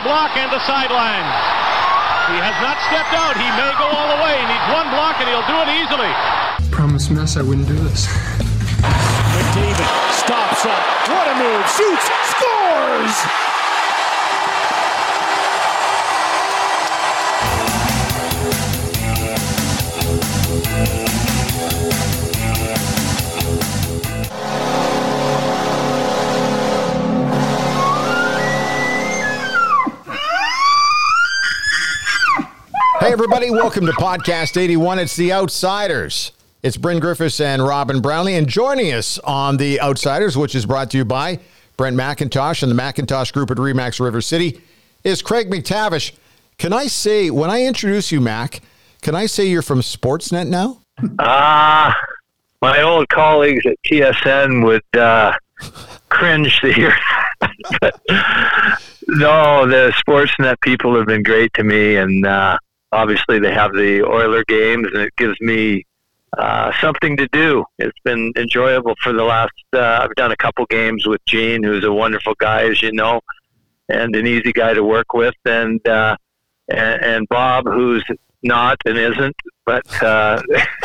Gizmo 0.00 0.04
block 0.04 0.36
and 0.36 0.50
the 0.52 0.60
sideline. 0.60 1.24
He 2.30 2.38
has 2.38 2.54
not 2.62 2.78
stepped 2.88 3.12
out. 3.12 3.36
He 3.36 3.48
may 3.56 3.72
go 3.78 3.84
all 3.84 4.08
the 4.16 4.22
way. 4.22 4.38
He 4.38 4.46
needs 4.46 4.66
one 4.72 4.88
block 4.90 5.16
and 5.20 5.28
he'll 5.28 5.46
do 5.46 5.58
it 5.62 5.68
easily. 5.82 6.70
Promise 6.70 7.10
Mess 7.10 7.36
I 7.36 7.42
wouldn't 7.42 7.68
do 7.68 7.74
this. 7.74 8.06
McDavid 9.34 9.90
stops 10.12 10.64
up. 10.64 10.82
What 11.08 11.28
a 11.28 11.34
move. 11.36 11.66
Shoots. 11.68 12.08
Scores. 12.30 13.59
Hey, 33.10 33.14
everybody, 33.14 33.50
welcome 33.50 33.86
to 33.86 33.92
Podcast 33.92 34.56
81. 34.56 35.00
It's 35.00 35.16
The 35.16 35.32
Outsiders. 35.32 36.30
It's 36.62 36.76
Bryn 36.76 37.00
Griffiths 37.00 37.40
and 37.40 37.60
Robin 37.60 38.00
Brownlee, 38.00 38.36
and 38.36 38.46
joining 38.46 38.92
us 38.92 39.18
on 39.24 39.56
The 39.56 39.80
Outsiders, 39.80 40.36
which 40.36 40.54
is 40.54 40.64
brought 40.64 40.92
to 40.92 40.98
you 40.98 41.04
by 41.04 41.40
Brent 41.76 41.96
Macintosh 41.96 42.62
and 42.62 42.70
the 42.70 42.76
Macintosh 42.76 43.32
Group 43.32 43.50
at 43.50 43.56
Remax 43.56 43.98
River 43.98 44.20
City, 44.20 44.60
is 45.02 45.22
Craig 45.22 45.50
MacTavish. 45.50 46.12
Can 46.56 46.72
I 46.72 46.86
say, 46.86 47.30
when 47.30 47.50
I 47.50 47.64
introduce 47.64 48.12
you, 48.12 48.20
Mac, 48.20 48.60
can 49.02 49.16
I 49.16 49.26
say 49.26 49.48
you're 49.48 49.60
from 49.60 49.80
Sportsnet 49.80 50.46
now? 50.46 50.78
Ah, 51.18 51.92
my 52.62 52.80
old 52.80 53.08
colleagues 53.08 53.66
at 53.66 53.76
TSN 53.86 54.64
would 54.64 54.96
uh, 54.96 55.32
cringe 56.10 56.60
to 56.60 56.72
hear 56.72 56.94
that. 57.80 58.00
no, 59.08 59.66
the 59.66 59.92
Sportsnet 59.96 60.60
people 60.60 60.94
have 60.94 61.06
been 61.06 61.24
great 61.24 61.52
to 61.54 61.64
me, 61.64 61.96
and 61.96 62.24
uh, 62.24 62.56
obviously 62.92 63.38
they 63.38 63.52
have 63.52 63.72
the 63.72 64.02
Oiler 64.02 64.44
games, 64.44 64.88
and 64.92 65.02
it 65.02 65.14
gives 65.16 65.40
me 65.40 65.86
uh, 66.38 66.72
something 66.80 67.16
to 67.16 67.28
do. 67.28 67.64
It's 67.78 67.98
been 68.04 68.32
enjoyable 68.36 68.94
for 69.02 69.12
the 69.12 69.24
last. 69.24 69.52
Uh, 69.72 70.00
I've 70.02 70.14
done 70.14 70.32
a 70.32 70.36
couple 70.36 70.64
games 70.66 71.06
with 71.06 71.24
Gene, 71.26 71.62
who's 71.62 71.84
a 71.84 71.92
wonderful 71.92 72.34
guy, 72.38 72.68
as 72.68 72.82
you 72.82 72.92
know, 72.92 73.20
and 73.88 74.14
an 74.14 74.26
easy 74.26 74.52
guy 74.52 74.74
to 74.74 74.84
work 74.84 75.12
with, 75.12 75.34
and 75.44 75.86
uh, 75.88 76.16
and, 76.68 77.02
and 77.02 77.28
Bob, 77.28 77.64
who's 77.66 78.04
not 78.42 78.78
and 78.86 78.96
isn't, 78.96 79.36
but 79.66 80.02
uh, 80.02 80.40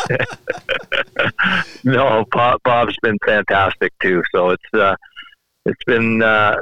no, 1.84 2.26
Bob, 2.32 2.60
Bob's 2.64 2.98
been 3.02 3.18
fantastic 3.26 3.94
too. 4.02 4.24
So 4.34 4.50
it's 4.50 4.74
uh, 4.74 4.96
it's 5.66 5.84
been 5.86 6.22
uh, 6.22 6.56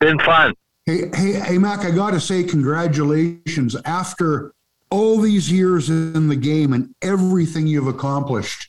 been 0.00 0.18
fun. 0.18 0.54
Hey, 0.86 1.08
hey, 1.14 1.32
hey, 1.32 1.58
Mac! 1.58 1.80
I 1.80 1.90
got 1.90 2.10
to 2.10 2.20
say, 2.20 2.44
congratulations 2.44 3.76
after 3.84 4.52
all 4.94 5.18
these 5.18 5.50
years 5.50 5.90
in 5.90 6.28
the 6.28 6.36
game 6.36 6.72
and 6.72 6.94
everything 7.02 7.66
you've 7.66 7.88
accomplished 7.88 8.68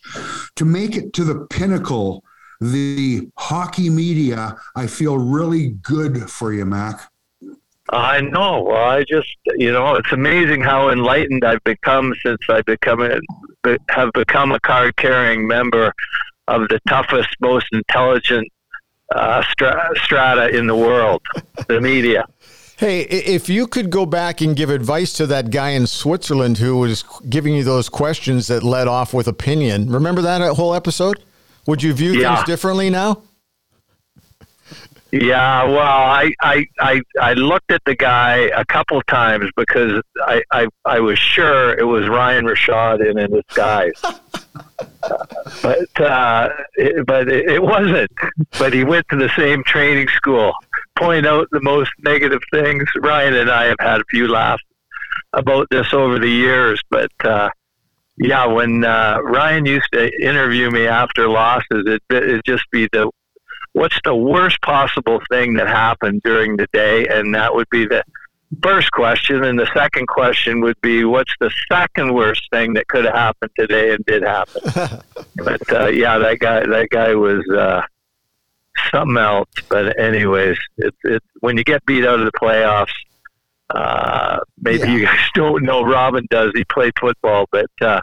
to 0.56 0.66
make 0.66 0.98
it 0.98 1.14
to 1.14 1.23
the 1.23 1.45
pinnacle. 1.52 2.23
The 2.59 3.30
hockey 3.38 3.90
media, 3.90 4.55
I 4.76 4.88
feel 4.88 5.17
really 5.20 5.70
good 5.83 6.27
for 6.30 6.52
you, 6.52 6.66
Mac. 6.66 7.11
I 7.89 8.22
know. 8.22 8.72
I 8.72 9.04
just, 9.04 9.36
you 9.58 9.72
know, 9.72 9.95
it's 9.95 10.11
amazing 10.14 10.61
how 10.61 10.89
enlightened 10.89 11.45
I've 11.45 11.64
become 11.64 12.16
since 12.26 12.39
I 12.49 12.61
become 12.61 13.02
a, 13.02 13.20
have 13.89 14.11
become 14.14 14.52
a 14.52 14.60
card 14.61 14.95
carrying 14.95 15.45
member 15.45 15.94
of 16.48 16.61
the 16.70 16.80
toughest, 16.88 17.30
most 17.39 17.67
intelligent 17.72 18.48
uh, 19.14 19.44
stra- 19.52 19.92
strata 19.95 20.48
in 20.58 20.66
the 20.66 20.76
world, 20.76 21.22
the 21.67 21.80
media. 21.80 22.26
Hey, 22.77 23.02
if 23.03 23.47
you 23.47 23.67
could 23.67 23.89
go 23.89 24.05
back 24.05 24.41
and 24.41 24.53
give 24.55 24.69
advice 24.69 25.13
to 25.13 25.25
that 25.27 25.49
guy 25.49 25.69
in 25.69 25.87
Switzerland 25.87 26.58
who 26.58 26.77
was 26.77 27.03
giving 27.30 27.53
you 27.55 27.63
those 27.63 27.87
questions 27.87 28.47
that 28.47 28.63
led 28.63 28.87
off 28.89 29.13
with 29.13 29.27
opinion, 29.30 29.89
remember 29.89 30.21
that 30.23 30.41
whole 30.55 30.73
episode? 30.75 31.23
Would 31.67 31.81
you 31.81 31.93
view 31.93 32.11
Yeah. 32.13 32.36
things 32.36 32.45
differently 32.45 32.89
now? 32.89 33.21
Yeah, 35.11 35.63
well, 35.63 35.80
I, 35.80 36.33
I, 36.41 36.65
I, 36.81 37.02
I 37.21 37.33
looked 37.36 37.71
at 37.71 37.81
the 37.86 37.95
guy 37.95 38.49
a 38.53 38.65
couple 38.65 39.02
times 39.03 39.49
because 39.55 40.02
I, 40.25 40.42
I, 40.52 40.67
I 40.83 40.99
was 40.99 41.17
sure 41.17 41.73
it 41.80 41.86
was 41.86 42.09
Ryan 42.09 42.43
Rishaug 42.45 42.99
in, 43.09 43.17
in 43.17 43.31
disguise. 43.31 43.93
but 45.61 46.02
uh, 46.02 46.49
it, 46.75 47.05
but 47.05 47.30
it, 47.30 47.49
it 47.49 47.63
wasn't. 47.63 48.11
But 48.59 48.73
he 48.73 48.83
went 48.83 49.07
to 49.09 49.15
the 49.15 49.30
same 49.37 49.63
training 49.63 50.09
school. 50.09 50.53
Point 50.98 51.26
out 51.26 51.48
the 51.52 51.61
most 51.61 51.92
negative 52.04 52.42
things. 52.52 52.83
Ryan 53.02 53.36
and 53.36 53.50
I 53.50 53.66
have 53.66 53.80
had 53.80 54.02
a 54.02 54.06
few 54.10 54.28
laughs 54.28 54.64
about 55.33 55.67
this 55.70 55.94
over 55.94 56.20
the 56.20 56.30
years, 56.30 56.82
but 56.89 57.11
uh, 57.23 57.50
yeah, 58.17 58.45
when 58.45 58.86
uh, 58.86 59.20
Ryan 59.22 59.66
used 59.66 59.89
to 59.92 60.10
interview 60.22 60.72
me 60.72 60.88
after 60.88 61.28
losses, 61.28 61.84
it 61.86 62.02
it'd 62.10 62.45
just 62.45 62.64
be 62.72 62.88
the 62.94 63.11
what's 63.73 64.00
the 64.05 64.16
worst 64.16 64.61
possible 64.61 65.22
thing 65.30 65.55
that 65.55 65.67
happened 65.67 66.22
during 66.23 66.55
the 66.55 66.67
day, 66.72 67.05
and 67.08 67.36
that 67.36 67.54
would 67.54 67.70
be 67.70 67.86
the 67.86 68.04
first 68.64 68.92
question, 68.92 69.44
and 69.44 69.60
the 69.60 69.70
second 69.73 70.08
question 70.08 70.61
would 70.61 70.80
be 70.82 71.04
what's 71.04 71.34
the 71.42 71.52
second 71.70 72.14
worst 72.14 72.48
thing 72.52 72.73
that 72.73 72.88
could 72.88 73.04
have 73.04 73.14
happened 73.14 73.52
today 73.58 73.94
and 73.94 74.05
did 74.05 74.23
happen. 74.23 74.61
but 75.36 75.73
uh, 75.73 75.88
yeah, 75.88 76.17
that 76.17 76.39
guy 76.39 76.66
that 76.66 76.88
guy 76.89 77.14
was 77.16 77.44
uh, 77.50 77.82
something 78.93 79.17
else. 79.17 79.49
But 79.69 79.99
anyways, 79.99 80.58
it's 80.77 80.97
it's 81.03 81.25
when 81.41 81.58
you 81.58 81.63
get 81.63 81.86
beat 81.86 82.05
out 82.05 82.19
of 82.19 82.25
the 82.25 82.31
playoffs. 82.33 82.93
Uh, 83.69 84.37
maybe 84.61 84.80
Yeah. 84.80 84.93
you 84.93 85.05
guys 85.05 85.19
don't 85.33 85.63
know. 85.63 85.83
Robin 85.83 86.25
does. 86.30 86.52
He 86.55 86.63
played 86.65 86.93
football, 86.99 87.47
but 87.52 87.65
uh, 87.81 87.99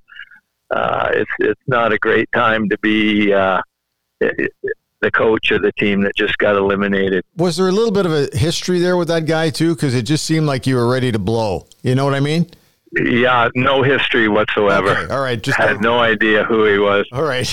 uh, 0.71 1.09
it's 1.13 1.31
it's 1.39 1.61
not 1.69 1.93
a 1.93 1.99
great 1.99 2.29
time 2.33 2.69
to 2.69 2.79
be 2.79 3.33
uh, 3.33 3.61
it- 4.21 4.35
it- 4.39 4.73
the 5.01 5.11
coach 5.11 5.51
of 5.51 5.63
the 5.63 5.73
team 5.73 6.01
that 6.03 6.15
just 6.17 6.39
got 6.39 6.55
eliminated. 6.55 7.25
Was 7.37 7.57
there 7.57 7.67
a 7.67 7.73
little 7.73 7.91
bit 7.91 8.07
of 8.07 8.13
a 8.13 8.29
history 8.37 8.79
there 8.79 8.97
with 8.97 9.09
that 9.09 9.27
guy 9.27 9.51
too? 9.51 9.75
Because 9.75 9.97
it 9.97 10.03
just 10.03 10.25
seemed 10.25 10.47
like 10.47 10.65
you 10.65 10.77
were 10.77 10.89
ready 10.89 11.11
to 11.11 11.19
blow. 11.19 11.67
You 11.83 11.97
know 11.97 12.05
what 12.05 12.15
I 12.15 12.21
mean? 12.21 12.47
Yeah, 12.93 13.49
no 13.57 13.83
history 13.83 14.29
whatsoever. 14.29 14.91
Okay, 14.91 15.13
all 15.13 15.21
right, 15.21 15.43
just 15.43 15.59
had 15.59 15.81
no 15.81 15.99
idea 15.99 16.45
who 16.45 16.65
he 16.67 16.79
was. 16.79 17.05
all 17.13 17.25
right. 17.25 17.51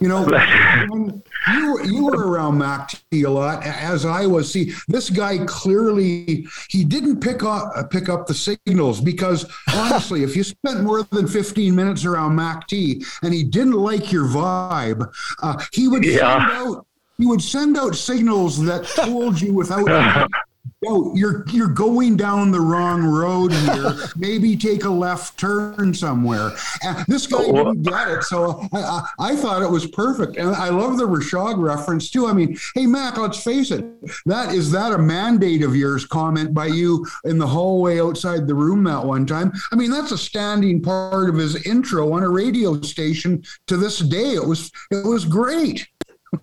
You 0.00 0.08
know, 0.08 0.24
when 0.88 1.22
you 1.54 1.72
were, 1.72 1.84
you 1.84 2.04
were 2.04 2.28
around 2.28 2.58
Mac 2.58 2.90
T 3.10 3.22
a 3.22 3.30
lot, 3.30 3.64
as 3.64 4.04
I 4.04 4.26
was. 4.26 4.50
See, 4.52 4.72
this 4.88 5.10
guy 5.10 5.38
clearly 5.46 6.46
he 6.68 6.84
didn't 6.84 7.20
pick 7.20 7.42
up 7.42 7.72
uh, 7.76 7.84
pick 7.84 8.08
up 8.08 8.26
the 8.26 8.34
signals 8.34 9.00
because 9.00 9.46
honestly, 9.74 10.22
if 10.22 10.34
you 10.36 10.42
spent 10.44 10.82
more 10.82 11.02
than 11.04 11.26
fifteen 11.26 11.74
minutes 11.74 12.04
around 12.04 12.34
Mac 12.34 12.66
T 12.68 13.04
and 13.22 13.32
he 13.32 13.42
didn't 13.44 13.72
like 13.74 14.12
your 14.12 14.24
vibe, 14.26 15.06
uh, 15.42 15.62
he 15.72 15.88
would 15.88 16.04
Yeah. 16.04 16.38
send 16.48 16.52
out 16.68 16.86
he 17.18 17.26
would 17.26 17.42
send 17.42 17.76
out 17.78 17.94
signals 17.96 18.62
that 18.64 18.84
told 18.96 19.40
you 19.40 19.52
without. 19.54 20.30
doubt 20.86 21.12
you're 21.14 21.44
you're 21.48 21.68
going 21.68 22.16
down 22.16 22.50
the 22.50 22.60
wrong 22.60 23.02
road 23.04 23.52
here. 23.52 23.94
Maybe 24.16 24.56
take 24.56 24.84
a 24.84 24.90
left 24.90 25.38
turn 25.38 25.92
somewhere. 25.94 26.52
Uh, 26.84 27.04
this 27.08 27.26
guy 27.26 27.44
didn't 27.44 27.82
get 27.82 28.08
it, 28.08 28.22
so 28.24 28.66
I, 28.72 28.78
I, 28.78 29.02
I 29.18 29.36
thought 29.36 29.62
it 29.62 29.70
was 29.70 29.86
perfect. 29.86 30.36
And 30.36 30.50
I 30.50 30.68
love 30.68 30.98
the 30.98 31.06
Rishaug 31.06 31.58
reference 31.58 32.10
too. 32.10 32.26
I 32.26 32.32
mean, 32.32 32.56
hey 32.74 32.86
Mac, 32.86 33.16
let's 33.18 33.42
face 33.42 33.70
it. 33.70 33.84
That 34.26 34.54
is 34.54 34.70
that 34.72 34.92
a 34.92 34.98
mandate 34.98 35.62
of 35.62 35.76
yours? 35.76 36.06
Comment 36.06 36.52
by 36.52 36.66
you 36.66 37.06
in 37.24 37.38
the 37.38 37.46
hallway 37.46 38.00
outside 38.00 38.46
the 38.46 38.54
room 38.54 38.84
that 38.84 39.04
one 39.04 39.26
time. 39.26 39.52
I 39.72 39.76
mean, 39.76 39.90
that's 39.90 40.12
a 40.12 40.18
standing 40.18 40.82
part 40.82 41.28
of 41.28 41.36
his 41.36 41.66
intro 41.66 42.12
on 42.12 42.22
a 42.22 42.28
radio 42.28 42.80
station 42.80 43.44
to 43.66 43.76
this 43.76 43.98
day. 43.98 44.34
It 44.34 44.46
was 44.46 44.70
it 44.90 45.06
was 45.06 45.24
great. 45.24 45.86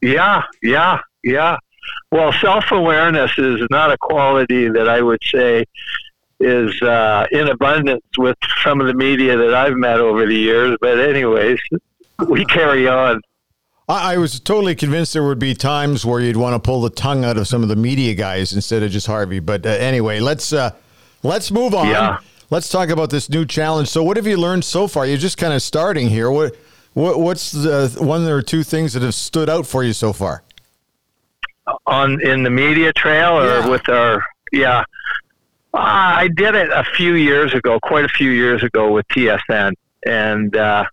Yeah, 0.01 0.43
yeah, 0.61 0.99
yeah. 1.23 1.57
Well, 2.11 2.31
self 2.33 2.71
awareness 2.71 3.31
is 3.37 3.65
not 3.69 3.91
a 3.91 3.97
quality 3.97 4.69
that 4.69 4.87
I 4.87 5.01
would 5.01 5.21
say 5.23 5.65
is 6.39 6.81
uh, 6.81 7.25
in 7.31 7.47
abundance 7.47 8.03
with 8.17 8.37
some 8.63 8.81
of 8.81 8.87
the 8.87 8.93
media 8.93 9.37
that 9.37 9.53
I've 9.53 9.75
met 9.75 9.99
over 9.99 10.25
the 10.25 10.35
years. 10.35 10.77
But, 10.81 10.99
anyways, 10.99 11.59
we 12.27 12.45
carry 12.45 12.87
on. 12.87 13.21
I, 13.87 14.13
I 14.13 14.17
was 14.17 14.39
totally 14.39 14.75
convinced 14.75 15.13
there 15.13 15.23
would 15.23 15.39
be 15.39 15.53
times 15.53 16.05
where 16.05 16.19
you'd 16.19 16.37
want 16.37 16.55
to 16.55 16.59
pull 16.59 16.81
the 16.81 16.89
tongue 16.89 17.25
out 17.25 17.37
of 17.37 17.47
some 17.47 17.63
of 17.63 17.69
the 17.69 17.75
media 17.75 18.13
guys 18.13 18.53
instead 18.53 18.83
of 18.83 18.91
just 18.91 19.07
Harvey. 19.07 19.39
But 19.39 19.65
uh, 19.65 19.69
anyway, 19.69 20.19
let's 20.19 20.53
uh, 20.53 20.71
let's 21.23 21.51
move 21.51 21.73
on. 21.73 21.87
Yeah. 21.87 22.19
Let's 22.49 22.69
talk 22.69 22.89
about 22.89 23.09
this 23.09 23.29
new 23.29 23.45
challenge. 23.45 23.89
So, 23.89 24.03
what 24.03 24.17
have 24.17 24.27
you 24.27 24.37
learned 24.37 24.63
so 24.63 24.87
far? 24.87 25.05
You're 25.05 25.17
just 25.17 25.37
kind 25.37 25.53
of 25.53 25.61
starting 25.61 26.09
here. 26.09 26.29
What, 26.29 26.55
what 26.93 27.19
what's 27.19 27.51
the 27.51 27.95
one 27.99 28.27
or 28.27 28.41
two 28.41 28.63
things 28.63 28.93
that 28.93 29.01
have 29.01 29.15
stood 29.15 29.49
out 29.49 29.65
for 29.65 29.83
you 29.83 29.93
so 29.93 30.13
far? 30.13 30.43
On 31.85 32.21
in 32.21 32.43
the 32.43 32.49
media 32.49 32.91
trail 32.93 33.39
or 33.39 33.45
Yeah. 33.45 33.67
with 33.69 33.87
our 33.89 34.23
yeah 34.51 34.83
Uh, 35.73 36.21
I 36.23 36.27
did 36.27 36.53
it 36.53 36.69
a 36.71 36.83
few 36.83 37.15
years 37.15 37.51
ago, 37.55 37.79
quite 37.81 38.05
a 38.05 38.09
few 38.09 38.29
years 38.29 38.61
ago 38.61 38.91
with 38.91 39.07
TSN, 39.07 39.73
and 40.05 40.55
uh, 40.55 40.83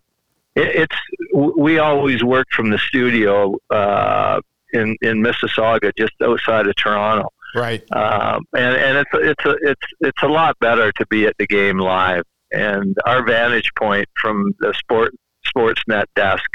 it, 0.55 0.69
it's 0.83 0.97
we 1.35 1.79
always 1.79 2.25
worked 2.25 2.55
from 2.55 2.71
the 2.71 2.79
studio 2.79 3.59
uh, 3.71 4.41
in 4.73 4.97
in 5.03 5.23
Mississauga, 5.23 5.93
just 5.99 6.15
outside 6.23 6.67
of 6.67 6.75
Toronto. 6.77 7.29
Right. 7.55 7.83
Um, 7.93 8.47
and 8.55 8.75
and 8.77 8.97
it's 8.99 9.11
it's 9.15 9.45
a, 9.45 9.55
it's 9.71 9.87
it's 10.01 10.23
a 10.23 10.29
lot 10.29 10.59
better 10.61 10.93
to 10.93 11.07
be 11.09 11.27
at 11.27 11.37
the 11.39 11.47
game 11.47 11.79
live. 11.79 12.25
And 12.53 12.97
our 13.05 13.23
vantage 13.25 13.71
point 13.77 14.09
from 14.21 14.55
the 14.61 14.73
sport 14.75 15.13
Sportsnet 15.47 16.07
desk 16.17 16.49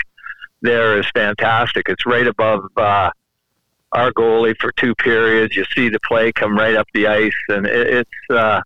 there 0.62 0.98
is 1.00 1.06
fantastic. 1.14 1.90
It's 1.90 2.06
right 2.08 2.26
above 2.26 2.64
uh, 2.76 3.12
our 3.96 4.12
goalie 4.12 4.56
for 4.60 4.72
two 4.74 4.94
periods. 4.96 5.56
You 5.56 5.66
see 5.76 5.90
the 5.90 6.00
play 6.02 6.32
come 6.32 6.56
right 6.56 6.76
up 6.76 6.88
the 6.94 7.08
ice, 7.08 7.34
and 7.50 7.66
it, 7.66 7.88
it's 8.06 8.30
uh, 8.30 8.62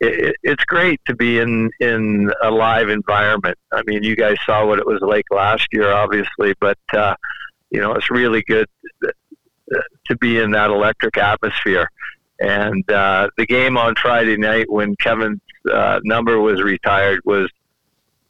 it, 0.00 0.36
it's 0.42 0.64
great 0.64 1.00
to 1.06 1.14
be 1.14 1.38
in 1.38 1.70
in 1.80 2.30
a 2.42 2.50
live 2.50 2.88
environment. 2.90 3.56
I 3.72 3.82
mean, 3.86 4.02
you 4.02 4.16
guys 4.16 4.36
saw 4.44 4.66
what 4.66 4.78
it 4.78 4.86
was 4.86 5.00
like 5.00 5.24
last 5.30 5.68
year, 5.72 5.92
obviously, 5.92 6.54
but 6.60 6.78
uh, 6.92 7.14
you 7.70 7.80
know 7.80 7.92
it's 7.92 8.10
really 8.10 8.42
good 8.42 8.66
to 10.06 10.16
be 10.16 10.38
in 10.38 10.50
that 10.52 10.70
electric 10.70 11.16
atmosphere. 11.16 11.88
And 12.40 12.88
uh, 12.90 13.28
the 13.36 13.46
game 13.46 13.76
on 13.76 13.94
Friday 13.96 14.36
night 14.36 14.70
when 14.70 14.94
Kevin's 14.96 15.40
uh, 15.72 16.00
number 16.04 16.40
was 16.40 16.62
retired 16.62 17.20
was 17.24 17.50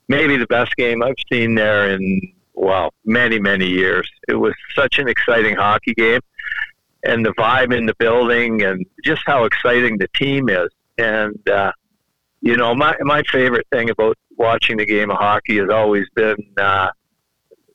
maybe 0.08 0.36
the 0.36 0.46
best 0.46 0.74
game 0.76 1.02
I've 1.02 1.14
seen 1.30 1.54
there 1.54 1.90
in 1.90 2.32
well 2.58 2.92
many 3.04 3.38
many 3.38 3.66
years. 3.66 4.08
It 4.28 4.34
was 4.34 4.54
such 4.74 4.98
an 4.98 5.08
exciting 5.08 5.56
hockey 5.56 5.94
game, 5.94 6.20
and 7.04 7.24
the 7.24 7.30
vibe 7.30 7.76
in 7.76 7.86
the 7.86 7.94
building, 7.98 8.62
and 8.62 8.84
just 9.04 9.22
how 9.26 9.44
exciting 9.44 9.98
the 9.98 10.08
team 10.14 10.48
is. 10.48 10.68
And 10.98 11.48
uh, 11.48 11.72
you 12.40 12.56
know, 12.56 12.74
my 12.74 12.96
my 13.00 13.22
favorite 13.30 13.66
thing 13.70 13.90
about 13.90 14.16
watching 14.36 14.76
the 14.76 14.86
game 14.86 15.10
of 15.10 15.18
hockey 15.18 15.58
has 15.58 15.70
always 15.70 16.06
been 16.14 16.36
uh, 16.56 16.90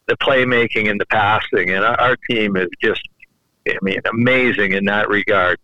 the 0.08 0.18
playmaking 0.18 0.90
and 0.90 1.00
the 1.00 1.06
passing, 1.08 1.72
and 1.72 1.84
our, 1.84 2.00
our 2.00 2.16
team 2.30 2.56
is 2.58 2.68
just 2.82 3.02
I 3.68 3.78
mean, 3.82 4.00
amazing 4.12 4.74
in 4.74 4.86
that 4.86 5.10
regard. 5.10 5.58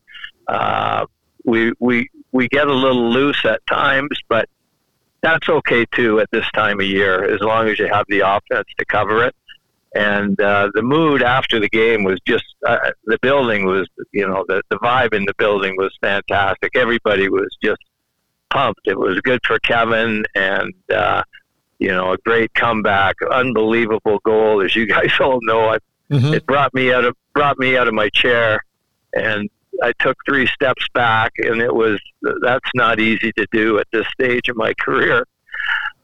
Uh, 0.47 1.05
we 1.45 1.73
we 1.79 2.09
we 2.31 2.47
get 2.47 2.67
a 2.67 2.73
little 2.73 3.09
loose 3.09 3.43
at 3.45 3.65
times, 3.67 4.17
but 4.27 4.47
that's 5.21 5.49
okay 5.49 5.85
too 5.93 6.19
at 6.19 6.29
this 6.31 6.45
time 6.53 6.79
of 6.79 6.85
year, 6.85 7.23
as 7.23 7.41
long 7.41 7.67
as 7.67 7.79
you 7.79 7.87
have 7.87 8.05
the 8.07 8.21
offense 8.21 8.67
to 8.77 8.85
cover 8.85 9.25
it. 9.25 9.35
And 9.95 10.39
uh, 10.39 10.69
the 10.73 10.83
mood 10.83 11.23
after 11.23 11.59
the 11.59 11.69
game 11.69 12.03
was 12.03 12.19
just 12.27 12.45
uh, 12.65 12.91
the 13.05 13.17
building 13.21 13.65
was, 13.65 13.87
you 14.11 14.27
know, 14.27 14.45
the 14.47 14.61
the 14.69 14.77
vibe 14.77 15.13
in 15.13 15.25
the 15.25 15.33
building 15.37 15.75
was 15.77 15.91
fantastic. 15.99 16.75
Everybody 16.75 17.27
was 17.27 17.49
just 17.63 17.81
pumped. 18.49 18.81
It 18.85 18.97
was 18.97 19.19
good 19.21 19.39
for 19.45 19.57
Kevin, 19.59 20.25
and 20.35 20.73
uh, 20.93 21.23
you 21.79 21.89
know, 21.89 22.13
a 22.13 22.17
great 22.17 22.53
comeback, 22.53 23.15
unbelievable 23.31 24.19
goal, 24.23 24.61
as 24.61 24.75
you 24.75 24.85
guys 24.95 25.11
all 25.19 25.39
know. 25.41 25.69
I, 25.69 25.77
mm-hmm. 26.11 26.33
It 26.35 26.45
brought 26.45 26.73
me 26.73 26.93
out 26.93 27.05
of 27.05 27.15
brought 27.33 27.57
me 27.57 27.75
out 27.75 27.87
of 27.87 27.95
my 27.95 28.09
chair, 28.09 28.63
and 29.13 29.49
I 29.81 29.93
took 29.99 30.17
three 30.27 30.47
steps 30.47 30.85
back, 30.93 31.31
and 31.37 31.61
it 31.61 31.73
was 31.73 31.99
that's 32.41 32.69
not 32.75 32.99
easy 32.99 33.31
to 33.37 33.47
do 33.51 33.79
at 33.79 33.87
this 33.91 34.05
stage 34.13 34.49
of 34.49 34.55
my 34.55 34.73
career. 34.79 35.25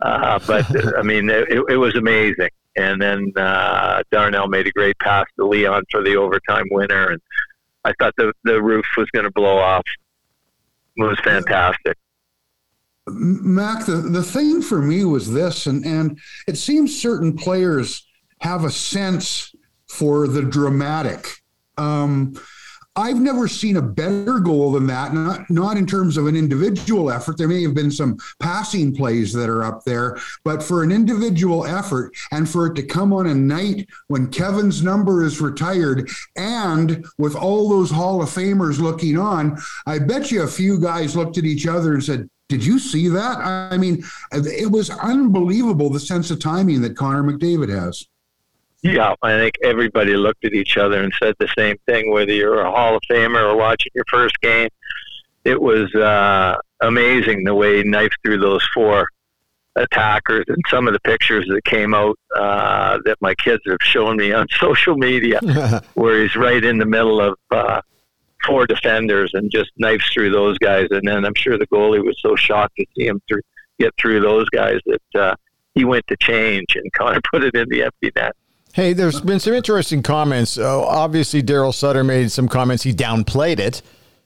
Uh, 0.02 0.40
but 0.46 0.66
I 0.98 1.02
mean, 1.04 1.30
it, 1.30 1.48
it, 1.70 1.78
was 1.78 1.96
amazing. 1.96 2.50
And 2.78 3.02
then 3.02 3.32
uh, 3.36 4.04
Darnell 4.12 4.48
made 4.48 4.68
a 4.68 4.72
great 4.72 4.98
pass 5.00 5.26
to 5.38 5.46
Leon 5.46 5.84
for 5.92 6.04
the 6.04 6.16
overtime 6.16 6.66
winner, 6.72 7.12
and 7.12 7.22
I 7.84 7.94
thought 8.00 8.14
the 8.18 8.34
the 8.44 8.62
roof 8.62 8.86
was 8.98 9.10
going 9.12 9.26
to 9.26 9.32
blow 9.32 9.58
off. 9.58 9.84
It 10.98 11.04
was 11.04 11.20
fantastic. 11.22 11.98
Mac, 13.08 13.86
the, 13.86 13.98
the 13.98 14.24
thing 14.24 14.62
for 14.62 14.82
me 14.82 15.06
was 15.06 15.32
this, 15.32 15.68
and, 15.68 15.86
and 15.86 16.20
it 16.48 16.58
seems 16.58 17.00
certain 17.00 17.36
players 17.36 18.06
have 18.40 18.64
a 18.64 18.72
sense 18.72 19.54
for 19.88 20.28
the 20.28 20.42
dramatic. 20.42 21.28
Um, 21.78 22.36
I've 22.98 23.20
never 23.20 23.48
seen 23.48 23.76
a 23.78 23.82
better 23.82 24.40
goal 24.40 24.72
than 24.72 24.88
that. 24.88 25.14
Not 25.14 25.50
not 25.50 25.78
in 25.78 25.86
terms 25.86 26.16
of 26.16 26.28
an 26.28 26.36
individual 26.36 27.12
effort. 27.12 27.38
There 27.38 27.48
may 27.48 27.62
have 27.64 27.74
been 27.74 27.92
some 27.92 28.18
passing 28.40 28.96
plays 28.96 29.34
that 29.34 29.50
are 29.50 29.64
up 29.64 29.84
there, 29.84 30.18
but 30.44 30.64
for 30.64 30.82
an 30.82 30.92
individual 30.92 31.66
effort 31.66 32.14
and 32.32 32.50
for 32.50 32.68
it 32.68 32.76
to 32.76 32.84
come 32.84 33.12
on 33.12 33.28
a 33.28 33.36
night 33.36 33.88
when 34.08 34.32
Kevin's 34.32 34.82
number 34.82 35.24
is 35.24 35.42
retired 35.42 36.10
and 36.38 37.06
with 37.18 37.36
all 37.36 37.68
those 37.68 37.92
Hall 37.92 38.22
of 38.22 38.30
Famers 38.30 38.80
looking 38.80 39.18
on, 39.18 39.58
I 39.86 40.00
bet 40.00 40.32
you 40.32 40.44
a 40.44 40.48
few 40.48 40.80
guys 40.80 41.16
looked 41.16 41.38
at 41.38 41.46
each 41.46 41.68
other 41.68 41.94
and 41.94 42.04
said, 42.04 42.30
did 42.48 42.64
you 42.64 42.78
see 42.78 43.08
that? 43.10 43.40
I 43.40 43.78
mean, 43.78 44.04
it 44.32 44.72
was 44.72 44.90
unbelievable 44.90 45.90
the 45.90 46.00
sense 46.00 46.30
of 46.30 46.40
timing 46.40 46.82
that 46.82 46.96
Connor 46.96 47.24
McDavid 47.24 47.70
has. 47.70 48.08
Yeah, 48.86 49.16
I 49.24 49.38
think 49.40 49.56
everybody 49.64 50.16
looked 50.16 50.46
at 50.46 50.54
each 50.54 50.78
other 50.78 51.02
and 51.02 51.12
said 51.20 51.34
the 51.40 51.50
same 51.58 51.76
thing. 51.88 52.12
Whether 52.12 52.34
you're 52.34 52.60
a 52.60 52.70
Hall 52.70 52.96
of 52.96 53.02
Famer 53.10 53.52
or 53.52 53.58
watching 53.58 53.92
your 53.96 54.06
first 54.08 54.40
game, 54.42 54.70
it 55.44 55.60
was 55.60 55.94
uh, 55.96 56.56
amazing 56.82 57.46
the 57.46 57.56
way 57.56 57.78
he 57.78 57.84
knifed 57.84 58.18
through 58.24 58.40
those 58.40 58.64
four 58.76 59.08
attackers 59.76 60.46
and 60.48 60.62
some 60.70 60.88
of 60.88 60.94
the 60.94 61.00
pictures 61.00 61.46
that 61.50 61.64
came 61.66 61.96
out 61.96 62.16
uh, 62.36 63.00
that 63.06 63.18
my 63.22 63.34
kids 63.36 63.62
have 63.68 63.80
shown 63.82 64.18
me 64.18 64.32
on 64.32 64.46
social 64.60 64.96
media, 64.96 65.40
where 65.96 66.22
he's 66.22 66.36
right 66.36 66.64
in 66.64 66.78
the 66.78 66.86
middle 66.86 67.20
of 67.20 67.36
uh, 67.50 67.82
four 68.46 68.68
defenders 68.68 69.32
and 69.34 69.50
just 69.50 69.72
knifes 69.78 70.14
through 70.14 70.30
those 70.30 70.60
guys. 70.60 70.86
And 70.92 71.08
then 71.08 71.26
I'm 71.26 71.36
sure 71.36 71.58
the 71.58 71.68
goalie 71.68 72.06
was 72.06 72.18
so 72.22 72.36
shocked 72.36 72.76
to 72.78 72.86
see 72.96 73.08
him 73.08 73.20
through, 73.28 73.42
get 73.80 73.96
through 74.00 74.22
those 74.22 74.48
guys 74.50 74.80
that 74.86 75.20
uh, 75.20 75.36
he 75.74 75.86
went 75.86 76.06
to 76.06 76.16
change 76.18 76.76
and 76.76 76.86
Connor 76.98 77.22
put 77.32 77.44
it 77.44 77.56
in 77.56 77.68
the 77.70 77.82
empty 77.82 78.12
net. 78.16 78.36
Hey, 78.76 78.92
there's 78.92 79.22
been 79.22 79.40
some 79.40 79.54
interesting 79.54 80.04
comments. 80.04 80.58
Uh, 80.58 80.86
obviously, 80.86 81.42
Daryl 81.42 81.74
Sutter 81.74 82.04
made 82.04 82.30
some 82.30 82.50
comments. 82.50 82.84
He 82.84 82.92
downplayed 82.92 83.58
it, 83.58 83.82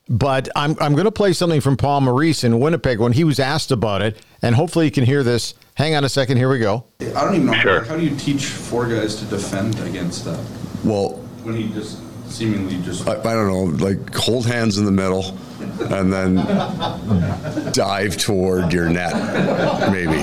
but 0.09 0.49
I'm, 0.55 0.75
I'm 0.81 0.93
going 0.93 1.05
to 1.05 1.11
play 1.11 1.33
something 1.33 1.61
from 1.61 1.77
Paul 1.77 2.01
Maurice 2.01 2.43
in 2.43 2.59
Winnipeg 2.59 2.99
when 2.99 3.11
he 3.11 3.23
was 3.23 3.39
asked 3.39 3.69
about 3.69 4.01
it, 4.01 4.17
and 4.41 4.55
hopefully 4.55 4.85
you 4.85 4.91
can 4.91 5.03
hear 5.03 5.21
this. 5.21 5.53
Hang 5.75 5.93
on 5.93 6.03
a 6.03 6.09
second. 6.09 6.37
Here 6.37 6.49
we 6.49 6.57
go. 6.57 6.83
I 6.99 7.23
don't 7.23 7.35
even 7.35 7.45
know. 7.45 7.53
Sure. 7.53 7.83
How 7.83 7.95
do 7.95 8.03
you 8.03 8.15
teach 8.15 8.45
four 8.45 8.87
guys 8.87 9.17
to 9.17 9.25
defend 9.25 9.79
against 9.81 10.25
that? 10.25 10.43
Well, 10.83 11.11
when 11.43 11.55
he 11.55 11.69
just 11.69 12.01
seemingly 12.29 12.81
just. 12.81 13.07
I, 13.07 13.19
I 13.19 13.33
don't 13.33 13.47
know, 13.47 13.85
like 13.85 14.15
hold 14.15 14.45
hands 14.45 14.77
in 14.77 14.85
the 14.85 14.91
middle 14.91 15.37
and 15.91 16.11
then 16.11 16.35
dive 17.71 18.17
toward 18.17 18.71
your 18.73 18.89
net, 18.89 19.13
maybe. 19.91 20.17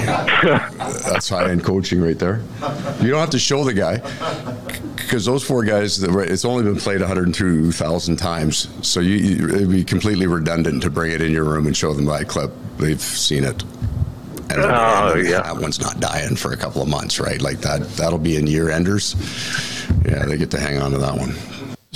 That's 1.04 1.28
high 1.28 1.50
end 1.50 1.64
coaching 1.64 2.00
right 2.00 2.18
there. 2.18 2.40
You 3.00 3.10
don't 3.10 3.20
have 3.20 3.30
to 3.30 3.38
show 3.38 3.64
the 3.64 3.75
guy 3.75 3.98
because 4.96 5.25
those 5.25 5.44
four 5.44 5.64
guys, 5.64 6.02
it's 6.02 6.44
only 6.44 6.64
been 6.64 6.76
played 6.76 7.00
102,000 7.00 8.16
times. 8.16 8.68
So 8.82 9.00
you, 9.00 9.48
it'd 9.48 9.70
be 9.70 9.84
completely 9.84 10.26
redundant 10.26 10.82
to 10.82 10.90
bring 10.90 11.12
it 11.12 11.22
in 11.22 11.32
your 11.32 11.44
room 11.44 11.66
and 11.66 11.76
show 11.76 11.92
them 11.92 12.06
that 12.06 12.28
clip. 12.28 12.52
They've 12.78 13.00
seen 13.00 13.44
it. 13.44 13.62
And, 14.48 14.60
oh, 14.60 15.14
and 15.16 15.28
yeah. 15.28 15.42
that 15.42 15.56
one's 15.56 15.80
not 15.80 16.00
dying 16.00 16.36
for 16.36 16.52
a 16.52 16.56
couple 16.56 16.82
of 16.82 16.88
months, 16.88 17.18
right? 17.18 17.40
Like 17.40 17.58
that, 17.58 17.88
that'll 17.90 18.18
be 18.18 18.36
in 18.36 18.46
year 18.46 18.70
enders. 18.70 19.14
Yeah, 20.04 20.25
they 20.25 20.36
get 20.36 20.50
to 20.52 20.60
hang 20.60 20.80
on 20.80 20.92
to 20.92 20.98
that 20.98 21.16
one. 21.16 21.34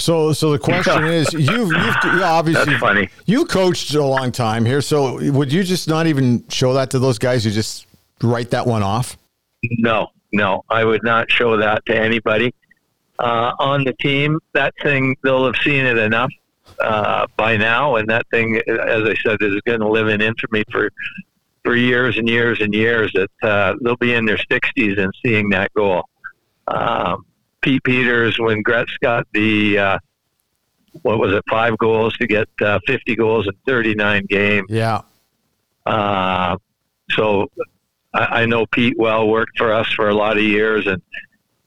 So, 0.00 0.32
so 0.32 0.52
the 0.52 0.58
question 0.58 1.04
is, 1.06 1.32
you've, 1.32 1.48
you've 1.48 1.72
yeah, 1.72 2.32
obviously 2.32 2.64
That's 2.64 2.80
funny. 2.80 3.08
You 3.26 3.44
coached 3.44 3.94
a 3.94 4.04
long 4.04 4.32
time 4.32 4.64
here, 4.64 4.80
so 4.80 5.20
would 5.30 5.52
you 5.52 5.62
just 5.62 5.88
not 5.88 6.06
even 6.06 6.44
show 6.48 6.72
that 6.74 6.90
to 6.90 6.98
those 6.98 7.18
guys? 7.18 7.44
You 7.44 7.52
just 7.52 7.86
write 8.22 8.50
that 8.50 8.66
one 8.66 8.82
off? 8.82 9.16
No, 9.62 10.08
no, 10.32 10.64
I 10.70 10.84
would 10.84 11.02
not 11.02 11.30
show 11.30 11.56
that 11.56 11.84
to 11.86 11.96
anybody 11.96 12.54
uh, 13.18 13.52
on 13.58 13.84
the 13.84 13.92
team. 13.94 14.38
That 14.54 14.74
thing, 14.82 15.16
they'll 15.22 15.44
have 15.44 15.56
seen 15.62 15.84
it 15.84 15.98
enough 15.98 16.32
uh, 16.80 17.26
by 17.36 17.56
now, 17.56 17.96
and 17.96 18.08
that 18.08 18.26
thing, 18.30 18.56
as 18.66 19.04
I 19.04 19.14
said, 19.22 19.38
is 19.40 19.60
going 19.66 19.80
to 19.80 19.88
live 19.88 20.08
in 20.08 20.20
infamy 20.20 20.64
for 20.70 20.90
for 21.62 21.76
years 21.76 22.16
and 22.16 22.26
years 22.28 22.60
and 22.60 22.72
years. 22.74 23.12
That 23.12 23.30
uh, 23.42 23.74
they'll 23.82 23.96
be 23.96 24.14
in 24.14 24.24
their 24.24 24.38
60s 24.38 24.98
and 24.98 25.12
seeing 25.22 25.50
that 25.50 25.72
goal. 25.74 26.04
Um, 26.68 27.26
Pete 27.62 27.82
Peters 27.82 28.38
when 28.38 28.62
Gretz 28.62 28.96
got 29.02 29.26
the 29.32 29.78
uh, 29.78 29.98
what 31.02 31.18
was 31.18 31.32
it 31.32 31.44
five 31.48 31.76
goals 31.78 32.16
to 32.18 32.26
get 32.26 32.48
uh, 32.60 32.78
50 32.86 33.16
goals 33.16 33.46
in 33.46 33.54
39 33.66 34.26
games. 34.26 34.66
Yeah. 34.68 35.02
Uh, 35.86 36.56
so 37.10 37.50
I, 38.12 38.42
I 38.42 38.46
know 38.46 38.66
Pete 38.66 38.98
well 38.98 39.28
worked 39.28 39.58
for 39.58 39.72
us 39.72 39.88
for 39.92 40.08
a 40.08 40.14
lot 40.14 40.36
of 40.36 40.42
years 40.42 40.86
and 40.86 41.00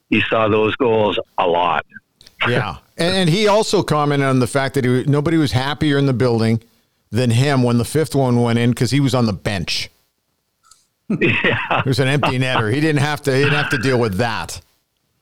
he 0.10 0.22
saw 0.30 0.48
those 0.48 0.76
goals 0.76 1.20
a 1.38 1.48
lot. 1.48 1.86
yeah. 2.48 2.78
And, 2.98 3.16
and 3.16 3.30
he 3.30 3.48
also 3.48 3.84
commented 3.84 4.28
on 4.28 4.40
the 4.40 4.48
fact 4.48 4.76
that 4.76 4.86
he, 4.86 5.04
nobody 5.06 5.38
was 5.38 5.52
happier 5.52 5.98
in 5.98 6.06
the 6.06 6.14
building 6.14 6.62
than 7.12 7.32
him 7.32 7.64
when 7.64 7.78
the 7.78 7.86
fifth 7.86 8.16
one 8.16 8.42
went 8.42 8.60
in 8.60 8.72
because 8.72 8.92
he 8.92 9.00
was 9.00 9.16
on 9.16 9.26
the 9.26 9.34
bench. 9.34 9.90
Yeah. 11.20 11.80
It 11.80 11.86
was 11.86 12.00
an 12.00 12.08
empty 12.08 12.40
netter. 12.40 12.74
He 12.74 12.80
didn't 12.80 13.02
have 13.02 13.22
to. 13.24 13.36
He 13.36 13.44
didn't 13.44 13.56
have 13.56 13.70
to 13.72 13.78
deal 13.78 14.00
with 14.00 14.16
that 14.16 14.62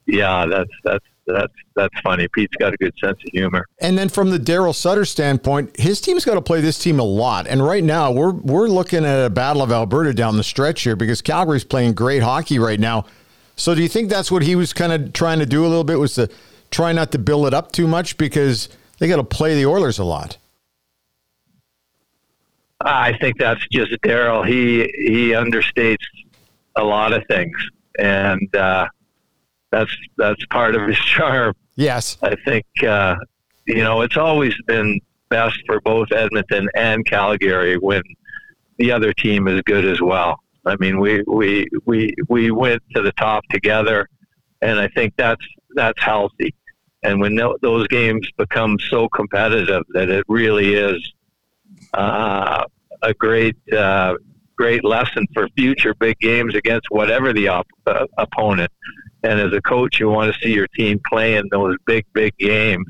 yeah, 0.06 0.46
that's 0.46 0.70
that's 0.84 1.04
that's 1.26 1.52
that's 1.74 2.00
funny. 2.00 2.28
Pete's 2.28 2.56
got 2.56 2.74
a 2.74 2.76
good 2.76 2.94
sense 3.02 3.18
of 3.24 3.30
humor. 3.32 3.66
And 3.80 3.96
then 3.96 4.08
from 4.08 4.30
the 4.30 4.38
Daryl 4.38 4.74
Sutter 4.74 5.04
standpoint, 5.04 5.78
his 5.78 6.00
team's 6.00 6.24
got 6.24 6.34
to 6.34 6.42
play 6.42 6.60
this 6.60 6.78
team 6.78 6.98
a 6.98 7.04
lot. 7.04 7.46
And 7.46 7.64
right 7.64 7.84
now, 7.84 8.10
we're 8.10 8.32
we're 8.32 8.68
looking 8.68 9.04
at 9.04 9.26
a 9.26 9.30
battle 9.30 9.62
of 9.62 9.70
Alberta 9.72 10.12
down 10.12 10.36
the 10.36 10.44
stretch 10.44 10.82
here 10.82 10.96
because 10.96 11.22
Calgary's 11.22 11.64
playing 11.64 11.94
great 11.94 12.22
hockey 12.22 12.58
right 12.58 12.80
now. 12.80 13.06
So 13.56 13.74
do 13.74 13.82
you 13.82 13.88
think 13.88 14.10
that's 14.10 14.30
what 14.30 14.42
he 14.42 14.56
was 14.56 14.72
kind 14.72 14.92
of 14.92 15.12
trying 15.12 15.38
to 15.38 15.46
do 15.46 15.64
a 15.64 15.68
little 15.68 15.84
bit 15.84 15.98
was 15.98 16.14
to 16.14 16.28
try 16.70 16.92
not 16.92 17.12
to 17.12 17.18
build 17.18 17.46
it 17.46 17.54
up 17.54 17.70
too 17.70 17.86
much 17.86 18.16
because 18.16 18.68
they 18.98 19.08
got 19.08 19.16
to 19.16 19.24
play 19.24 19.54
the 19.54 19.66
Oilers 19.66 19.98
a 19.98 20.04
lot? 20.04 20.38
I 22.80 23.16
think 23.18 23.38
that's 23.38 23.64
just 23.68 23.92
Daryl. 24.02 24.46
He 24.46 24.90
he 24.96 25.30
understates 25.30 26.04
a 26.74 26.82
lot 26.82 27.12
of 27.12 27.22
things, 27.28 27.56
and 27.98 28.54
uh, 28.56 28.88
that's 29.72 29.90
that's 30.16 30.44
part 30.46 30.76
of 30.76 30.86
his 30.86 30.98
charm. 31.14 31.54
Yes, 31.74 32.18
I 32.22 32.36
think 32.44 32.66
uh, 32.86 33.16
you 33.66 33.82
know 33.82 34.02
it's 34.02 34.16
always 34.16 34.54
been 34.68 35.00
best 35.28 35.58
for 35.66 35.80
both 35.80 36.12
Edmonton 36.12 36.68
and 36.76 37.04
Calgary 37.06 37.76
when 37.78 38.02
the 38.78 38.92
other 38.92 39.12
team 39.14 39.48
is 39.48 39.62
good 39.62 39.84
as 39.84 40.00
well. 40.00 40.38
I 40.64 40.76
mean, 40.78 41.00
we 41.00 41.24
we 41.26 41.66
we 41.86 42.14
we 42.28 42.50
went 42.50 42.82
to 42.94 43.02
the 43.02 43.12
top 43.12 43.42
together, 43.50 44.08
and 44.60 44.78
I 44.78 44.88
think 44.88 45.14
that's 45.16 45.44
that's 45.74 46.00
healthy. 46.00 46.54
And 47.02 47.20
when 47.20 47.34
those 47.62 47.88
games 47.88 48.28
become 48.38 48.78
so 48.78 49.08
competitive 49.08 49.82
that 49.92 50.08
it 50.08 50.24
really 50.28 50.74
is 50.74 51.12
uh, 51.94 52.64
a 53.02 53.14
great 53.14 53.56
uh, 53.72 54.14
great 54.56 54.84
lesson 54.84 55.26
for 55.34 55.48
future 55.56 55.94
big 55.94 56.16
games 56.20 56.54
against 56.54 56.86
whatever 56.90 57.32
the 57.32 57.48
op- 57.48 57.66
uh, 57.86 58.06
opponent. 58.18 58.70
And 59.22 59.40
as 59.40 59.52
a 59.52 59.60
coach, 59.60 60.00
you 60.00 60.08
want 60.08 60.32
to 60.32 60.40
see 60.40 60.52
your 60.52 60.66
team 60.68 61.00
playing 61.10 61.48
those 61.50 61.76
big 61.86 62.04
big 62.12 62.36
games. 62.38 62.88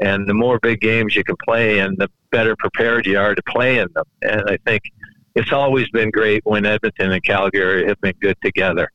And 0.00 0.28
the 0.28 0.34
more 0.34 0.58
big 0.60 0.80
games 0.80 1.16
you 1.16 1.24
can 1.24 1.36
play, 1.44 1.78
and 1.78 1.96
the 1.96 2.08
better 2.30 2.54
prepared 2.56 3.06
you 3.06 3.18
are 3.18 3.34
to 3.34 3.42
play 3.48 3.78
in 3.78 3.88
them. 3.94 4.04
And 4.22 4.42
I 4.46 4.58
think 4.66 4.82
it's 5.34 5.52
always 5.52 5.88
been 5.88 6.10
great 6.10 6.42
when 6.44 6.66
Edmonton 6.66 7.12
and 7.12 7.24
Calgary 7.24 7.86
have 7.86 8.00
been 8.00 8.14
good 8.20 8.36
together 8.42 8.90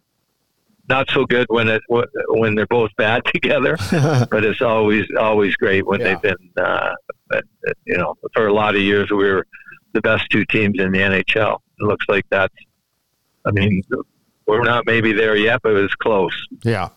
not 0.92 1.10
so 1.10 1.26
good 1.26 1.48
when 1.50 1.68
it 1.70 1.82
when 1.88 2.56
they're 2.56 2.68
both 2.68 2.92
bad 2.98 3.24
together, 3.34 3.78
but 4.30 4.44
it's 4.44 4.62
always 4.62 5.06
always 5.20 5.56
great 5.56 5.86
when 5.88 6.00
yeah. 6.00 6.08
they've 6.08 6.22
been. 6.22 6.64
Uh, 6.64 6.94
you 7.86 7.98
know, 7.98 8.14
for 8.34 8.48
a 8.48 8.54
lot 8.54 8.76
of 8.76 8.82
years 8.82 9.10
we 9.10 9.24
were 9.32 9.48
the 9.94 10.02
best 10.02 10.30
two 10.30 10.44
teams 10.46 10.78
in 10.80 10.92
the 10.92 11.00
NHL. 11.00 11.56
It 11.80 11.84
looks 11.84 12.06
like 12.10 12.26
that's. 12.30 12.54
I 13.46 13.52
mean, 13.52 13.82
we're 14.52 14.64
not 14.64 14.86
maybe 14.86 15.14
there 15.14 15.36
yet, 15.36 15.62
but 15.64 15.76
it's 15.76 15.96
close. 15.96 16.34
Yeah. 16.64 16.90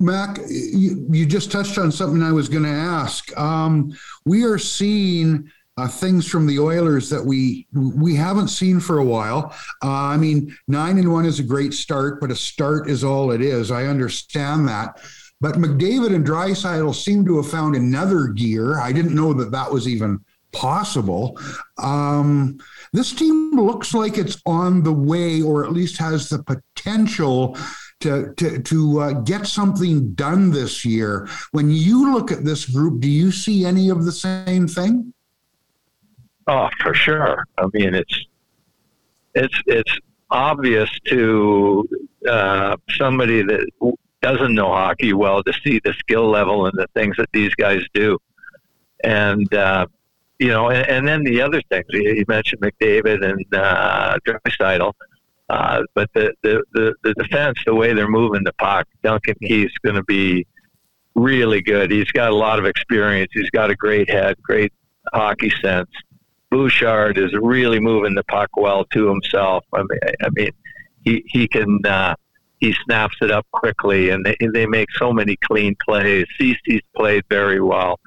Mac, 0.00 0.38
you, 0.48 1.06
you 1.10 1.24
just 1.24 1.52
touched 1.52 1.78
on 1.78 1.92
something 1.92 2.22
I 2.22 2.32
was 2.32 2.48
going 2.48 2.64
to 2.64 2.68
ask. 2.68 3.36
Um, 3.38 3.96
we 4.24 4.44
are 4.44 4.58
seeing 4.58 5.50
uh, 5.76 5.86
things 5.86 6.28
from 6.28 6.46
the 6.46 6.58
Oilers 6.58 7.08
that 7.08 7.24
we 7.24 7.66
we 7.72 8.14
haven't 8.14 8.48
seen 8.48 8.80
for 8.80 8.98
a 8.98 9.04
while. 9.04 9.54
Uh, 9.82 9.90
I 9.90 10.16
mean, 10.16 10.54
nine 10.68 10.98
and 10.98 11.10
one 11.10 11.24
is 11.24 11.38
a 11.38 11.44
great 11.44 11.72
start, 11.72 12.20
but 12.20 12.30
a 12.30 12.36
start 12.36 12.90
is 12.90 13.04
all 13.04 13.30
it 13.30 13.40
is. 13.40 13.70
I 13.70 13.84
understand 13.84 14.68
that. 14.68 15.00
But 15.40 15.54
McDavid 15.54 16.14
and 16.14 16.26
Draisaitl 16.26 16.94
seem 16.94 17.24
to 17.26 17.36
have 17.36 17.50
found 17.50 17.74
another 17.74 18.26
gear. 18.28 18.80
I 18.80 18.92
didn't 18.92 19.14
know 19.14 19.32
that 19.34 19.50
that 19.52 19.70
was 19.72 19.88
even 19.88 20.24
possible. 20.52 21.38
Um, 21.78 22.58
this 22.92 23.12
team 23.12 23.52
looks 23.52 23.94
like 23.94 24.18
it's 24.18 24.40
on 24.44 24.82
the 24.82 24.92
way, 24.92 25.40
or 25.40 25.64
at 25.64 25.72
least 25.72 25.98
has 25.98 26.28
the 26.28 26.42
potential 26.42 27.56
to 28.00 28.34
to 28.34 28.62
to 28.62 29.00
uh, 29.00 29.12
get 29.12 29.46
something 29.46 30.12
done 30.14 30.50
this 30.50 30.84
year. 30.84 31.28
When 31.52 31.70
you 31.70 32.12
look 32.12 32.30
at 32.30 32.44
this 32.44 32.66
group, 32.66 33.00
do 33.00 33.08
you 33.08 33.32
see 33.32 33.64
any 33.64 33.88
of 33.88 34.04
the 34.04 34.12
same 34.12 34.68
thing? 34.68 35.14
Oh, 36.46 36.68
for 36.80 36.92
sure. 36.92 37.46
I 37.58 37.66
mean, 37.72 37.94
it's 37.94 38.26
it's 39.34 39.58
it's 39.66 39.98
obvious 40.30 40.90
to 41.06 41.88
uh, 42.28 42.76
somebody 42.90 43.42
that 43.42 43.70
doesn't 44.20 44.54
know 44.54 44.68
hockey 44.68 45.12
well 45.12 45.42
to 45.42 45.52
see 45.64 45.80
the 45.84 45.94
skill 45.94 46.28
level 46.28 46.66
and 46.66 46.74
the 46.76 46.86
things 46.94 47.16
that 47.16 47.28
these 47.32 47.54
guys 47.54 47.82
do, 47.94 48.18
and 49.02 49.52
uh, 49.54 49.86
you 50.42 50.48
know, 50.48 50.70
and, 50.70 50.88
and, 50.88 51.06
then 51.06 51.22
the 51.22 51.40
other 51.40 51.62
things 51.70 51.84
you 51.90 52.24
mentioned 52.26 52.60
McDavid 52.60 53.24
and 53.24 53.54
uh, 53.54 54.18
Draisaitl. 54.26 54.92
Uh, 55.48 55.82
but 55.94 56.10
the, 56.14 56.32
the, 56.42 56.64
the, 56.72 56.94
the 57.04 57.14
defense, 57.14 57.58
the 57.64 57.72
way 57.72 57.92
they're 57.92 58.08
moving 58.08 58.42
the 58.42 58.52
puck, 58.54 58.88
Duncan 59.04 59.36
Keith's 59.40 59.78
going 59.84 59.94
to 59.94 60.02
be 60.02 60.44
really 61.14 61.62
good. 61.62 61.92
He's 61.92 62.10
got 62.10 62.32
a 62.32 62.34
lot 62.34 62.58
of 62.58 62.64
experience. 62.64 63.30
He's 63.32 63.50
got 63.50 63.70
a 63.70 63.76
great 63.76 64.10
head, 64.10 64.36
great 64.42 64.72
hockey 65.14 65.52
sense. 65.62 65.90
Bouchard 66.50 67.18
is 67.18 67.32
really 67.34 67.78
moving 67.78 68.14
the 68.16 68.24
puck 68.24 68.50
well 68.56 68.84
to 68.86 69.06
himself. 69.06 69.64
I 69.72 69.82
mean, 69.82 70.00
I 70.24 70.28
mean, 70.32 70.50
he 71.04 71.24
he 71.28 71.46
can 71.46 71.78
uh, 71.86 72.14
he 72.58 72.74
snaps 72.84 73.16
it 73.22 73.30
up 73.30 73.46
quickly, 73.52 74.10
and 74.10 74.26
they 74.26 74.36
they 74.52 74.66
make 74.66 74.90
so 74.96 75.12
many 75.12 75.36
clean 75.36 75.76
plays. 75.86 76.26
Ceci's 76.38 76.82
played 76.96 77.24
very 77.30 77.60
well. 77.60 78.00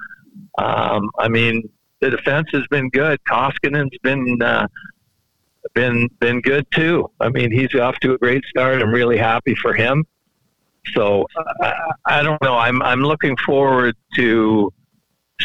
Um, 0.58 1.10
I 1.18 1.28
mean, 1.28 1.68
the 2.10 2.16
defense 2.16 2.48
has 2.52 2.66
been 2.68 2.88
good. 2.90 3.18
Koskinen's 3.24 3.98
been 4.02 4.40
uh, 4.40 4.68
been 5.74 6.08
been 6.20 6.40
good 6.40 6.66
too. 6.70 7.10
I 7.20 7.28
mean, 7.30 7.50
he's 7.50 7.74
off 7.74 7.98
to 8.00 8.14
a 8.14 8.18
great 8.18 8.44
start. 8.44 8.80
I'm 8.80 8.90
really 8.90 9.18
happy 9.18 9.54
for 9.56 9.74
him. 9.74 10.04
So 10.94 11.26
I, 11.60 11.74
I 12.04 12.22
don't 12.22 12.40
know. 12.42 12.56
I'm 12.56 12.80
I'm 12.82 13.00
looking 13.00 13.36
forward 13.38 13.96
to 14.16 14.72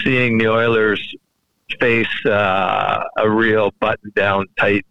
seeing 0.04 0.38
the 0.38 0.50
Oilers 0.50 1.02
face 1.80 2.26
uh, 2.26 3.04
a 3.18 3.30
real 3.30 3.72
button 3.80 4.12
down 4.16 4.46
tight 4.60 4.86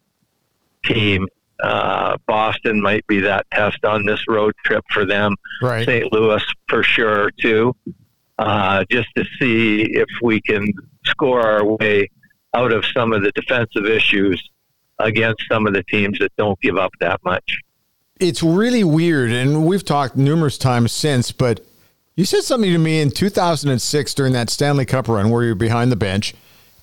team. 0.84 1.28
Uh, 1.62 2.16
Boston 2.26 2.80
might 2.80 3.06
be 3.06 3.20
that 3.20 3.46
test 3.52 3.84
on 3.84 4.06
this 4.06 4.26
road 4.26 4.54
trip 4.64 4.82
for 4.90 5.04
them. 5.04 5.36
Right. 5.62 5.86
St. 5.86 6.12
Louis 6.12 6.42
for 6.68 6.82
sure 6.82 7.30
too. 7.38 7.76
Uh, 8.40 8.84
just 8.90 9.06
to 9.14 9.22
see 9.38 9.82
if 9.82 10.08
we 10.22 10.40
can 10.40 10.72
score 11.04 11.46
our 11.46 11.62
way 11.62 12.08
out 12.54 12.72
of 12.72 12.86
some 12.86 13.12
of 13.12 13.22
the 13.22 13.30
defensive 13.32 13.84
issues 13.84 14.42
against 14.98 15.42
some 15.46 15.66
of 15.66 15.74
the 15.74 15.82
teams 15.82 16.18
that 16.18 16.34
don't 16.38 16.58
give 16.62 16.78
up 16.78 16.90
that 17.00 17.22
much. 17.22 17.58
It's 18.18 18.42
really 18.42 18.82
weird, 18.82 19.30
and 19.30 19.66
we've 19.66 19.84
talked 19.84 20.16
numerous 20.16 20.56
times 20.56 20.90
since, 20.90 21.32
but 21.32 21.60
you 22.16 22.24
said 22.24 22.40
something 22.40 22.72
to 22.72 22.78
me 22.78 23.02
in 23.02 23.10
2006 23.10 24.14
during 24.14 24.32
that 24.32 24.48
Stanley 24.48 24.86
Cup 24.86 25.08
run 25.08 25.28
where 25.28 25.44
you're 25.44 25.54
behind 25.54 25.92
the 25.92 25.96
bench 25.96 26.34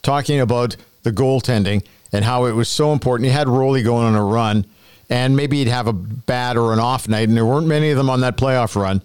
talking 0.04 0.40
about 0.40 0.76
the 1.02 1.12
goaltending 1.12 1.84
and 2.14 2.24
how 2.24 2.46
it 2.46 2.52
was 2.52 2.70
so 2.70 2.94
important. 2.94 3.26
You 3.26 3.34
had 3.34 3.50
Rolly 3.50 3.82
going 3.82 4.06
on 4.06 4.14
a 4.14 4.24
run, 4.24 4.68
and 5.10 5.36
maybe 5.36 5.58
he'd 5.58 5.70
have 5.70 5.88
a 5.88 5.94
bad 5.94 6.56
or 6.56 6.72
an 6.72 6.78
off 6.80 7.08
night, 7.08 7.30
and 7.30 7.36
there 7.36 7.48
weren't 7.48 7.66
many 7.66 7.90
of 7.90 7.98
them 7.98 8.12
on 8.12 8.22
that 8.22 8.38
playoff 8.38 8.80
run. 8.80 9.02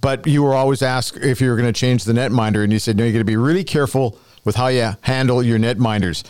But 0.00 0.26
you 0.26 0.42
were 0.42 0.54
always 0.54 0.82
asked 0.82 1.16
if 1.16 1.40
you 1.40 1.50
were 1.50 1.56
going 1.56 1.72
to 1.72 1.78
change 1.78 2.04
the 2.04 2.12
netminder, 2.12 2.62
and 2.62 2.72
you 2.72 2.78
said, 2.78 2.96
no, 2.96 3.04
you're 3.04 3.12
going 3.12 3.20
to 3.20 3.24
be 3.24 3.36
really 3.36 3.64
careful 3.64 4.18
with 4.44 4.56
how 4.56 4.68
you 4.68 4.92
handle 5.02 5.42
your 5.42 5.58
netminders. 5.58 6.24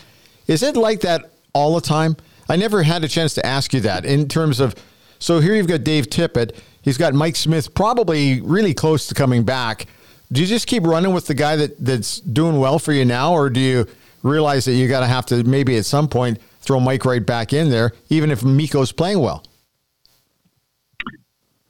Is 0.47 0.63
it 0.63 0.75
like 0.75 1.01
that 1.01 1.31
all 1.53 1.75
the 1.75 1.81
time? 1.81 2.17
I 2.49 2.55
never 2.55 2.81
had 2.81 3.03
a 3.03 3.07
chance 3.07 3.35
to 3.35 3.45
ask 3.45 3.73
you 3.73 3.81
that 3.81 4.05
in 4.05 4.27
terms 4.27 4.59
of. 4.59 4.75
So 5.19 5.39
here 5.39 5.53
you've 5.53 5.67
got 5.67 5.83
Dave 5.83 6.09
Tippett. 6.09 6.57
He's 6.81 6.97
got 6.97 7.13
Mike 7.13 7.35
Smith 7.35 7.75
probably 7.75 8.41
really 8.41 8.73
close 8.73 9.07
to 9.07 9.13
coming 9.13 9.43
back. 9.43 9.85
Do 10.31 10.41
you 10.41 10.47
just 10.47 10.65
keep 10.65 10.83
running 10.83 11.13
with 11.13 11.27
the 11.27 11.33
guy 11.33 11.55
that, 11.57 11.77
that's 11.83 12.19
doing 12.21 12.59
well 12.59 12.79
for 12.79 12.93
you 12.93 13.05
now, 13.05 13.33
or 13.33 13.49
do 13.49 13.59
you 13.59 13.85
realize 14.23 14.65
that 14.65 14.73
you 14.73 14.87
got 14.87 15.01
to 15.01 15.07
have 15.07 15.25
to 15.27 15.43
maybe 15.43 15.77
at 15.77 15.85
some 15.85 16.07
point 16.07 16.39
throw 16.61 16.79
Mike 16.79 17.05
right 17.05 17.25
back 17.25 17.53
in 17.53 17.69
there, 17.69 17.91
even 18.09 18.31
if 18.31 18.43
Mikko's 18.43 18.91
playing 18.91 19.19
well. 19.19 19.43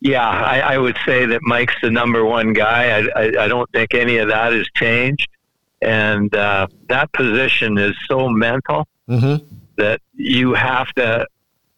Yeah, 0.01 0.27
I, 0.27 0.59
I 0.59 0.77
would 0.77 0.97
say 1.05 1.25
that 1.25 1.41
Mike's 1.43 1.75
the 1.81 1.91
number 1.91 2.23
one 2.23 2.53
guy. 2.53 2.99
I, 2.99 3.21
I, 3.21 3.43
I 3.43 3.47
don't 3.47 3.69
think 3.71 3.93
any 3.93 4.17
of 4.17 4.29
that 4.29 4.53
has 4.53 4.65
changed. 4.75 5.27
And 5.81 6.33
uh, 6.35 6.67
that 6.87 7.11
position 7.13 7.77
is 7.77 7.95
so 8.07 8.29
mental 8.29 8.87
mm-hmm. 9.09 9.45
that 9.77 10.01
you 10.13 10.53
have 10.53 10.87
to 10.93 11.25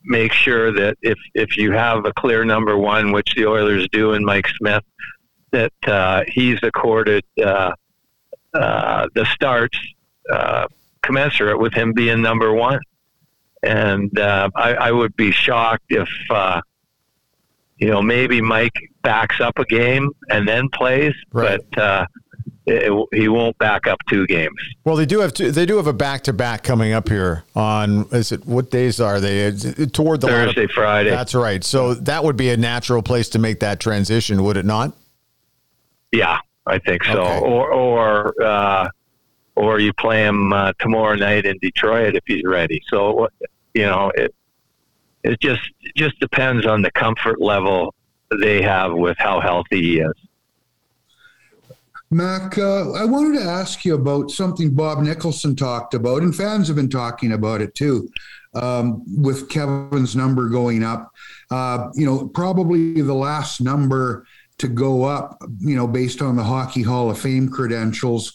make 0.04 0.34
sure 0.34 0.72
that 0.72 0.98
if, 1.02 1.18
if 1.34 1.58
you 1.58 1.72
have 1.72 2.06
a 2.06 2.14
clear 2.14 2.44
number 2.44 2.78
one, 2.78 3.12
which 3.12 3.34
the 3.36 3.46
Oilers 3.46 3.88
do 3.92 4.14
in 4.14 4.24
Mike 4.24 4.48
Smith, 4.58 4.84
that 5.52 5.74
uh, 5.86 6.24
he's 6.28 6.60
accorded 6.64 7.24
uh, 7.44 7.74
uh 8.54 9.08
the 9.16 9.26
starts 9.26 9.78
uh, 10.32 10.66
commensurate 11.02 11.60
with 11.60 11.74
him 11.74 11.94
being 11.94 12.22
number 12.22 12.54
one. 12.54 12.80
And 13.64 14.18
uh, 14.18 14.50
I, 14.56 14.74
I, 14.74 14.92
would 14.92 15.16
be 15.16 15.32
shocked 15.32 15.86
if, 15.90 16.10
uh, 16.30 16.62
you 17.82 17.88
know, 17.88 18.02
maybe 18.02 18.42
Mike 18.42 18.76
backs 19.02 19.42
up 19.42 19.58
a 19.58 19.66
game 19.66 20.12
and 20.30 20.48
then 20.48 20.70
plays, 20.70 21.16
right. 21.34 21.60
but 21.74 21.82
uh, 21.82 22.06
it, 22.68 23.08
he 23.12 23.28
won't 23.28 23.58
back 23.58 23.88
up 23.88 23.98
two 24.08 24.28
games. 24.28 24.56
Well, 24.86 24.96
they 24.96 25.08
do 25.08 25.20
have 25.20 25.34
two, 25.34 25.50
they 25.50 25.66
do 25.66 25.78
have 25.78 25.88
a 25.88 25.94
back 25.94 26.24
to 26.26 26.34
back 26.34 26.64
coming 26.64 26.94
up 26.94 27.10
here 27.10 27.44
on 27.56 28.08
is 28.12 28.32
it 28.32 28.46
what 28.46 28.70
days 28.70 29.02
are 29.02 29.20
they 29.20 29.52
toward 29.88 30.22
the 30.22 30.28
Thursday 30.28 30.68
Friday? 30.68 31.10
That's 31.10 31.34
right. 31.34 31.64
So 31.64 31.96
that 31.96 32.24
would 32.24 32.38
be 32.38 32.52
a 32.52 32.58
natural 32.58 33.02
place 33.02 33.30
to 33.30 33.40
make 33.40 33.60
that 33.62 33.80
transition, 33.80 34.44
would 34.44 34.58
it 34.58 34.66
not? 34.66 34.96
Yeah, 36.12 36.38
I 36.68 36.78
think 36.78 37.04
so. 37.06 37.20
Okay. 37.20 37.40
Or 37.40 37.72
or 37.72 38.44
uh, 38.44 38.90
or 39.56 39.80
you 39.80 39.92
play 39.94 40.24
him 40.24 40.54
uh, 40.54 40.74
tomorrow 40.80 41.16
night 41.16 41.48
in 41.48 41.58
Detroit 41.58 42.16
if 42.16 42.24
he's 42.28 42.44
ready. 42.46 42.80
So 42.90 43.28
you 43.74 43.88
know 43.88 44.12
it. 44.14 44.36
It 45.24 45.40
just 45.40 45.62
just 45.96 46.20
depends 46.20 46.66
on 46.66 46.82
the 46.82 46.92
comfort 46.92 47.42
level 47.42 47.94
they 48.40 48.62
have 48.62 48.94
with 48.94 49.18
how 49.18 49.40
healthy 49.40 49.82
he 49.82 50.00
is. 50.00 50.14
Mac, 52.14 52.58
uh, 52.58 52.92
I 52.92 53.06
wanted 53.06 53.40
to 53.40 53.46
ask 53.46 53.86
you 53.86 53.96
about 53.96 54.32
something 54.32 54.74
Bob 54.74 55.00
Nicholson 55.00 55.56
talked 55.56 55.94
about, 55.94 56.24
and 56.24 56.36
fans 56.36 56.68
have 56.68 56.76
been 56.76 56.90
talking 56.90 57.32
about 57.32 57.62
it 57.62 57.74
too, 57.74 58.10
um, 58.54 59.02
with 59.22 59.48
Kevin's 59.48 60.14
number 60.14 60.50
going 60.50 60.84
up. 60.84 61.10
Uh, 61.50 61.88
you 61.94 62.06
know, 62.06 62.28
probably 62.28 63.02
the 63.02 63.14
last 63.14 63.62
number 63.62 64.26
to 64.58 64.68
go 64.68 65.06
up, 65.06 65.42
you 65.60 65.76
know, 65.76 65.88
based 65.88 66.22
on 66.22 66.36
the 66.36 66.44
Hockey 66.44 66.82
Hall 66.82 67.10
of 67.10 67.18
Fame 67.18 67.48
credentials 67.48 68.34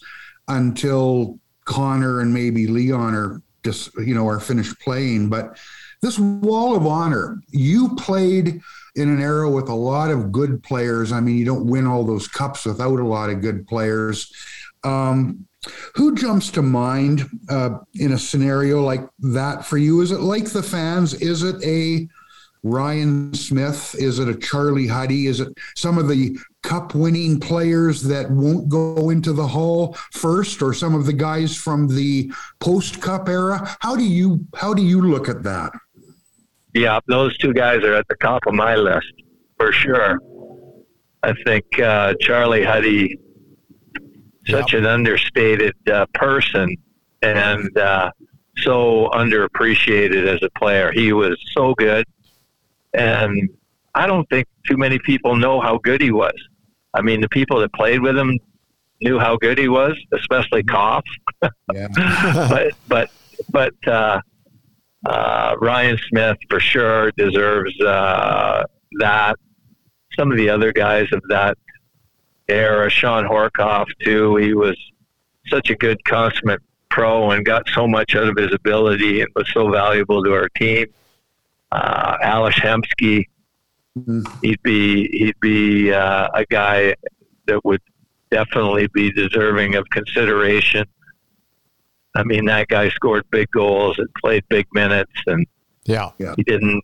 until 0.49 1.38
Connor 1.66 2.21
and 2.21 2.33
maybe 2.33 2.66
Leon 2.66 3.14
are 3.14 3.43
just, 3.62 3.95
you 3.99 4.14
know, 4.14 4.26
are 4.26 4.40
finished 4.40 4.81
playing. 4.81 5.28
But 5.28 5.59
this 6.03 6.19
wall 6.19 6.76
of 6.76 6.87
honor, 6.87 7.41
you 7.50 7.95
played 7.97 8.61
in 8.95 9.09
an 9.09 9.21
era 9.21 9.50
with 9.50 9.69
a 9.69 9.75
lot 9.75 10.11
of 10.11 10.33
good 10.33 10.62
players. 10.62 11.12
I 11.12 11.21
mean, 11.21 11.37
you 11.37 11.45
don't 11.45 11.67
win 11.67 11.87
all 11.87 12.05
those 12.05 12.29
cups 12.29 12.65
without 12.65 12.99
a 12.99 13.07
lot 13.07 13.31
of 13.31 13.41
good 13.41 13.67
players. 13.67 14.33
Um, 14.85 15.47
who 15.95 16.15
jumps 16.15 16.50
to 16.53 16.62
mind 16.62 17.29
uh, 17.49 17.79
in 17.95 18.12
a 18.12 18.19
scenario 18.19 18.83
like 18.83 19.03
that 19.19 19.65
for 19.65 19.79
you? 19.79 20.00
Is 20.00 20.12
it 20.12 20.21
like 20.21 20.50
the 20.50 20.62
fans? 20.62 21.15
Is 21.15 21.43
it 21.43 21.62
a 21.65 22.09
Ryan 22.62 23.33
Smyth? 23.35 23.95
Is 23.97 24.19
it 24.19 24.29
a 24.29 24.35
Charlie 24.35 24.87
Huddy? 24.87 25.26
Is 25.26 25.41
it 25.41 25.49
some 25.75 25.99
of 25.99 26.09
the 26.09 26.37
cup 26.62 26.95
winning 26.95 27.38
players 27.38 28.03
that 28.03 28.31
won't 28.31 28.69
go 28.69 29.11
into 29.11 29.33
the 29.33 29.47
hall 29.47 29.95
first 30.12 30.62
or 30.62 30.75
some 30.75 30.95
of 30.95 31.07
the 31.07 31.12
guys 31.12 31.57
from 31.57 31.88
the 31.88 32.31
post 32.61 33.00
cup 33.00 33.29
era? 33.29 33.76
How 33.81 33.97
do 33.97 34.05
you 34.05 34.45
how 34.55 34.75
do 34.75 34.83
you 34.83 35.00
look 35.00 35.29
at 35.29 35.43
that? 35.45 35.73
Yeah, 36.76 37.00
those 37.06 37.35
two 37.38 37.54
guys 37.54 37.83
are 37.85 37.95
at 37.95 38.06
the 38.09 38.16
top 38.16 38.42
of 38.47 38.52
my 38.52 38.76
list 38.76 39.11
for 39.59 39.73
sure. 39.73 40.18
I 41.23 41.33
think 41.47 41.64
uh, 41.80 42.12
Charlie 42.21 42.64
Huddy, 42.64 43.18
such 44.47 44.75
an 44.75 44.85
understated 44.85 45.75
uh, 45.90 46.04
person 46.12 46.76
and 47.23 47.76
uh, 47.78 48.11
so 48.59 49.09
underappreciated 49.14 50.26
as 50.26 50.42
a 50.42 50.50
player. 50.59 50.92
He 50.92 51.14
was 51.14 51.38
so 51.52 51.75
good, 51.75 52.04
and 52.92 53.49
I 53.95 54.06
don't 54.06 54.28
think 54.28 54.47
too 54.66 54.76
many 54.76 54.99
people 54.99 55.35
know 55.35 55.62
how 55.62 55.78
good 55.78 56.02
he 56.02 56.12
was. 56.12 56.35
I 56.92 57.00
mean, 57.00 57.23
the 57.23 57.28
people 57.30 57.59
that 57.61 57.73
played 57.73 58.02
with 58.02 58.18
him 58.18 58.38
knew 59.00 59.18
how 59.18 59.38
good 59.38 59.56
he 59.56 59.68
was, 59.68 59.97
especially 60.12 60.62
Koff. 60.62 61.04
Yeah. 61.73 61.88
but 62.50 62.75
but 62.87 63.11
but 63.50 63.88
uh, 63.88 64.21
uh, 65.06 65.56
Ryan 65.60 65.98
Smyth 66.08 66.38
for 66.50 66.60
sure 66.60 67.10
deserves 67.12 67.78
uh, 67.80 68.64
that. 68.98 69.36
Some 70.16 70.30
of 70.30 70.38
the 70.38 70.48
other 70.48 70.72
guys 70.72 71.06
of 71.12 71.22
that 71.28 71.58
era, 72.48 72.88
Shawn 72.88 73.25
Horcoff 73.25 73.86
too. 74.02 74.36
He 74.36 74.54
was 74.54 74.76
such 75.48 75.70
a 75.70 75.76
good 75.76 76.02
consummate 76.04 76.62
pro 76.90 77.30
and 77.30 77.44
got 77.44 77.68
so 77.68 77.86
much 77.86 78.16
out 78.16 78.28
of 78.28 78.36
his 78.36 78.52
ability 78.54 79.20
and 79.20 79.28
was 79.36 79.46
so 79.52 79.70
valuable 79.70 80.25
to 80.25 80.32
our 80.32 80.48
team. 80.56 80.86
Uh, 81.70 82.16
Ales 82.22 82.54
Hemsky, 82.54 83.26
he'd 84.42 84.62
be 84.62 85.08
he'd 85.08 85.38
be 85.40 85.92
uh, 85.92 86.28
a 86.34 86.45
guy 86.47 86.95
that 87.47 87.64
would 87.64 87.82
definitely 88.30 88.88
be 88.95 89.12
deserving 89.12 89.75
of 89.75 89.88
consideration. 89.90 90.84
I 92.17 92.23
mean, 92.25 92.47
that 92.47 92.69
guy 92.69 92.89
scored 92.91 93.25
big 93.31 93.50
goals 93.50 93.99
and 93.99 94.09
played 94.23 94.45
big 94.49 94.67
minutes, 94.73 95.13
and 95.26 95.47
Yeah. 96.19 96.35
he 96.37 96.43
didn't. 96.43 96.83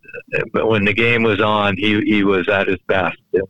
But 0.53 0.69
when 0.69 0.85
the 0.85 0.93
game 0.93 1.23
was 1.23 1.41
on, 1.41 1.77
he 1.77 2.01
he 2.03 2.23
was 2.23 2.49
at 2.49 2.69
his 2.69 2.79
best. 2.87 3.19
And, 3.33 3.43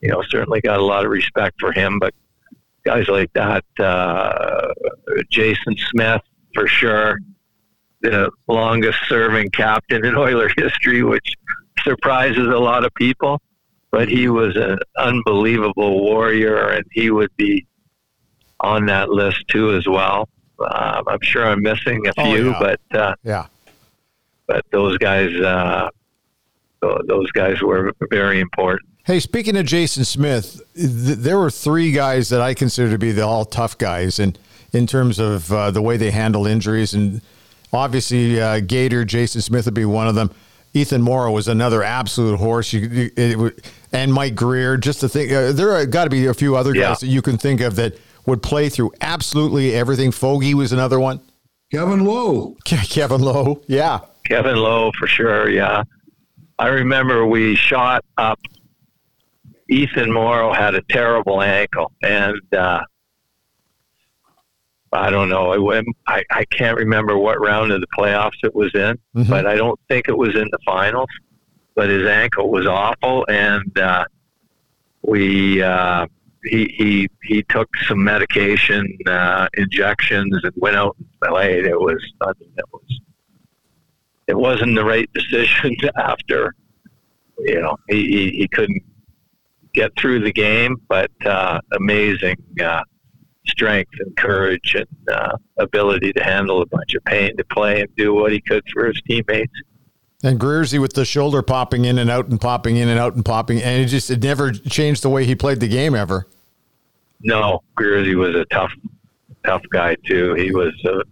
you 0.00 0.10
know, 0.10 0.22
certainly 0.28 0.60
got 0.60 0.80
a 0.80 0.84
lot 0.84 1.04
of 1.04 1.10
respect 1.10 1.60
for 1.60 1.72
him. 1.72 1.98
But 1.98 2.14
guys 2.84 3.08
like 3.08 3.32
that, 3.34 3.64
uh, 3.78 4.72
Jason 5.30 5.76
Smith 5.90 6.20
for 6.54 6.66
sure, 6.66 7.18
the 8.02 8.30
longest 8.48 8.98
serving 9.08 9.50
captain 9.50 10.04
in 10.04 10.16
Oiler 10.26 10.50
history, 10.56 11.02
which 11.02 11.32
surprises 11.82 12.46
a 12.48 12.58
lot 12.58 12.84
of 12.84 12.92
people. 12.94 13.40
But 13.90 14.08
he 14.08 14.28
was 14.28 14.56
an 14.56 14.78
unbelievable 14.98 16.00
warrior, 16.02 16.68
and 16.68 16.84
he 16.90 17.10
would 17.10 17.30
be 17.36 17.64
on 18.60 18.86
that 18.86 19.10
list 19.10 19.46
too 19.48 19.74
as 19.74 19.86
well. 19.86 20.28
Um, 20.60 21.04
I'm 21.08 21.18
sure 21.22 21.46
I'm 21.46 21.62
missing 21.62 22.06
a 22.06 22.12
Oh, 22.16 22.24
few, 22.32 22.50
yeah. 22.50 22.58
but 22.60 22.98
uh, 22.98 23.14
Yeah. 23.24 23.46
but 24.46 24.64
those 24.70 24.96
guys, 24.98 25.34
uh, 25.34 25.88
those 27.06 27.30
guys 27.32 27.60
were 27.60 27.92
very 28.10 28.40
important. 28.40 28.88
Hey, 29.04 29.20
speaking 29.20 29.56
of 29.56 29.66
Jason 29.66 30.04
Smith, 30.04 30.60
th- 30.76 31.18
there 31.18 31.38
were 31.38 31.50
three 31.50 31.92
guys 31.92 32.28
that 32.30 32.40
I 32.40 32.54
consider 32.54 32.90
to 32.90 32.98
be 32.98 33.12
the 33.12 33.22
all 33.26 33.44
tough 33.44 33.76
guys, 33.78 34.18
and 34.18 34.38
in 34.72 34.86
terms 34.86 35.18
of 35.18 35.52
uh, 35.52 35.70
the 35.70 35.82
way 35.82 35.96
they 35.96 36.10
handle 36.10 36.46
injuries, 36.46 36.94
and 36.94 37.20
obviously 37.72 38.40
uh, 38.40 38.60
Gator, 38.60 39.04
Jason 39.04 39.40
Smith 39.40 39.64
would 39.66 39.74
be 39.74 39.84
one 39.84 40.08
of 40.08 40.14
them. 40.14 40.30
Ethan 40.72 41.02
Moreau 41.02 41.30
was 41.32 41.46
another 41.48 41.82
absolute 41.82 42.36
horse. 42.38 42.72
You, 42.72 42.80
you, 42.80 43.10
it, 43.16 43.38
would- 43.38 43.62
and 43.92 44.12
Mike 44.12 44.34
Grier, 44.34 44.76
just 44.76 45.00
to 45.00 45.08
think, 45.08 45.30
uh, 45.32 45.52
there 45.52 45.84
got 45.86 46.04
to 46.04 46.10
be 46.10 46.26
a 46.26 46.34
few 46.34 46.56
other 46.56 46.72
guys 46.72 46.80
Yeah. 46.80 46.94
that 47.00 47.06
you 47.06 47.22
can 47.22 47.38
think 47.38 47.60
of 47.60 47.76
that 47.76 47.96
would 48.26 48.42
play 48.42 48.68
through 48.68 48.92
absolutely 49.00 49.74
everything. 49.74 50.10
Fogey 50.10 50.54
was 50.54 50.72
another 50.72 50.98
one. 51.00 51.20
Kevin 51.70 52.04
Lowe. 52.04 52.56
Ke- 52.64 52.88
Kevin 52.88 53.20
Lowe, 53.20 53.60
yeah, 53.66 54.00
Kevin 54.24 54.56
Lowe 54.56 54.92
for 54.98 55.06
sure. 55.06 55.48
Yeah, 55.50 55.82
I 56.58 56.68
remember 56.68 57.26
we 57.26 57.54
shot 57.56 58.04
up. 58.16 58.38
Ethan 59.68 60.12
Moreau 60.12 60.52
had 60.52 60.74
a 60.74 60.82
terrible 60.90 61.40
ankle, 61.42 61.90
and 62.02 62.38
uh, 62.54 62.82
I 64.92 65.10
don't 65.10 65.28
know. 65.28 65.50
I, 65.52 65.58
went, 65.58 65.86
I 66.06 66.22
I 66.30 66.44
can't 66.46 66.76
remember 66.76 67.18
what 67.18 67.40
round 67.40 67.72
of 67.72 67.80
the 67.80 67.86
playoffs 67.98 68.38
it 68.44 68.54
was 68.54 68.72
in, 68.74 68.98
Mhm. 69.16 69.28
but 69.28 69.46
I 69.46 69.56
don't 69.56 69.78
think 69.88 70.08
it 70.08 70.16
was 70.16 70.34
in 70.36 70.46
the 70.52 70.58
finals. 70.64 71.08
But 71.74 71.88
his 71.88 72.06
ankle 72.06 72.50
was 72.52 72.66
awful, 72.66 73.26
and 73.28 73.76
uh, 73.78 74.04
we 75.02 75.60
uh, 75.62 76.06
he 76.44 76.74
he 76.76 77.08
he 77.22 77.42
took 77.44 77.68
some 77.86 78.02
medication 78.02 78.86
uh, 79.06 79.48
injections 79.54 80.38
and 80.42 80.52
went 80.56 80.76
out 80.76 80.96
and 80.98 81.08
played. 81.22 81.66
It 81.66 81.78
was 81.78 82.02
I 82.20 82.32
mean, 82.40 82.52
it 82.56 82.64
was 82.72 83.00
it 84.26 84.36
wasn't 84.36 84.74
the 84.74 84.84
right 84.84 85.08
decision 85.12 85.76
after 85.96 86.54
you 87.38 87.60
know 87.60 87.76
he, 87.88 88.04
he, 88.04 88.30
he 88.30 88.48
couldn't 88.48 88.82
get 89.74 89.90
through 89.98 90.20
the 90.20 90.32
game 90.32 90.76
but 90.88 91.10
uh, 91.26 91.60
amazing 91.76 92.36
uh, 92.62 92.82
strength 93.46 93.90
and 93.98 94.16
courage 94.16 94.76
and 94.76 95.08
uh, 95.10 95.36
ability 95.58 96.12
to 96.12 96.22
handle 96.22 96.62
a 96.62 96.66
bunch 96.66 96.94
of 96.94 97.04
pain 97.04 97.36
to 97.36 97.44
play 97.46 97.80
and 97.80 97.96
do 97.96 98.14
what 98.14 98.32
he 98.32 98.40
could 98.40 98.62
for 98.72 98.86
his 98.86 99.00
teammates 99.06 99.52
and 100.24 100.40
Greersy 100.40 100.80
with 100.80 100.94
the 100.94 101.04
shoulder 101.04 101.42
popping 101.42 101.84
in 101.84 101.98
and 101.98 102.10
out 102.10 102.26
and 102.28 102.40
popping 102.40 102.76
in 102.76 102.88
and 102.88 102.98
out 102.98 103.14
and 103.14 103.24
popping, 103.24 103.60
and 103.62 103.82
it 103.82 103.86
just 103.86 104.10
it 104.10 104.22
never 104.22 104.50
changed 104.52 105.02
the 105.02 105.08
way 105.10 105.24
he 105.24 105.34
played 105.34 105.60
the 105.60 105.68
game 105.68 105.94
ever. 105.94 106.26
no 107.20 107.62
Greersy 107.78 108.14
was 108.16 108.34
a 108.34 108.44
tough 108.46 108.72
tough 109.44 109.62
guy 109.70 109.94
too 110.06 110.34
he 110.34 110.50
was 110.52 110.72
uh, 110.86 111.02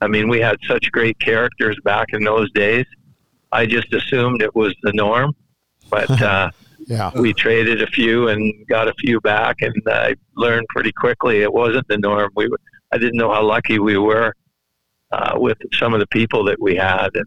I 0.00 0.08
mean 0.08 0.28
we 0.28 0.40
had 0.40 0.56
such 0.66 0.90
great 0.92 1.18
characters 1.20 1.76
back 1.84 2.08
in 2.12 2.24
those 2.24 2.50
days 2.52 2.84
I 3.52 3.64
just 3.66 3.92
assumed 3.94 4.42
it 4.42 4.54
was 4.54 4.74
the 4.82 4.92
norm 4.92 5.34
but 5.88 6.10
uh, 6.22 6.50
Yeah. 6.88 7.10
we 7.14 7.32
traded 7.32 7.80
a 7.82 7.86
few 7.86 8.28
and 8.28 8.52
got 8.68 8.88
a 8.88 8.94
few 8.98 9.20
back, 9.20 9.62
and 9.62 9.74
I 9.86 10.14
learned 10.36 10.66
pretty 10.70 10.90
quickly 10.92 11.42
it 11.42 11.52
wasn't 11.52 11.86
the 11.88 11.98
norm. 11.98 12.30
We 12.36 12.48
were, 12.48 12.58
I 12.92 12.98
didn't 12.98 13.16
know 13.18 13.32
how 13.32 13.44
lucky 13.44 13.78
we 13.78 13.96
were 13.98 14.34
uh, 15.12 15.34
with 15.36 15.58
some 15.74 15.94
of 15.94 16.00
the 16.00 16.06
people 16.08 16.42
that 16.44 16.60
we 16.60 16.74
had, 16.76 17.10
and 17.14 17.26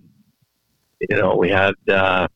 you 1.02 1.18
know 1.18 1.36
we 1.36 1.50
had 1.50 1.74
uh, 1.90 2.28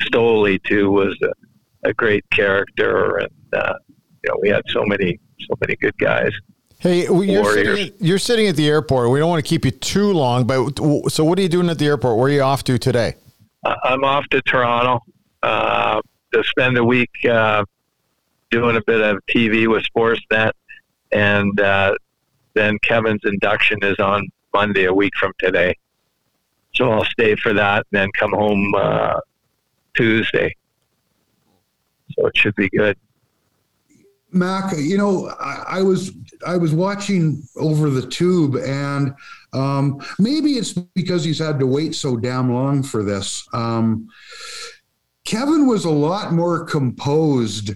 Stoley 0.00 0.62
too 0.64 0.90
was 0.90 1.16
a, 1.22 1.88
a 1.88 1.94
great 1.94 2.24
character, 2.30 3.18
and 3.18 3.30
uh, 3.52 3.74
you 4.22 4.30
know 4.30 4.38
we 4.40 4.48
had 4.48 4.62
so 4.68 4.84
many 4.84 5.18
so 5.40 5.54
many 5.60 5.76
good 5.76 5.96
guys. 5.98 6.30
Hey, 6.78 7.08
well, 7.08 7.22
you're 7.22 7.44
sitting, 7.44 7.92
you're 8.00 8.18
sitting 8.18 8.48
at 8.48 8.56
the 8.56 8.68
airport. 8.68 9.10
We 9.10 9.20
don't 9.20 9.30
want 9.30 9.44
to 9.44 9.48
keep 9.48 9.64
you 9.64 9.70
too 9.70 10.12
long, 10.12 10.46
but 10.48 10.78
so 11.12 11.24
what 11.24 11.38
are 11.38 11.42
you 11.42 11.48
doing 11.48 11.70
at 11.70 11.78
the 11.78 11.86
airport? 11.86 12.18
Where 12.18 12.26
are 12.26 12.30
you 12.30 12.42
off 12.42 12.64
to 12.64 12.76
today? 12.76 13.14
Uh, 13.64 13.76
I'm 13.84 14.02
off 14.02 14.26
to 14.30 14.42
Toronto 14.42 15.00
uh, 15.44 16.00
to 16.32 16.44
spend 16.44 16.76
a 16.76 16.84
week 16.84 17.10
uh, 17.30 17.64
doing 18.50 18.76
a 18.76 18.82
bit 18.82 19.00
of 19.00 19.18
TV 19.32 19.68
with 19.68 19.84
Sportsnet, 19.94 20.50
and 21.12 21.60
uh, 21.60 21.94
then 22.54 22.78
Kevin's 22.82 23.22
induction 23.24 23.78
is 23.82 23.98
on 24.00 24.28
Monday, 24.52 24.84
a 24.84 24.92
week 24.92 25.12
from 25.18 25.32
today. 25.38 25.76
So 26.74 26.90
I'll 26.90 27.04
stay 27.04 27.36
for 27.36 27.52
that, 27.52 27.86
and 27.92 28.00
then 28.00 28.10
come 28.12 28.32
home 28.32 28.74
uh, 28.74 29.20
Tuesday. 29.94 30.54
So 32.18 32.26
it 32.26 32.36
should 32.36 32.54
be 32.54 32.68
good. 32.70 32.96
Mac, 34.34 34.74
you 34.78 34.96
know, 34.96 35.28
I, 35.38 35.64
I, 35.78 35.82
was 35.82 36.12
I 36.46 36.56
was 36.56 36.72
watching 36.72 37.42
over 37.56 37.90
the 37.90 38.06
tube, 38.06 38.56
and 38.56 39.14
um, 39.52 40.00
maybe 40.18 40.52
it's 40.52 40.72
because 40.72 41.22
he's 41.22 41.38
had 41.38 41.58
to 41.58 41.66
wait 41.66 41.94
so 41.94 42.16
damn 42.16 42.52
long 42.52 42.82
for 42.82 43.02
this. 43.02 43.46
Um, 43.52 44.08
Kevin 45.24 45.66
was 45.66 45.84
a 45.84 45.90
lot 45.90 46.32
more 46.32 46.64
composed 46.64 47.72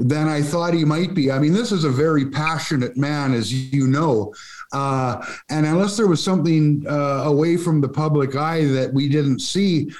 than 0.00 0.28
I 0.28 0.40
thought 0.40 0.72
he 0.72 0.84
might 0.84 1.14
be. 1.14 1.30
I 1.30 1.38
mean, 1.38 1.52
this 1.52 1.72
is 1.72 1.84
a 1.84 1.90
very 1.90 2.26
passionate 2.30 2.96
man, 2.96 3.34
as 3.34 3.52
you 3.52 3.86
know. 3.86 4.34
Uh, 4.72 5.24
and 5.50 5.66
unless 5.66 5.96
there 5.96 6.06
was 6.06 6.22
something 6.22 6.84
uh, 6.88 7.24
away 7.24 7.56
from 7.56 7.80
the 7.80 7.88
public 7.88 8.34
eye 8.34 8.64
that 8.64 8.92
we 8.92 9.08
didn't 9.08 9.40
see, 9.40 9.90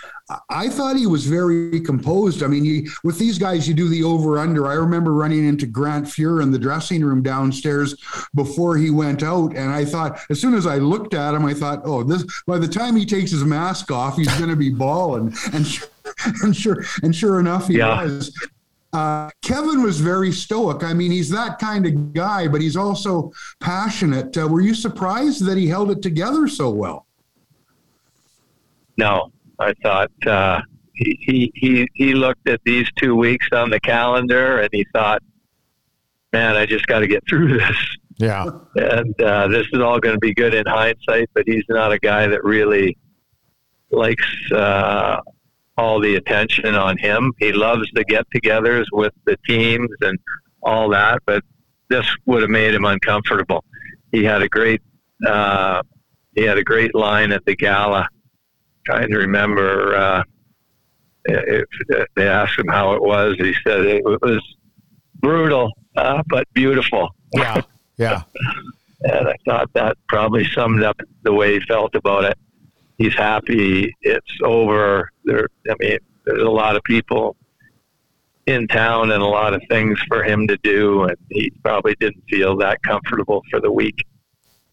I 0.49 0.69
thought 0.69 0.97
he 0.97 1.07
was 1.07 1.27
very 1.27 1.81
composed. 1.81 2.43
I 2.43 2.47
mean, 2.47 2.65
you, 2.65 2.89
with 3.03 3.19
these 3.19 3.37
guys, 3.37 3.69
you 3.69 3.75
do 3.75 3.89
the 3.89 4.05
over 4.05 4.39
under. 4.39 4.69
I 4.69 4.75
remember 4.75 5.13
running 5.13 5.47
into 5.47 5.67
Grant 5.67 6.07
Fuhr 6.07 6.41
in 6.43 6.53
the 6.53 6.59
dressing 6.59 7.05
room 7.05 7.23
downstairs 7.23 7.97
before 8.35 8.77
he 8.77 8.91
went 8.91 9.23
out, 9.23 9.57
and 9.57 9.71
I 9.71 9.85
thought, 9.85 10.21
as 10.31 10.41
soon 10.41 10.55
as 10.55 10.67
I 10.67 10.77
looked 10.77 11.15
at 11.15 11.35
him, 11.35 11.45
I 11.45 11.53
thought, 11.53 11.83
oh, 11.85 12.05
this. 12.05 12.25
By 12.47 12.59
the 12.59 12.69
time 12.69 12.95
he 12.95 13.05
takes 13.05 13.33
his 13.33 13.45
mask 13.45 13.91
off, 13.91 14.17
he's 14.17 14.33
going 14.39 14.51
to 14.51 14.57
be 14.57 14.71
balling, 14.71 15.35
and 15.53 15.67
and 16.43 16.57
sure 16.57 16.85
and 17.03 17.15
sure 17.15 17.41
enough, 17.41 17.67
he 17.67 17.79
yeah. 17.79 18.05
was. 18.05 18.33
Uh, 18.93 19.31
Kevin 19.43 19.83
was 19.83 20.01
very 20.01 20.33
stoic. 20.33 20.83
I 20.83 20.93
mean, 20.93 21.13
he's 21.13 21.31
that 21.31 21.59
kind 21.59 21.87
of 21.87 22.13
guy, 22.13 22.49
but 22.49 22.61
he's 22.61 22.77
also 22.77 23.31
passionate. 23.61 24.37
Uh, 24.37 24.49
were 24.49 24.61
you 24.61 24.75
surprised 24.75 25.45
that 25.45 25.57
he 25.57 25.69
held 25.69 25.91
it 25.91 26.03
together 26.03 26.49
so 26.49 26.71
well? 26.71 27.07
No, 28.97 29.33
I 29.59 29.73
thought 29.83 30.11
uh, 30.27 30.61
he, 30.95 31.53
he 31.55 31.89
he 31.95 32.15
looked 32.15 32.49
at 32.49 32.61
these 32.65 32.89
two 32.97 33.15
weeks 33.15 33.47
on 33.53 33.71
the 33.71 33.81
calendar 33.81 34.61
and 34.61 34.69
he 34.73 34.85
thought, 34.93 35.23
"Man, 36.33 36.57
I 36.57 36.67
just 36.67 36.87
got 36.87 36.99
to 36.99 37.07
get 37.07 37.23
through 37.29 37.59
this." 37.59 37.77
Yeah, 38.19 38.51
and 38.75 39.23
uh, 39.23 39.49
this 39.49 39.67
is 39.73 39.81
all 39.81 39.99
going 40.01 40.17
to 40.17 40.21
be 40.21 40.35
good 40.35 40.53
in 40.53 40.67
hindsight. 40.67 41.31
But 41.33 41.45
he's 41.47 41.65
not 41.69 41.93
a 41.93 41.99
guy 41.99 42.27
that 42.27 42.45
really 42.45 42.99
likes 43.91 44.27
uh, 44.53 45.21
all 45.77 46.01
the 46.01 46.17
attention 46.17 46.75
on 46.75 46.99
him. 46.99 47.33
He 47.39 47.53
loves 47.53 47.89
the 47.95 48.05
get-togethers 48.05 48.87
with 48.93 49.13
the 49.25 49.37
teams 49.47 49.91
and 50.01 50.19
all 50.63 50.89
that, 50.91 51.23
but 51.27 51.43
this 51.89 52.07
would 52.27 52.43
have 52.43 52.51
made 52.51 52.75
him 52.75 52.85
uncomfortable. 52.85 53.65
He 54.13 54.25
had 54.25 54.43
a 54.43 54.49
great 54.49 54.83
uh, 55.27 55.83
he 56.35 56.43
had 56.43 56.59
a 56.59 56.65
great 56.65 56.95
line 56.95 57.33
at 57.33 57.45
the 57.45 57.57
gala. 57.57 58.09
Trying 58.87 59.11
to 59.11 59.19
remember, 59.19 59.95
uh, 59.95 60.23
if 61.27 61.67
they 62.17 62.27
asked 62.27 62.59
him 62.59 62.69
how 62.69 62.95
it 62.95 63.03
was, 63.03 63.37
he 63.39 63.55
said 63.65 63.85
it 63.85 64.03
was 64.05 64.41
brutal 65.17 65.71
uh, 65.97 66.23
but 66.29 66.47
beautiful. 66.55 67.11
Yeah, 67.35 67.61
yeah. 67.99 68.23
and 69.03 69.29
I 69.29 69.35
thought 69.45 69.71
that 69.75 69.99
probably 70.09 70.45
summed 70.53 70.83
up 70.83 70.99
the 71.23 71.33
way 71.33 71.55
he 71.55 71.61
felt 71.61 71.95
about 71.95 72.25
it 72.25 72.39
he's 73.01 73.15
happy 73.15 73.97
it's 74.03 74.39
over. 74.45 75.11
There, 75.25 75.49
I 75.69 75.75
mean, 75.81 75.99
there's 76.25 76.43
a 76.43 76.51
lot 76.51 76.77
of 76.77 76.85
people 76.85 77.35
in 78.47 78.69
town 78.69 79.11
and 79.11 79.23
a 79.23 79.27
lot 79.27 79.55
of 79.55 79.63
things 79.69 79.99
for 80.07 80.23
him 80.23 80.47
to 80.49 80.57
do, 80.59 81.05
and 81.05 81.17
he 81.31 81.51
probably 81.63 81.97
didn't 81.99 82.23
feel 82.29 82.57
that 82.59 82.83
comfortable 82.83 83.43
for 83.51 83.61
the 83.61 83.73
week. 83.73 84.05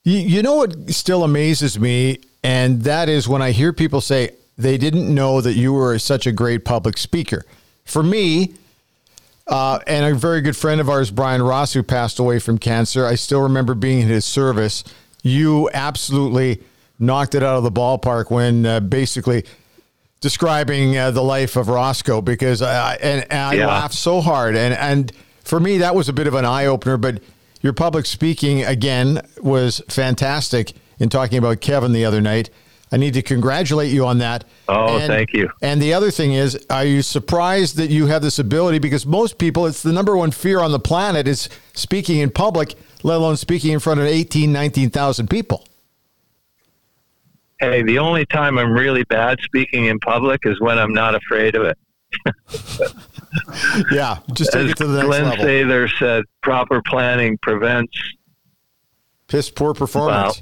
You, 0.03 0.19
you 0.19 0.41
know 0.43 0.55
what 0.55 0.89
still 0.89 1.23
amazes 1.23 1.79
me, 1.79 2.19
and 2.43 2.81
that 2.83 3.07
is 3.07 3.27
when 3.27 3.41
I 3.41 3.51
hear 3.51 3.71
people 3.71 4.01
say 4.01 4.31
they 4.57 4.77
didn't 4.77 5.13
know 5.13 5.39
that 5.41 5.53
you 5.53 5.73
were 5.73 5.97
such 5.97 6.27
a 6.27 6.31
great 6.31 6.65
public 6.65 6.97
speaker. 6.97 7.45
For 7.85 8.03
me, 8.03 8.55
uh, 9.47 9.79
and 9.87 10.05
a 10.05 10.17
very 10.17 10.41
good 10.41 10.57
friend 10.57 10.81
of 10.81 10.89
ours, 10.89 11.11
Brian 11.11 11.41
Ross, 11.41 11.73
who 11.73 11.83
passed 11.83 12.19
away 12.19 12.39
from 12.39 12.57
cancer, 12.57 13.05
I 13.05 13.15
still 13.15 13.41
remember 13.41 13.73
being 13.73 14.01
in 14.01 14.07
his 14.07 14.25
service. 14.25 14.83
You 15.23 15.69
absolutely 15.73 16.61
knocked 16.99 17.35
it 17.35 17.43
out 17.43 17.57
of 17.57 17.63
the 17.63 17.71
ballpark 17.71 18.31
when 18.31 18.65
uh, 18.65 18.79
basically 18.79 19.43
describing 20.19 20.97
uh, 20.97 21.11
the 21.11 21.21
life 21.21 21.55
of 21.55 21.67
Roscoe 21.67 22.21
because 22.21 22.61
I, 22.61 22.95
and, 22.95 23.21
and 23.29 23.39
I 23.39 23.53
yeah. 23.53 23.67
laughed 23.67 23.93
so 23.93 24.19
hard 24.19 24.55
and 24.55 24.73
and 24.73 25.11
for 25.43 25.59
me 25.59 25.77
that 25.77 25.95
was 25.95 26.09
a 26.09 26.13
bit 26.13 26.27
of 26.27 26.33
an 26.33 26.45
eye 26.45 26.65
opener. 26.65 26.97
But 26.97 27.21
your 27.61 27.73
public 27.73 28.05
speaking 28.05 28.63
again 28.63 29.21
was 29.41 29.81
fantastic 29.89 30.73
in 30.99 31.09
talking 31.09 31.37
about 31.37 31.61
Kevin 31.61 31.93
the 31.93 32.05
other 32.05 32.21
night. 32.21 32.49
I 32.89 32.95
need 32.95 33.15
to 33.15 33.21
congratulate 33.21 33.91
you 33.91 34.05
on 34.05 34.19
that. 34.19 34.45
Oh, 34.69 34.97
and, 34.97 35.07
thank 35.07 35.33
you. 35.33 35.49
And 35.61 35.81
the 35.81 35.93
other 35.93 36.09
thing 36.09 36.31
is, 36.33 36.65
are 36.69 36.85
you 36.85 37.01
surprised 37.01 37.75
that 37.75 37.89
you 37.89 38.05
have 38.05 38.21
this 38.21 38.39
ability? 38.39 38.79
Because 38.79 39.05
most 39.05 39.37
people, 39.37 39.65
it's 39.65 39.83
the 39.83 39.91
number 39.91 40.15
one 40.15 40.31
fear 40.31 40.61
on 40.61 40.71
the 40.71 40.79
planet 40.79 41.27
is 41.27 41.49
speaking 41.73 42.19
in 42.19 42.29
public, 42.29 42.75
let 43.03 43.17
alone 43.17 43.35
speaking 43.35 43.73
in 43.73 43.79
front 43.79 43.99
of 43.99 44.05
18, 44.05 44.53
19,000 44.53 45.29
people 45.29 45.65
hey, 47.59 47.81
the 47.83 47.99
only 47.99 48.25
time 48.25 48.57
I'm 48.57 48.71
really 48.71 49.03
bad 49.05 49.39
speaking 49.41 49.85
in 49.85 49.99
public 49.99 50.41
is 50.45 50.59
when 50.59 50.77
I'm 50.77 50.93
not 50.93 51.15
afraid 51.15 51.55
of 51.55 51.63
it. 51.63 51.77
yeah, 53.91 54.19
just 54.33 54.53
take 54.53 54.65
As 54.65 54.71
it 54.71 54.77
to 54.77 54.87
the 54.87 54.97
next 54.97 55.07
Glenn 55.07 55.23
level. 55.25 55.45
Sather 55.45 55.89
said, 55.99 56.23
proper 56.41 56.81
planning 56.81 57.37
prevents 57.39 57.97
piss 59.27 59.49
poor 59.49 59.73
performance. 59.73 60.41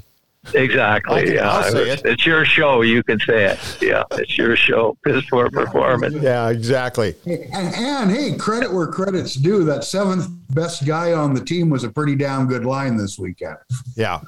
Well, 0.54 0.62
exactly. 0.62 1.22
I'll, 1.22 1.28
yeah, 1.28 1.50
I'll 1.50 1.72
say 1.72 1.90
it. 1.90 2.02
It's 2.04 2.24
your 2.24 2.44
show. 2.44 2.82
You 2.82 3.02
can 3.02 3.18
say 3.18 3.46
it. 3.46 3.78
Yeah, 3.82 4.04
it's 4.12 4.38
your 4.38 4.54
show. 4.54 4.96
Piss 5.04 5.28
poor 5.28 5.50
performance. 5.50 6.14
Yeah, 6.14 6.50
exactly. 6.50 7.16
And, 7.26 7.74
and 7.74 8.10
hey, 8.12 8.36
credit 8.36 8.72
where 8.72 8.86
credit's 8.86 9.34
due. 9.34 9.64
That 9.64 9.82
seventh 9.82 10.28
best 10.50 10.86
guy 10.86 11.12
on 11.12 11.34
the 11.34 11.44
team 11.44 11.68
was 11.68 11.82
a 11.82 11.90
pretty 11.90 12.14
damn 12.14 12.46
good 12.46 12.64
line 12.64 12.96
this 12.96 13.18
weekend. 13.18 13.56
Yeah. 13.96 14.20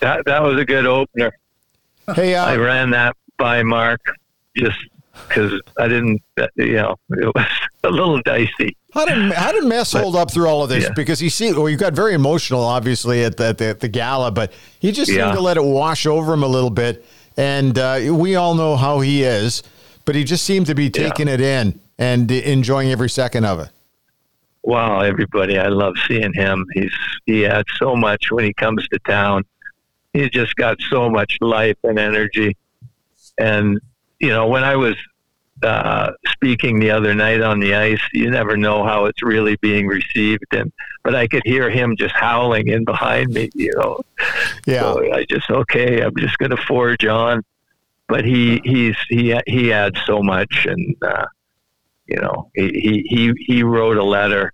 That 0.00 0.24
that 0.26 0.42
was 0.42 0.60
a 0.60 0.64
good 0.64 0.86
opener. 0.86 1.32
Hey, 2.14 2.34
uh, 2.34 2.46
I 2.46 2.56
ran 2.56 2.90
that 2.90 3.16
by 3.36 3.62
Mark 3.62 4.00
just 4.56 4.78
because 5.28 5.60
I 5.78 5.88
didn't, 5.88 6.22
you 6.56 6.74
know, 6.74 6.96
it 7.10 7.34
was 7.34 7.46
a 7.84 7.90
little 7.90 8.20
dicey. 8.22 8.76
How 8.92 9.04
did 9.04 9.32
how 9.32 9.52
did 9.52 9.64
Mess 9.64 9.92
but, 9.92 10.02
hold 10.02 10.16
up 10.16 10.30
through 10.30 10.46
all 10.46 10.62
of 10.62 10.68
this? 10.68 10.84
Yeah. 10.84 10.92
Because 10.94 11.20
you 11.20 11.30
see, 11.30 11.52
well, 11.52 11.68
you 11.68 11.76
got 11.76 11.92
very 11.92 12.14
emotional, 12.14 12.62
obviously, 12.62 13.24
at 13.24 13.36
the, 13.36 13.52
the, 13.52 13.76
the 13.78 13.88
gala, 13.88 14.30
but 14.30 14.52
he 14.78 14.92
just 14.92 15.10
yeah. 15.10 15.24
seemed 15.24 15.36
to 15.36 15.42
let 15.42 15.56
it 15.56 15.64
wash 15.64 16.06
over 16.06 16.32
him 16.32 16.42
a 16.42 16.48
little 16.48 16.70
bit. 16.70 17.04
And 17.36 17.78
uh, 17.78 18.00
we 18.12 18.36
all 18.36 18.54
know 18.54 18.76
how 18.76 19.00
he 19.00 19.22
is, 19.22 19.62
but 20.04 20.14
he 20.14 20.24
just 20.24 20.44
seemed 20.44 20.66
to 20.66 20.74
be 20.74 20.88
taking 20.88 21.28
yeah. 21.28 21.34
it 21.34 21.40
in 21.40 21.80
and 21.98 22.30
enjoying 22.30 22.90
every 22.90 23.10
second 23.10 23.44
of 23.44 23.60
it. 23.60 23.68
Wow, 24.62 25.00
everybody! 25.00 25.58
I 25.58 25.68
love 25.68 25.94
seeing 26.08 26.32
him. 26.32 26.66
He's 26.72 26.92
he 27.26 27.46
adds 27.46 27.68
so 27.78 27.94
much 27.94 28.30
when 28.30 28.44
he 28.44 28.52
comes 28.54 28.88
to 28.88 28.98
town 29.00 29.44
he's 30.16 30.30
just 30.30 30.56
got 30.56 30.78
so 30.90 31.10
much 31.10 31.38
life 31.40 31.76
and 31.84 31.98
energy. 31.98 32.56
And 33.38 33.80
you 34.18 34.28
know, 34.28 34.46
when 34.48 34.64
I 34.64 34.76
was 34.76 34.96
uh, 35.62 36.12
speaking 36.28 36.78
the 36.80 36.90
other 36.90 37.14
night 37.14 37.40
on 37.40 37.60
the 37.60 37.74
ice, 37.74 38.00
you 38.12 38.30
never 38.30 38.56
know 38.56 38.84
how 38.84 39.06
it's 39.06 39.22
really 39.22 39.56
being 39.56 39.86
received. 39.86 40.44
And 40.52 40.72
but 41.02 41.14
I 41.14 41.26
could 41.26 41.42
hear 41.44 41.70
him 41.70 41.96
just 41.96 42.14
howling 42.14 42.68
in 42.68 42.84
behind 42.84 43.32
me. 43.32 43.50
You 43.54 43.72
know, 43.76 44.00
yeah. 44.66 44.82
So 44.82 45.12
I 45.12 45.24
just 45.28 45.50
okay. 45.50 46.02
I'm 46.02 46.16
just 46.16 46.38
going 46.38 46.50
to 46.50 46.62
forge 46.68 47.04
on. 47.04 47.42
But 48.08 48.24
he 48.24 48.60
he's 48.64 48.96
he 49.08 49.38
he 49.46 49.72
adds 49.72 49.98
so 50.06 50.22
much, 50.22 50.66
and 50.66 50.96
uh, 51.02 51.26
you 52.06 52.16
know, 52.16 52.50
he 52.54 53.04
he 53.08 53.32
he 53.38 53.62
wrote 53.62 53.96
a 53.96 54.04
letter 54.04 54.52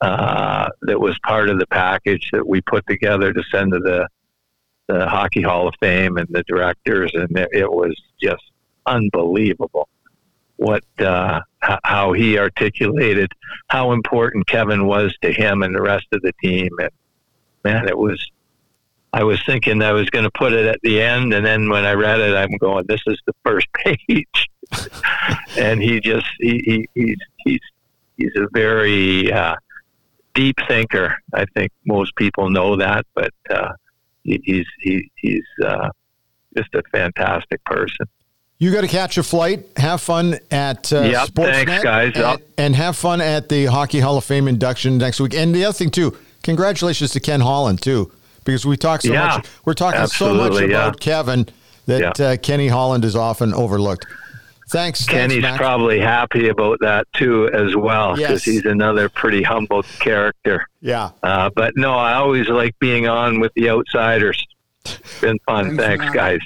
uh, 0.00 0.68
that 0.82 0.98
was 0.98 1.16
part 1.26 1.48
of 1.48 1.58
the 1.58 1.66
package 1.66 2.28
that 2.32 2.46
we 2.46 2.60
put 2.62 2.86
together 2.86 3.32
to 3.32 3.42
send 3.52 3.72
to 3.72 3.78
the 3.78 4.08
the 4.90 5.08
Hockey 5.08 5.42
Hall 5.42 5.68
of 5.68 5.74
Fame 5.80 6.16
and 6.16 6.28
the 6.30 6.42
directors, 6.44 7.12
and 7.14 7.36
it, 7.52 7.70
was 7.70 7.94
just 8.20 8.42
unbelievable 8.86 9.88
what 10.56 10.84
uh, 10.98 11.40
how 11.60 12.12
he 12.12 12.38
articulated 12.38 13.32
how 13.68 13.92
important 13.92 14.46
Kevin 14.46 14.86
was 14.86 15.16
to 15.22 15.32
him 15.32 15.62
and 15.62 15.74
the 15.74 15.80
rest 15.80 16.06
of 16.12 16.20
the 16.22 16.32
team. 16.42 16.70
And 16.78 16.90
man, 17.64 17.88
it 17.88 17.96
was. 17.96 18.20
I 19.12 19.24
was 19.24 19.42
thinking 19.44 19.82
I 19.82 19.92
was 19.92 20.08
going 20.08 20.22
to 20.22 20.30
put 20.30 20.52
it 20.52 20.66
at 20.66 20.80
the 20.82 21.02
end, 21.02 21.34
and 21.34 21.44
then 21.44 21.68
when 21.68 21.84
I 21.84 21.94
read 21.94 22.20
it, 22.20 22.34
I'm 22.36 22.56
going, 22.58 22.84
"This 22.86 23.02
is 23.06 23.18
the 23.26 23.34
first 23.44 23.66
page." 23.74 24.48
and 25.58 25.82
he 25.82 26.00
just 26.00 26.26
he, 26.38 26.62
he 26.64 26.88
he's 26.94 27.18
he's 27.44 27.60
he's 28.16 28.36
a 28.36 28.46
very 28.52 29.32
uh, 29.32 29.56
deep 30.34 30.56
thinker. 30.68 31.16
I 31.34 31.44
think 31.54 31.72
most 31.86 32.14
people 32.16 32.50
know 32.50 32.76
that, 32.76 33.04
but 33.14 33.34
uh, 33.50 33.72
he's 34.24 34.66
he, 34.80 35.10
he's 35.16 35.44
uh, 35.64 35.88
just 36.56 36.74
a 36.74 36.82
fantastic 36.92 37.62
person. 37.64 38.06
You 38.58 38.70
got 38.72 38.82
to 38.82 38.88
catch 38.88 39.16
a 39.16 39.22
flight. 39.22 39.66
Have 39.78 40.02
fun 40.02 40.38
at 40.50 40.92
uh, 40.92 41.00
yep, 41.00 41.28
Sportsnet. 41.28 41.66
Thanks, 41.66 41.82
guys. 41.82 42.12
And, 42.14 42.42
and, 42.58 42.76
have 42.76 42.94
fun 42.94 43.22
at 43.22 43.48
the 43.48 43.64
Hockey 43.66 44.00
Hall 44.00 44.18
of 44.18 44.24
Fame 44.24 44.48
induction 44.48 44.98
next 44.98 45.18
week. 45.18 45.34
And 45.34 45.54
the 45.54 45.64
other 45.64 45.72
thing 45.72 45.90
too, 45.90 46.14
congratulations 46.42 47.12
to 47.12 47.20
Ken 47.20 47.40
Holland 47.40 47.80
too, 47.80 48.12
because 48.44 48.66
we 48.66 48.76
talk 48.76 49.00
so 49.00 49.14
yeah, 49.14 49.36
much. 49.36 49.48
We're 49.64 49.72
talking 49.72 50.06
so 50.08 50.34
much 50.34 50.60
about 50.60 50.68
yeah. 50.68 50.92
Kevin 51.00 51.48
that 51.86 52.18
yeah. 52.18 52.26
uh, 52.26 52.36
Kenny 52.36 52.68
Holland 52.68 53.06
is 53.06 53.16
often 53.16 53.54
overlooked. 53.54 54.04
Thanks. 54.70 55.04
Kenny's 55.06 55.42
thanks, 55.42 55.58
probably 55.58 56.00
happy 56.00 56.48
about 56.48 56.78
that 56.80 57.06
too, 57.12 57.48
as 57.52 57.74
well, 57.76 58.14
because 58.16 58.30
Yes. 58.30 58.44
he's 58.44 58.64
another 58.64 59.08
pretty 59.08 59.42
humble 59.42 59.82
character. 59.98 60.66
Yeah. 60.80 61.10
Uh, 61.22 61.50
but 61.54 61.74
no, 61.76 61.94
I 61.94 62.14
always 62.14 62.48
like 62.48 62.78
being 62.78 63.08
on 63.08 63.40
with 63.40 63.52
the 63.54 63.68
outsiders. 63.70 64.42
It's 64.84 65.20
been 65.20 65.38
fun. 65.46 65.76
Thanks, 65.76 66.04
Thanks, 66.04 66.14
guys. 66.14 66.40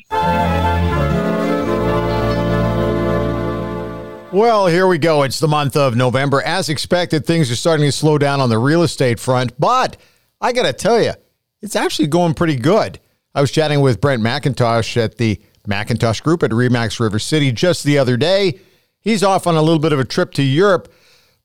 Well, 4.32 4.66
here 4.66 4.88
we 4.88 4.98
go. 4.98 5.22
It's 5.22 5.38
the 5.38 5.46
month 5.46 5.76
of 5.76 5.94
November. 5.94 6.42
As 6.42 6.68
expected, 6.68 7.24
things 7.24 7.52
are 7.52 7.56
starting 7.56 7.86
to 7.86 7.92
slow 7.92 8.18
down 8.18 8.40
on 8.40 8.48
the 8.48 8.58
real 8.58 8.82
estate 8.82 9.20
front, 9.20 9.52
but 9.60 9.96
I 10.40 10.52
got 10.52 10.64
to 10.64 10.72
tell 10.72 11.00
you, 11.00 11.12
it's 11.62 11.76
actually 11.76 12.08
going 12.08 12.34
pretty 12.34 12.56
good. 12.56 12.98
I 13.32 13.40
was 13.40 13.52
chatting 13.52 13.80
with 13.80 14.00
Brent 14.00 14.22
Macintosh 14.22 14.96
at 14.96 15.18
the 15.18 15.40
Macintosh 15.66 16.20
Group 16.20 16.42
at 16.42 16.50
Remax 16.50 17.00
River 17.00 17.18
City 17.18 17.52
just 17.52 17.84
the 17.84 17.98
other 17.98 18.16
day. 18.16 18.60
He's 19.00 19.22
off 19.22 19.46
on 19.46 19.54
a 19.54 19.62
little 19.62 19.78
bit 19.78 19.92
of 19.92 20.00
a 20.00 20.04
trip 20.04 20.32
to 20.34 20.42
Europe, 20.42 20.92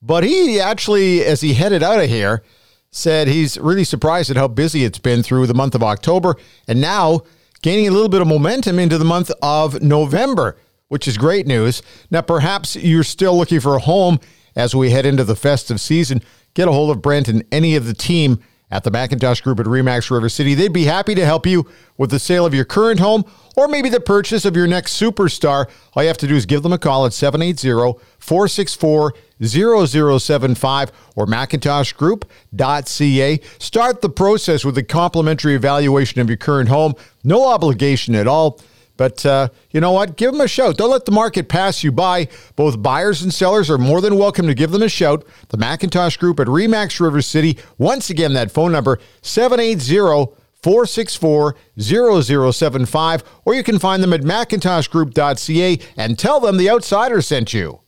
but 0.02 0.24
he 0.24 0.58
actually, 0.58 1.24
as 1.24 1.40
he 1.40 1.54
headed 1.54 1.82
out 1.82 2.00
of 2.00 2.08
here, 2.08 2.42
said 2.90 3.28
he's 3.28 3.58
really 3.58 3.84
surprised 3.84 4.30
at 4.30 4.36
how 4.36 4.48
busy 4.48 4.84
it's 4.84 4.98
been 4.98 5.22
through 5.22 5.46
the 5.46 5.54
month 5.54 5.74
of 5.74 5.82
October 5.82 6.36
and 6.66 6.80
now 6.80 7.20
gaining 7.62 7.86
a 7.86 7.90
little 7.90 8.08
bit 8.08 8.20
of 8.20 8.26
momentum 8.26 8.78
into 8.78 8.98
the 8.98 9.04
month 9.04 9.30
of 9.42 9.82
November, 9.82 10.56
which 10.88 11.06
is 11.06 11.16
great 11.16 11.46
news. 11.46 11.82
Now, 12.10 12.22
perhaps 12.22 12.74
you're 12.76 13.04
still 13.04 13.36
looking 13.36 13.60
for 13.60 13.76
a 13.76 13.80
home 13.80 14.18
as 14.56 14.74
we 14.74 14.90
head 14.90 15.06
into 15.06 15.24
the 15.24 15.36
festive 15.36 15.80
season. 15.80 16.22
Get 16.54 16.66
a 16.66 16.72
hold 16.72 16.90
of 16.90 17.02
Brent 17.02 17.28
and 17.28 17.44
any 17.52 17.76
of 17.76 17.86
the 17.86 17.94
team 17.94 18.42
at 18.70 18.84
the 18.84 18.90
Macintosh 18.90 19.40
Group 19.40 19.60
at 19.60 19.66
Remax 19.66 20.10
River 20.10 20.28
City. 20.28 20.54
They'd 20.54 20.72
be 20.72 20.84
happy 20.84 21.14
to 21.14 21.24
help 21.24 21.46
you 21.46 21.66
with 21.96 22.10
the 22.10 22.18
sale 22.18 22.46
of 22.46 22.54
your 22.54 22.64
current 22.64 23.00
home 23.00 23.24
or 23.56 23.68
maybe 23.68 23.88
the 23.88 24.00
purchase 24.00 24.44
of 24.44 24.56
your 24.56 24.66
next 24.66 25.00
superstar. 25.00 25.70
All 25.94 26.02
you 26.02 26.08
have 26.08 26.18
to 26.18 26.26
do 26.26 26.34
is 26.34 26.44
give 26.46 26.62
them 26.62 26.72
a 26.72 26.78
call 26.78 27.06
at 27.06 27.12
780 27.12 27.98
464 28.18 29.14
0075 29.42 30.92
or 31.16 31.26
macintoshgroup.ca. 31.26 33.40
Start 33.58 34.02
the 34.02 34.10
process 34.10 34.64
with 34.64 34.78
a 34.78 34.82
complimentary 34.82 35.54
evaluation 35.54 36.20
of 36.20 36.28
your 36.28 36.36
current 36.36 36.68
home. 36.68 36.94
No 37.24 37.46
obligation 37.46 38.14
at 38.14 38.26
all. 38.26 38.60
But 39.00 39.24
uh, 39.24 39.48
you 39.70 39.80
know 39.80 39.92
what? 39.92 40.18
Give 40.18 40.30
them 40.30 40.42
a 40.42 40.48
shout. 40.48 40.76
Don't 40.76 40.90
let 40.90 41.06
the 41.06 41.10
market 41.10 41.48
pass 41.48 41.82
you 41.82 41.90
by. 41.90 42.28
Both 42.54 42.82
buyers 42.82 43.22
and 43.22 43.32
sellers 43.32 43.70
are 43.70 43.78
more 43.78 44.02
than 44.02 44.18
welcome 44.18 44.46
to 44.46 44.52
give 44.52 44.72
them 44.72 44.82
a 44.82 44.90
shout. 44.90 45.24
The 45.48 45.56
Macintosh 45.56 46.18
Group 46.18 46.38
at 46.38 46.48
Remax 46.48 47.00
River 47.00 47.22
City. 47.22 47.56
Once 47.78 48.10
again, 48.10 48.34
that 48.34 48.52
phone 48.52 48.72
number 48.72 48.98
780 49.22 50.34
464 50.62 51.56
0075. 51.78 53.24
Or 53.44 53.54
you 53.54 53.62
can 53.62 53.78
find 53.78 54.02
them 54.02 54.12
at 54.12 54.20
macintoshgroup.ca 54.22 55.78
and 55.96 56.18
tell 56.18 56.40
them 56.40 56.56
the 56.56 56.70
outsider 56.70 57.22
sent 57.22 57.52
you. 57.54 57.80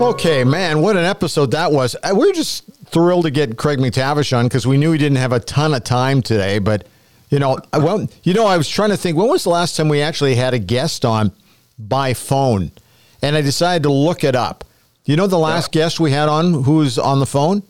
Okay, 0.00 0.44
man, 0.44 0.80
what 0.80 0.96
an 0.96 1.04
episode 1.04 1.50
that 1.50 1.72
was. 1.72 1.94
Uh, 2.02 2.14
We 2.14 2.26
were 2.28 2.32
just 2.32 2.64
thrilled 2.86 3.24
to 3.26 3.30
get 3.30 3.58
Craig 3.58 3.78
MacTavish 3.78 4.36
on 4.36 4.46
because 4.46 4.66
we 4.66 4.78
knew 4.78 4.92
he 4.92 4.98
didn't 4.98 5.18
have 5.18 5.32
a 5.32 5.40
ton 5.40 5.74
of 5.74 5.84
time 5.84 6.22
today. 6.22 6.58
But, 6.58 6.86
you 7.28 7.38
know, 7.38 7.58
well, 7.74 8.08
you 8.22 8.32
know, 8.32 8.46
I 8.46 8.56
was 8.56 8.66
trying 8.68 8.88
to 8.90 8.96
think 8.96 9.18
when 9.18 9.28
was 9.28 9.44
the 9.44 9.50
last 9.50 9.76
time 9.76 9.88
we 9.90 10.00
actually 10.00 10.36
had 10.36 10.54
a 10.54 10.58
guest 10.58 11.04
on 11.04 11.32
by 11.78 12.14
phone? 12.14 12.72
And 13.20 13.36
I 13.36 13.42
decided 13.42 13.82
to 13.82 13.92
look 13.92 14.24
it 14.24 14.34
up. 14.34 14.64
You 15.04 15.16
know, 15.16 15.26
the 15.26 15.38
last 15.38 15.70
guest 15.70 16.00
we 16.00 16.12
had 16.12 16.28
on 16.30 16.64
who 16.64 16.76
was 16.76 16.98
on 16.98 17.20
the 17.20 17.26
phone? 17.26 17.62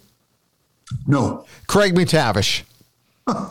No. 1.06 1.44
Craig 1.66 1.94
MacTavish. 1.94 2.62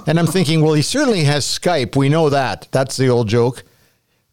And 0.08 0.20
I'm 0.20 0.28
thinking, 0.28 0.62
well, 0.62 0.74
he 0.74 0.82
certainly 0.82 1.24
has 1.24 1.46
Skype. 1.46 1.96
We 1.96 2.10
know 2.10 2.30
that. 2.30 2.68
That's 2.72 2.98
the 2.98 3.08
old 3.08 3.30
joke. 3.30 3.64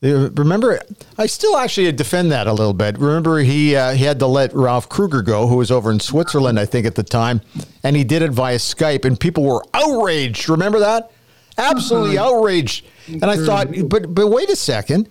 Uh, 0.02 0.28
Remember, 0.30 0.80
I 1.16 1.26
still 1.26 1.56
actually 1.56 1.90
defend 1.92 2.32
that 2.32 2.46
a 2.48 2.52
little 2.52 2.72
bit. 2.72 2.98
Remember, 2.98 3.38
he 3.38 3.76
uh, 3.76 3.92
he 3.92 4.04
had 4.04 4.18
to 4.18 4.26
let 4.26 4.52
Ralph 4.54 4.88
Krueger 4.88 5.22
go, 5.22 5.46
who 5.46 5.56
was 5.56 5.70
over 5.70 5.90
in 5.90 6.00
Switzerland, 6.00 6.58
I 6.58 6.66
think, 6.66 6.84
at 6.86 6.96
the 6.96 7.02
time, 7.02 7.40
and 7.84 7.94
he 7.96 8.02
did 8.04 8.22
it 8.22 8.32
via 8.32 8.56
Skype, 8.56 9.04
and 9.04 9.18
people 9.18 9.44
were 9.44 9.62
outraged. 9.72 10.48
Remember 10.48 10.80
that? 10.80 11.12
Absolutely 11.56 12.18
outraged. 12.18 12.84
And 13.08 13.24
I 13.24 13.36
thought, 13.36 13.68
but 13.88 14.14
but 14.14 14.26
wait 14.28 14.50
a 14.50 14.56
second, 14.56 15.08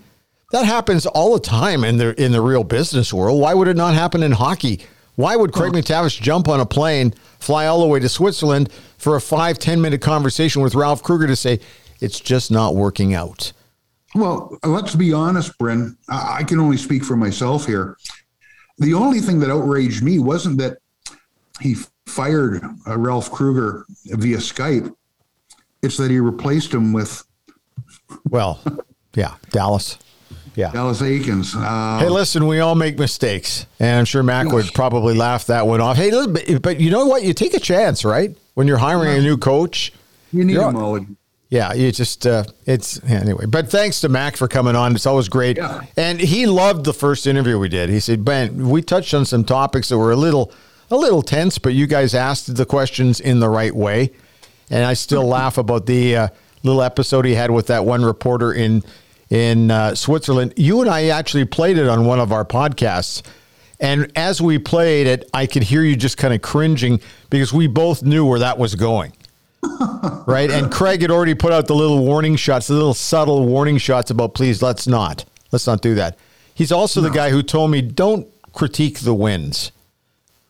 that 0.51 0.65
happens 0.65 1.05
all 1.05 1.33
the 1.33 1.39
time 1.39 1.83
in 1.83 1.97
the 1.97 2.21
in 2.21 2.31
the 2.31 2.41
real 2.41 2.63
business 2.63 3.13
world. 3.13 3.39
Why 3.41 3.53
would 3.53 3.67
it 3.67 3.77
not 3.77 3.93
happen 3.95 4.21
in 4.21 4.33
hockey? 4.33 4.81
Why 5.15 5.35
would 5.35 5.53
Craig 5.53 5.71
MacTavish 5.71 6.21
jump 6.21 6.47
on 6.47 6.59
a 6.59 6.65
plane, 6.65 7.13
fly 7.39 7.67
all 7.67 7.79
the 7.81 7.87
way 7.87 7.99
to 7.99 8.09
Switzerland 8.09 8.71
for 8.97 9.15
a 9.15 9.21
five 9.21 9.59
ten 9.59 9.81
minute 9.81 10.01
conversation 10.01 10.61
with 10.61 10.75
Ralph 10.75 11.03
Krueger 11.03 11.27
to 11.27 11.35
say 11.35 11.59
it's 12.01 12.19
just 12.19 12.51
not 12.51 12.75
working 12.75 13.13
out? 13.13 13.53
Well, 14.13 14.57
let's 14.63 14.95
be 14.95 15.13
honest, 15.13 15.57
Bryn. 15.57 15.97
I 16.09 16.37
I 16.39 16.43
can 16.43 16.59
only 16.59 16.77
speak 16.77 17.03
for 17.03 17.15
myself 17.15 17.65
here. 17.65 17.97
The 18.77 18.93
only 18.93 19.19
thing 19.21 19.39
that 19.39 19.49
outraged 19.49 20.03
me 20.03 20.19
wasn't 20.19 20.57
that 20.57 20.77
he 21.61 21.75
fired 22.05 22.61
uh, 22.87 22.97
Ralph 22.97 23.31
Krueger 23.31 23.85
via 24.05 24.37
Skype. 24.37 24.93
It's 25.81 25.97
that 25.97 26.11
he 26.11 26.19
replaced 26.19 26.73
him 26.73 26.91
with 26.91 27.23
Well, 28.29 28.59
yeah, 29.13 29.35
Dallas. 29.51 29.97
Yeah. 30.55 30.71
Dallas 30.71 31.01
Eakins. 31.01 31.55
Uh, 31.55 31.99
Hey, 31.99 32.09
listen, 32.09 32.47
we 32.47 32.59
all 32.59 32.75
make 32.75 32.97
mistakes, 32.97 33.65
and 33.79 33.99
I'm 33.99 34.05
sure 34.05 34.23
Mac 34.23 34.47
would 34.51 34.73
probably 34.73 35.13
laugh 35.13 35.47
that 35.47 35.67
one 35.67 35.81
off. 35.81 35.97
Hey, 35.97 36.11
listen, 36.11 36.59
but, 36.59 36.79
you 36.79 36.89
know 36.91 37.05
what? 37.05 37.23
You 37.23 37.33
take 37.33 37.53
a 37.53 37.59
chance, 37.59 38.05
right? 38.05 38.35
When 38.53 38.67
you're 38.67 38.77
hiring 38.77 39.17
a 39.17 39.21
new 39.21 39.37
coach, 39.37 39.91
you 40.31 40.45
need 40.45 40.57
a 40.57 40.71
mulligan. 40.71 41.17
Yeah, 41.49 41.73
you 41.73 41.91
just 41.91 42.25
uh, 42.25 42.43
it's 42.65 43.01
anyway. 43.03 43.45
But 43.45 43.69
thanks 43.69 44.01
to 44.01 44.09
Mac 44.09 44.35
for 44.35 44.47
coming 44.47 44.75
on. 44.75 44.95
It's 44.95 45.05
always 45.05 45.29
great. 45.29 45.57
Yeah. 45.57 45.83
And 45.95 46.19
he 46.19 46.47
loved 46.47 46.85
the 46.85 46.93
first 46.93 47.27
interview 47.27 47.59
we 47.59 47.69
did. 47.69 47.89
He 47.89 47.99
said, 47.99 48.25
"Ben, 48.25 48.67
we 48.67 48.81
touched 48.81 49.13
on 49.13 49.25
some 49.25 49.43
topics 49.43 49.89
that 49.89 49.97
were 49.97 50.11
a 50.11 50.15
little 50.15 50.51
a 50.89 50.95
little 50.97 51.21
tense, 51.21 51.57
but 51.59 51.73
you 51.73 51.85
guys 51.85 52.15
asked 52.15 52.55
the 52.55 52.65
questions 52.65 53.19
in 53.19 53.39
the 53.39 53.47
right 53.49 53.75
way." 53.75 54.11
And 54.71 54.83
I 54.83 54.95
still 54.95 55.25
laugh 55.37 55.57
about 55.57 55.85
the 55.85 56.15
uh, 56.17 56.27
little 56.63 56.81
episode 56.81 57.25
he 57.25 57.35
had 57.35 57.51
with 57.51 57.67
that 57.67 57.85
one 57.85 58.03
reporter 58.03 58.51
in 58.51 58.83
in 59.29 59.71
uh, 59.71 59.95
Switzerland. 59.95 60.53
You 60.55 60.81
and 60.81 60.89
I 60.89 61.07
actually 61.07 61.45
played 61.45 61.77
it 61.77 61.87
on 61.87 62.05
one 62.05 62.19
of 62.19 62.31
our 62.31 62.45
podcasts. 62.45 63.21
And 63.79 64.11
as 64.15 64.41
we 64.41 64.57
played 64.57 65.07
it, 65.07 65.29
I 65.33 65.47
could 65.47 65.63
hear 65.63 65.81
you 65.81 65.95
just 65.95 66.17
kind 66.17 66.33
of 66.33 66.41
cringing 66.41 67.01
because 67.29 67.51
we 67.51 67.67
both 67.67 68.03
knew 68.03 68.25
where 68.25 68.39
that 68.39 68.57
was 68.57 68.75
going 68.75 69.13
right? 70.25 70.49
And 70.49 70.71
Craig 70.71 71.01
had 71.01 71.11
already 71.11 71.33
put 71.33 71.51
out 71.51 71.67
the 71.67 71.75
little 71.75 72.03
warning 72.03 72.35
shots, 72.35 72.67
the 72.67 72.73
little 72.73 72.93
subtle 72.93 73.45
warning 73.45 73.77
shots 73.77 74.11
about 74.11 74.33
please 74.33 74.61
let's 74.61 74.87
not, 74.87 75.25
let's 75.51 75.67
not 75.67 75.81
do 75.81 75.95
that. 75.95 76.17
He's 76.53 76.71
also 76.71 77.01
the 77.01 77.09
guy 77.09 77.29
who 77.29 77.43
told 77.43 77.71
me 77.71 77.81
don't 77.81 78.27
critique 78.53 78.99
the 78.99 79.13
wins. 79.13 79.71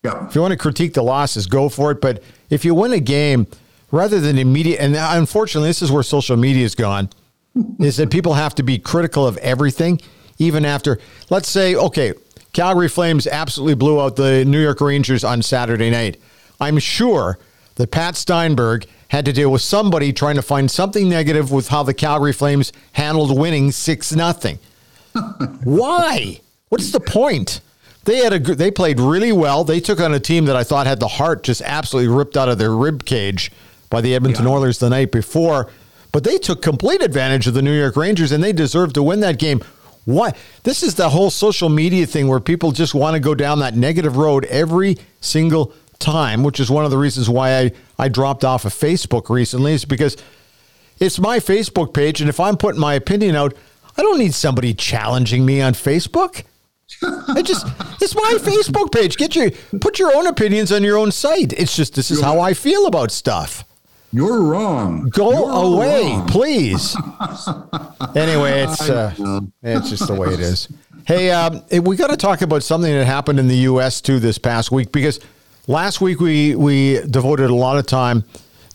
Yeah. 0.04 0.26
If 0.28 0.34
you 0.34 0.40
want 0.40 0.52
to 0.52 0.58
critique 0.58 0.94
the 0.94 1.02
losses, 1.02 1.46
go 1.46 1.68
for 1.68 1.90
it. 1.90 2.00
But 2.00 2.22
if 2.48 2.64
you 2.64 2.74
win 2.74 2.92
a 2.92 3.00
game, 3.00 3.48
rather 3.90 4.20
than 4.20 4.38
immediate, 4.38 4.80
and 4.80 4.94
unfortunately, 4.96 5.68
this 5.68 5.82
is 5.82 5.90
where 5.90 6.04
social 6.04 6.36
media 6.36 6.62
has 6.62 6.74
gone, 6.74 7.10
is 7.78 7.96
that 7.96 8.10
people 8.10 8.34
have 8.34 8.54
to 8.56 8.62
be 8.62 8.78
critical 8.78 9.26
of 9.26 9.36
everything, 9.38 10.00
even 10.38 10.64
after, 10.64 10.98
let's 11.30 11.48
say, 11.48 11.74
okay, 11.74 12.12
Calgary 12.52 12.88
Flames 12.88 13.26
absolutely 13.26 13.74
blew 13.74 14.00
out 14.00 14.16
the 14.16 14.44
New 14.44 14.60
York 14.60 14.80
Rangers 14.80 15.24
on 15.24 15.42
Saturday 15.42 15.90
night. 15.90 16.18
I'm 16.60 16.78
sure 16.78 17.38
that 17.76 17.90
Pat 17.90 18.16
Steinberg 18.16 18.86
had 19.08 19.24
to 19.26 19.32
deal 19.32 19.50
with 19.50 19.62
somebody 19.62 20.12
trying 20.12 20.36
to 20.36 20.42
find 20.42 20.70
something 20.70 21.08
negative 21.08 21.52
with 21.52 21.68
how 21.68 21.82
the 21.82 21.94
Calgary 21.94 22.32
Flames 22.32 22.72
handled 22.92 23.38
winning 23.38 23.70
6 23.70 24.12
nothing. 24.12 24.58
Why? 25.64 26.40
What's 26.68 26.90
the 26.90 27.00
point? 27.00 27.60
They 28.04 28.18
had 28.18 28.32
a 28.32 28.38
they 28.38 28.70
played 28.70 29.00
really 29.00 29.32
well. 29.32 29.64
They 29.64 29.80
took 29.80 30.00
on 30.00 30.14
a 30.14 30.20
team 30.20 30.44
that 30.44 30.54
I 30.56 30.62
thought 30.62 30.86
had 30.86 31.00
the 31.00 31.08
heart 31.08 31.42
just 31.42 31.60
absolutely 31.62 32.14
ripped 32.14 32.36
out 32.36 32.48
of 32.48 32.56
their 32.56 32.72
rib 32.72 33.04
cage 33.04 33.50
by 33.90 34.00
the 34.00 34.14
Edmonton 34.14 34.46
Oilers 34.46 34.78
the 34.78 34.88
night 34.88 35.10
before, 35.10 35.68
but 36.16 36.24
they 36.24 36.38
took 36.38 36.62
complete 36.62 37.02
advantage 37.02 37.46
of 37.46 37.52
the 37.52 37.60
New 37.60 37.78
York 37.78 37.94
Rangers 37.94 38.32
and 38.32 38.42
they 38.42 38.54
deserved 38.54 38.94
to 38.94 39.02
win 39.02 39.20
that 39.20 39.38
game. 39.38 39.62
Why? 40.06 40.32
This 40.62 40.82
is 40.82 40.94
the 40.94 41.10
whole 41.10 41.28
social 41.28 41.68
media 41.68 42.06
thing 42.06 42.26
where 42.26 42.40
people 42.40 42.72
just 42.72 42.94
want 42.94 43.16
to 43.16 43.20
go 43.20 43.34
down 43.34 43.58
that 43.58 43.74
negative 43.76 44.16
road 44.16 44.46
every 44.46 44.96
single 45.20 45.74
time, 45.98 46.42
which 46.42 46.58
is 46.58 46.70
one 46.70 46.86
of 46.86 46.90
the 46.90 46.96
reasons 46.96 47.28
why 47.28 47.58
I, 47.58 47.72
I 47.98 48.08
dropped 48.08 48.46
off 48.46 48.64
of 48.64 48.72
Facebook 48.72 49.28
recently, 49.28 49.74
is 49.74 49.84
because 49.84 50.16
it's 50.98 51.18
my 51.18 51.38
Facebook 51.38 51.92
page, 51.92 52.22
and 52.22 52.30
if 52.30 52.40
I'm 52.40 52.56
putting 52.56 52.80
my 52.80 52.94
opinion 52.94 53.36
out, 53.36 53.52
I 53.98 54.00
don't 54.00 54.18
need 54.18 54.32
somebody 54.32 54.72
challenging 54.72 55.44
me 55.44 55.60
on 55.60 55.74
Facebook. 55.74 56.44
I 57.28 57.42
just 57.42 57.66
it's 58.00 58.14
my 58.14 58.38
Facebook 58.40 58.90
page. 58.90 59.18
Get 59.18 59.36
your 59.36 59.50
put 59.82 59.98
your 59.98 60.16
own 60.16 60.26
opinions 60.26 60.72
on 60.72 60.82
your 60.82 60.96
own 60.96 61.12
site. 61.12 61.52
It's 61.52 61.76
just 61.76 61.94
this 61.94 62.10
is 62.10 62.22
how 62.22 62.40
I 62.40 62.54
feel 62.54 62.86
about 62.86 63.10
stuff. 63.10 63.65
You're 64.12 64.42
wrong. 64.42 65.08
Go 65.10 65.32
You're 65.32 65.74
away, 65.74 66.12
wrong. 66.12 66.26
please. 66.28 66.96
anyway, 68.14 68.62
it's 68.62 68.88
uh, 68.88 69.40
it's 69.62 69.90
just 69.90 70.06
the 70.06 70.14
way 70.14 70.28
it 70.28 70.40
is. 70.40 70.68
Hey, 71.06 71.30
um, 71.30 71.62
eh, 71.70 71.78
we 71.78 71.96
got 71.96 72.10
to 72.10 72.16
talk 72.16 72.42
about 72.42 72.62
something 72.62 72.92
that 72.92 73.04
happened 73.04 73.38
in 73.38 73.48
the 73.48 73.58
U.S. 73.58 74.00
too 74.00 74.18
this 74.18 74.38
past 74.38 74.72
week 74.72 74.90
because 74.92 75.20
last 75.66 76.00
week 76.00 76.20
we 76.20 76.54
we 76.54 77.00
devoted 77.08 77.50
a 77.50 77.54
lot 77.54 77.78
of 77.78 77.86
time 77.86 78.24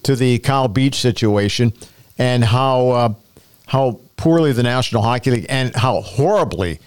to 0.03 0.15
the 0.15 0.39
Kyle 0.39 0.67
Beach 0.67 0.95
situation 0.95 1.73
and 2.17 2.43
how 2.43 2.89
uh, 2.89 3.13
how 3.67 3.99
poorly 4.17 4.51
the 4.51 4.63
National 4.63 5.01
Hockey 5.01 5.31
League 5.31 5.45
and 5.49 5.75
how 5.75 6.01
horribly 6.01 6.79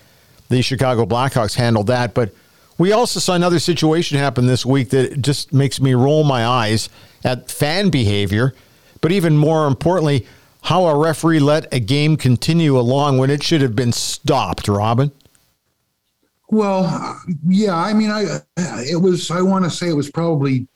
the 0.49 0.63
Chicago 0.63 1.05
Blackhawks 1.07 1.55
handled 1.55 1.89
that. 1.89 2.15
But 2.15 2.33
we 2.79 2.93
also 2.93 3.21
saw 3.21 3.35
another 3.35 3.59
situation 3.59 4.19
happen 4.19 4.47
this 4.47 4.65
week 4.65 4.91
that 4.91 5.21
just 5.23 5.53
makes 5.53 5.81
me 5.81 5.95
roll 5.95 6.25
my 6.25 6.47
eyes 6.47 6.89
at 7.25 7.51
fan 7.51 7.91
behavior. 7.91 8.55
But 9.01 9.13
even 9.13 9.37
more 9.37 9.67
importantly, 9.67 10.27
how 10.63 10.87
a 10.87 10.97
referee 10.97 11.41
let 11.41 11.73
a 11.73 11.81
game 11.81 12.17
continue 12.17 12.79
along 12.79 13.19
when 13.19 13.31
it 13.31 13.43
should 13.43 13.61
have 13.61 13.77
been 13.77 13.93
stopped, 13.93 14.69
Robin. 14.69 15.13
Well, 16.49 17.21
yeah, 17.47 17.77
I 17.77 17.93
mean, 17.95 18.11
I 18.11 18.41
it 18.57 19.01
was. 19.01 19.31
I 19.31 19.43
want 19.43 19.65
to 19.65 19.71
say 19.71 19.89
it 19.89 19.95
was 19.95 20.11
probably 20.11 20.69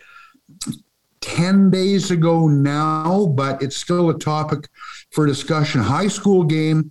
ten 1.21 1.71
days 1.71 2.11
ago 2.11 2.49
now, 2.49 3.27
but 3.27 3.63
it's 3.63 3.77
still 3.77 4.11
a 4.11 4.19
topic 4.19 4.69
for 5.13 5.27
discussion. 5.27 5.81
High 5.81 6.09
school 6.09 6.43
game 6.45 6.91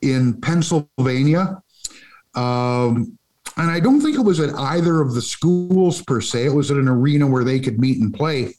in 0.00 0.40
Pennsylvania, 0.40 1.62
um, 2.34 3.18
and 3.56 3.70
I 3.70 3.78
don't 3.80 4.00
think 4.00 4.16
it 4.16 4.24
was 4.24 4.40
at 4.40 4.54
either 4.54 5.00
of 5.00 5.14
the 5.14 5.22
schools 5.22 6.02
per 6.02 6.20
se. 6.20 6.46
It 6.46 6.54
was 6.54 6.70
at 6.70 6.76
an 6.78 6.88
arena 6.88 7.26
where 7.26 7.44
they 7.44 7.60
could 7.60 7.78
meet 7.78 8.00
and 8.00 8.14
play. 8.14 8.54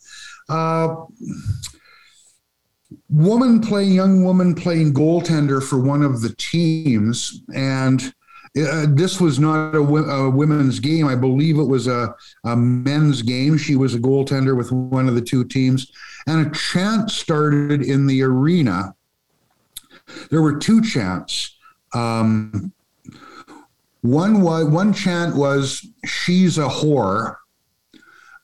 Uh, 0.48 0.96
woman 3.10 3.62
playing, 3.62 3.94
young 3.94 4.24
woman 4.24 4.54
playing 4.54 4.94
goaltender 4.94 5.64
for 5.64 5.80
one 5.80 6.04
of 6.04 6.22
the 6.22 6.34
teams, 6.38 7.42
and 7.54 8.14
uh, 8.58 8.86
this 8.90 9.20
was 9.20 9.38
not 9.38 9.76
a, 9.76 9.80
a, 9.80 10.30
women's 10.30 10.80
game. 10.80 11.08
I 11.08 11.16
believe 11.16 11.58
it 11.58 11.64
was 11.64 11.88
a, 11.88 12.16
a, 12.46 12.56
men's 12.56 13.22
game. 13.22 13.58
She 13.58 13.76
was 13.76 13.96
a 13.96 14.00
goaltender 14.00 14.56
with 14.56 14.72
one 14.72 15.10
of 15.10 15.16
the 15.16 15.22
two 15.22 15.44
teams, 15.44 15.92
and 16.28 16.48
a 16.48 16.50
chant 16.52 17.12
started 17.12 17.82
in 17.82 18.08
the 18.08 18.22
arena. 18.24 18.96
There 20.30 20.42
were 20.42 20.58
two 20.58 20.82
chants. 20.82 21.58
Um, 21.94 22.72
one 24.02 24.42
one 24.42 24.94
chant 24.94 25.36
was 25.36 25.86
"She's 26.06 26.58
a 26.58 26.68
whore," 26.70 27.36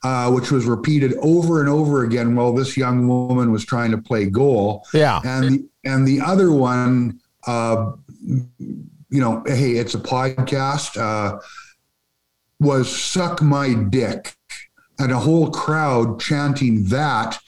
uh, 0.03 0.31
which 0.31 0.51
was 0.51 0.65
repeated 0.65 1.13
over 1.21 1.59
and 1.59 1.69
over 1.69 2.03
again 2.03 2.35
while 2.35 2.53
this 2.53 2.75
young 2.75 3.07
woman 3.07 3.51
was 3.51 3.65
trying 3.65 3.91
to 3.91 3.97
play 3.97 4.25
goal. 4.25 4.85
Yeah, 4.93 5.21
and 5.23 5.67
and 5.83 6.07
the 6.07 6.21
other 6.21 6.51
one, 6.51 7.19
uh, 7.45 7.93
you 8.59 9.21
know, 9.21 9.43
hey, 9.45 9.71
it's 9.73 9.93
a 9.93 9.99
podcast. 9.99 10.97
Uh, 10.97 11.39
was 12.59 12.95
"Suck 12.95 13.41
my 13.41 13.73
dick," 13.73 14.35
and 14.99 15.11
a 15.11 15.19
whole 15.19 15.49
crowd 15.51 16.19
chanting 16.19 16.85
that 16.85 17.39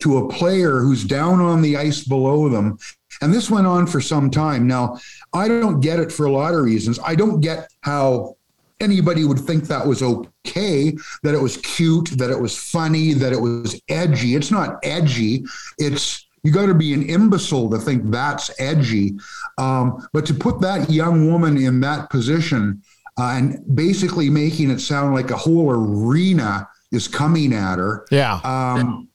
to 0.00 0.18
a 0.18 0.28
player 0.28 0.80
who's 0.80 1.04
down 1.04 1.40
on 1.40 1.62
the 1.62 1.76
ice 1.76 2.02
below 2.02 2.48
them. 2.48 2.78
And 3.20 3.32
this 3.32 3.48
went 3.48 3.68
on 3.68 3.86
for 3.86 4.00
some 4.00 4.30
time. 4.30 4.66
Now, 4.66 4.98
I 5.32 5.46
don't 5.46 5.80
get 5.80 6.00
it 6.00 6.10
for 6.10 6.26
a 6.26 6.32
lot 6.32 6.54
of 6.54 6.64
reasons. 6.64 6.98
I 7.04 7.14
don't 7.14 7.40
get 7.40 7.70
how 7.82 8.36
anybody 8.82 9.24
would 9.24 9.38
think 9.38 9.64
that 9.64 9.86
was 9.86 10.02
okay, 10.02 10.94
that 11.22 11.34
it 11.34 11.40
was 11.40 11.56
cute, 11.58 12.10
that 12.18 12.30
it 12.30 12.40
was 12.40 12.58
funny, 12.58 13.12
that 13.14 13.32
it 13.32 13.40
was 13.40 13.80
edgy. 13.88 14.34
It's 14.34 14.50
not 14.50 14.78
edgy. 14.82 15.44
It's 15.78 16.26
you 16.42 16.52
got 16.52 16.66
to 16.66 16.74
be 16.74 16.92
an 16.92 17.08
imbecile 17.08 17.70
to 17.70 17.78
think 17.78 18.10
that's 18.10 18.50
edgy. 18.58 19.14
Um, 19.58 20.08
but 20.12 20.26
to 20.26 20.34
put 20.34 20.60
that 20.60 20.90
young 20.90 21.30
woman 21.30 21.56
in 21.56 21.80
that 21.80 22.10
position 22.10 22.82
uh, 23.18 23.34
and 23.36 23.76
basically 23.76 24.28
making 24.28 24.70
it 24.70 24.80
sound 24.80 25.14
like 25.14 25.30
a 25.30 25.36
whole 25.36 25.70
arena 25.70 26.68
is 26.90 27.06
coming 27.06 27.52
at 27.52 27.78
her. 27.78 28.06
Yeah. 28.10 28.40
Um, 28.44 29.08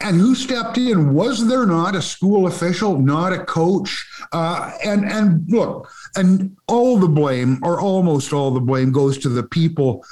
and 0.00 0.16
who 0.16 0.34
stepped 0.34 0.78
in? 0.78 1.12
Was 1.12 1.46
there 1.46 1.66
not 1.66 1.96
a 1.96 2.02
school 2.02 2.46
official, 2.46 2.98
not 2.98 3.32
a 3.32 3.44
coach? 3.44 4.06
Uh, 4.32 4.72
and 4.84 5.04
and 5.04 5.44
look, 5.50 5.90
and 6.16 6.56
all 6.68 6.98
the 6.98 7.08
blame, 7.08 7.58
or 7.62 7.80
almost 7.80 8.32
all 8.32 8.50
the 8.50 8.60
blame, 8.60 8.92
goes 8.92 9.18
to 9.18 9.28
the 9.28 9.42
people 9.42 10.04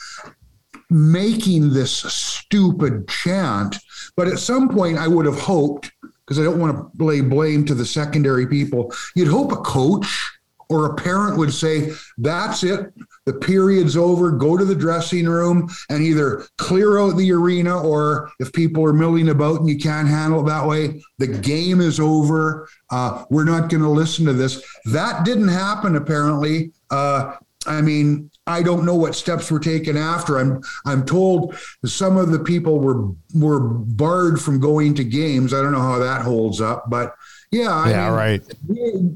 making 0.90 1.72
this 1.72 1.92
stupid 1.92 3.08
chant. 3.08 3.76
But 4.16 4.28
at 4.28 4.38
some 4.38 4.68
point, 4.68 4.98
I 4.98 5.08
would 5.08 5.26
have 5.26 5.38
hoped, 5.38 5.92
because 6.02 6.38
I 6.38 6.44
don't 6.44 6.60
want 6.60 6.96
to 6.96 7.04
lay 7.04 7.20
blame 7.20 7.64
to 7.66 7.74
the 7.74 7.86
secondary 7.86 8.46
people, 8.46 8.92
you'd 9.14 9.28
hope 9.28 9.52
a 9.52 9.56
coach 9.56 10.32
or 10.68 10.86
a 10.86 10.94
parent 10.94 11.38
would 11.38 11.52
say, 11.52 11.92
That's 12.18 12.62
it. 12.64 12.92
The 13.26 13.34
period's 13.34 13.96
over. 13.96 14.30
Go 14.30 14.56
to 14.56 14.64
the 14.64 14.74
dressing 14.74 15.26
room 15.26 15.68
and 15.90 16.02
either 16.02 16.46
clear 16.58 16.98
out 16.98 17.16
the 17.16 17.32
arena, 17.32 17.80
or 17.80 18.30
if 18.38 18.52
people 18.52 18.84
are 18.84 18.92
milling 18.92 19.28
about 19.28 19.60
and 19.60 19.68
you 19.68 19.78
can't 19.78 20.08
handle 20.08 20.40
it 20.40 20.46
that 20.46 20.66
way, 20.66 21.02
the 21.18 21.26
game 21.26 21.80
is 21.80 22.00
over. 22.00 22.68
Uh, 22.90 23.24
we're 23.28 23.44
not 23.44 23.68
going 23.68 23.82
to 23.82 23.88
listen 23.88 24.24
to 24.26 24.32
this. 24.32 24.64
That 24.86 25.24
didn't 25.24 25.48
happen, 25.48 25.96
apparently. 25.96 26.72
Uh, 26.90 27.34
I 27.66 27.80
mean, 27.82 28.30
I 28.46 28.62
don't 28.62 28.84
know 28.86 28.94
what 28.94 29.14
steps 29.14 29.50
were 29.50 29.58
taken 29.58 29.96
after. 29.96 30.38
I'm 30.38 30.62
I'm 30.84 31.04
told 31.04 31.56
some 31.84 32.16
of 32.16 32.30
the 32.30 32.38
people 32.38 32.78
were 32.78 33.10
were 33.34 33.60
barred 33.60 34.40
from 34.40 34.60
going 34.60 34.94
to 34.94 35.04
games. 35.04 35.52
I 35.52 35.62
don't 35.62 35.72
know 35.72 35.80
how 35.80 35.98
that 35.98 36.22
holds 36.22 36.60
up, 36.60 36.88
but 36.88 37.14
yeah, 37.50 37.70
I 37.70 37.90
yeah, 37.90 38.04
mean, 38.06 38.14
right. 38.14 38.42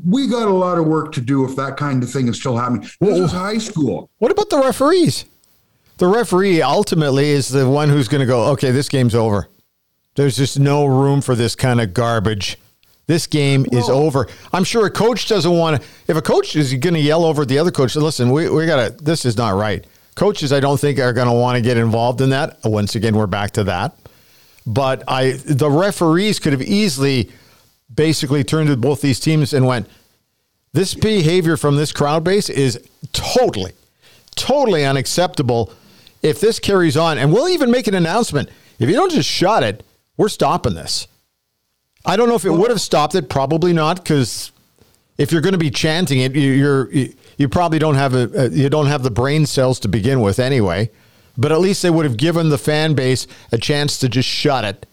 We, 0.06 0.28
got 0.28 0.48
a 0.48 0.52
lot 0.52 0.78
of 0.78 0.86
work 0.86 1.12
to 1.12 1.20
do 1.20 1.44
if 1.44 1.56
that 1.56 1.76
kind 1.76 2.02
of 2.02 2.10
thing 2.10 2.28
is 2.28 2.38
still 2.38 2.56
happening. 2.56 2.82
This 2.82 2.96
well, 3.00 3.24
is 3.24 3.32
high 3.32 3.58
school. 3.58 4.10
What 4.18 4.30
about 4.30 4.50
the 4.50 4.58
referees? 4.58 5.24
The 5.98 6.06
referee 6.06 6.62
ultimately 6.62 7.30
is 7.30 7.48
the 7.48 7.68
one 7.68 7.88
who's 7.88 8.08
going 8.08 8.20
to 8.20 8.26
go, 8.26 8.44
okay, 8.52 8.70
this 8.70 8.88
game's 8.88 9.14
over. 9.14 9.48
There's 10.14 10.36
just 10.36 10.58
no 10.58 10.86
room 10.86 11.20
for 11.20 11.34
this 11.34 11.54
kind 11.54 11.80
of 11.80 11.92
garbage. 11.92 12.56
This 13.06 13.26
game 13.26 13.66
is 13.72 13.88
over. 13.88 14.28
I'm 14.52 14.64
sure 14.64 14.86
a 14.86 14.90
coach 14.90 15.28
doesn't 15.28 15.50
want 15.50 15.82
to. 15.82 15.88
If 16.06 16.16
a 16.16 16.22
coach 16.22 16.54
is 16.54 16.72
going 16.74 16.94
to 16.94 17.00
yell 17.00 17.24
over 17.24 17.42
at 17.42 17.48
the 17.48 17.58
other 17.58 17.72
coach, 17.72 17.96
listen, 17.96 18.30
we, 18.30 18.48
we 18.48 18.66
got 18.66 18.76
to, 18.98 19.04
this 19.04 19.24
is 19.24 19.36
not 19.36 19.56
right. 19.56 19.84
Coaches, 20.14 20.52
I 20.52 20.60
don't 20.60 20.78
think 20.78 20.98
are 21.00 21.12
going 21.12 21.26
to 21.26 21.32
want 21.32 21.56
to 21.56 21.62
get 21.62 21.76
involved 21.76 22.20
in 22.20 22.30
that. 22.30 22.58
Once 22.64 22.94
again, 22.94 23.16
we're 23.16 23.26
back 23.26 23.50
to 23.52 23.64
that. 23.64 23.96
But 24.66 25.02
I, 25.08 25.32
the 25.32 25.70
referees 25.70 26.38
could 26.38 26.52
have 26.52 26.62
easily 26.62 27.30
basically 27.94 28.44
turned 28.44 28.68
to 28.68 28.76
both 28.76 29.00
these 29.00 29.20
teams 29.20 29.52
and 29.52 29.66
went, 29.66 29.88
this 30.72 30.94
behavior 30.94 31.56
from 31.56 31.76
this 31.76 31.92
crowd 31.92 32.22
base 32.22 32.48
is 32.48 32.80
totally, 33.12 33.72
totally 34.36 34.84
unacceptable. 34.84 35.72
If 36.22 36.40
this 36.40 36.60
carries 36.60 36.96
on, 36.96 37.18
and 37.18 37.32
we'll 37.32 37.48
even 37.48 37.70
make 37.70 37.86
an 37.86 37.94
announcement 37.94 38.50
if 38.80 38.88
you 38.88 38.94
don't 38.94 39.12
just 39.12 39.28
shut 39.28 39.62
it, 39.62 39.84
we're 40.16 40.30
stopping 40.30 40.74
this. 40.74 41.06
I 42.04 42.16
don't 42.16 42.30
know 42.30 42.34
if 42.34 42.46
it 42.46 42.50
would 42.50 42.70
have 42.70 42.80
stopped 42.80 43.14
it. 43.14 43.28
Probably 43.28 43.74
not, 43.74 43.98
because 43.98 44.52
if 45.18 45.30
you're 45.30 45.42
going 45.42 45.52
to 45.52 45.58
be 45.58 45.70
chanting 45.70 46.20
it, 46.20 46.34
you're 46.34 46.90
you 46.90 47.48
probably 47.48 47.78
don't 47.78 47.96
have 47.96 48.14
a 48.14 48.48
you 48.50 48.70
don't 48.70 48.86
have 48.86 49.02
the 49.02 49.10
brain 49.10 49.44
cells 49.44 49.78
to 49.80 49.88
begin 49.88 50.22
with 50.22 50.38
anyway. 50.38 50.90
But 51.36 51.52
at 51.52 51.60
least 51.60 51.82
they 51.82 51.90
would 51.90 52.06
have 52.06 52.16
given 52.16 52.48
the 52.48 52.58
fan 52.58 52.94
base 52.94 53.26
a 53.52 53.58
chance 53.58 53.98
to 53.98 54.08
just 54.08 54.28
shut 54.28 54.64
it 54.64 54.86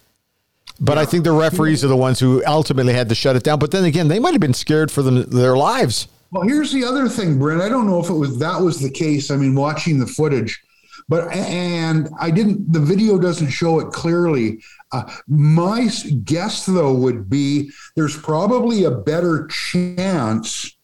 but 0.79 0.95
yeah. 0.95 1.01
I 1.01 1.05
think 1.05 1.23
the 1.23 1.31
referees 1.31 1.83
are 1.83 1.87
the 1.87 1.97
ones 1.97 2.19
who 2.19 2.43
ultimately 2.45 2.93
had 2.93 3.09
to 3.09 3.15
shut 3.15 3.35
it 3.35 3.43
down. 3.43 3.59
But 3.59 3.71
then 3.71 3.85
again, 3.85 4.07
they 4.07 4.19
might 4.19 4.33
have 4.33 4.41
been 4.41 4.53
scared 4.53 4.91
for 4.91 5.01
them, 5.01 5.23
their 5.29 5.57
lives. 5.57 6.07
Well, 6.31 6.43
here's 6.43 6.71
the 6.71 6.83
other 6.83 7.07
thing, 7.07 7.39
Brent. 7.39 7.61
I 7.61 7.69
don't 7.69 7.87
know 7.87 8.03
if 8.03 8.09
it 8.09 8.13
was 8.13 8.37
that 8.39 8.61
was 8.61 8.79
the 8.79 8.89
case. 8.89 9.31
I 9.31 9.37
mean, 9.37 9.55
watching 9.55 9.99
the 9.99 10.07
footage, 10.07 10.61
but 11.07 11.33
and 11.33 12.09
I 12.19 12.31
didn't. 12.31 12.71
The 12.71 12.81
video 12.81 13.17
doesn't 13.17 13.49
show 13.49 13.79
it 13.79 13.91
clearly. 13.91 14.61
Uh, 14.91 15.09
my 15.27 15.89
guess, 16.23 16.65
though, 16.65 16.93
would 16.93 17.29
be 17.29 17.71
there's 17.95 18.17
probably 18.17 18.83
a 18.83 18.91
better 18.91 19.47
chance 19.47 20.77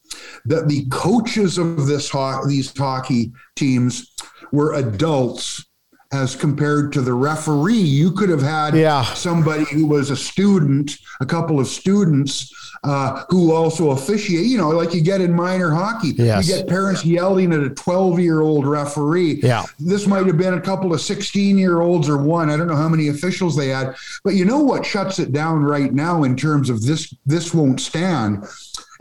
that 0.45 0.67
the 0.67 0.85
coaches 0.89 1.57
of 1.57 1.87
this 1.87 2.09
ho- 2.09 2.45
these 2.47 2.75
hockey 2.77 3.33
teams 3.55 4.13
were 4.51 4.75
adults 4.75 5.65
as 6.13 6.35
compared 6.35 6.93
to 6.93 7.01
the 7.01 7.13
referee. 7.13 7.73
You 7.73 8.11
could 8.11 8.29
have 8.29 8.41
had 8.41 8.75
yeah. 8.75 9.03
somebody 9.03 9.65
who 9.65 9.87
was 9.87 10.11
a 10.11 10.15
student, 10.15 10.97
a 11.19 11.25
couple 11.25 11.59
of 11.59 11.67
students 11.67 12.53
uh, 12.83 13.23
who 13.29 13.51
also 13.53 13.91
officiate, 13.91 14.45
you 14.45 14.57
know, 14.57 14.69
like 14.69 14.93
you 14.93 15.01
get 15.01 15.21
in 15.21 15.33
minor 15.33 15.71
hockey. 15.71 16.09
Yes. 16.09 16.47
You 16.47 16.55
get 16.55 16.67
parents 16.67 17.03
yelling 17.03 17.53
at 17.53 17.61
a 17.61 17.69
12 17.69 18.19
year 18.19 18.41
old 18.41 18.67
referee. 18.67 19.39
Yeah. 19.41 19.63
This 19.79 20.05
might 20.05 20.27
have 20.27 20.37
been 20.37 20.53
a 20.53 20.61
couple 20.61 20.93
of 20.93 21.01
16 21.01 21.57
year 21.57 21.81
olds 21.81 22.07
or 22.07 22.17
one. 22.17 22.49
I 22.49 22.57
don't 22.57 22.67
know 22.67 22.75
how 22.75 22.89
many 22.89 23.07
officials 23.07 23.55
they 23.55 23.69
had. 23.69 23.95
But 24.23 24.35
you 24.35 24.45
know 24.45 24.59
what 24.59 24.85
shuts 24.85 25.17
it 25.19 25.31
down 25.31 25.63
right 25.63 25.93
now 25.93 26.23
in 26.23 26.35
terms 26.35 26.69
of 26.69 26.83
this, 26.83 27.13
this 27.25 27.53
won't 27.53 27.79
stand 27.79 28.45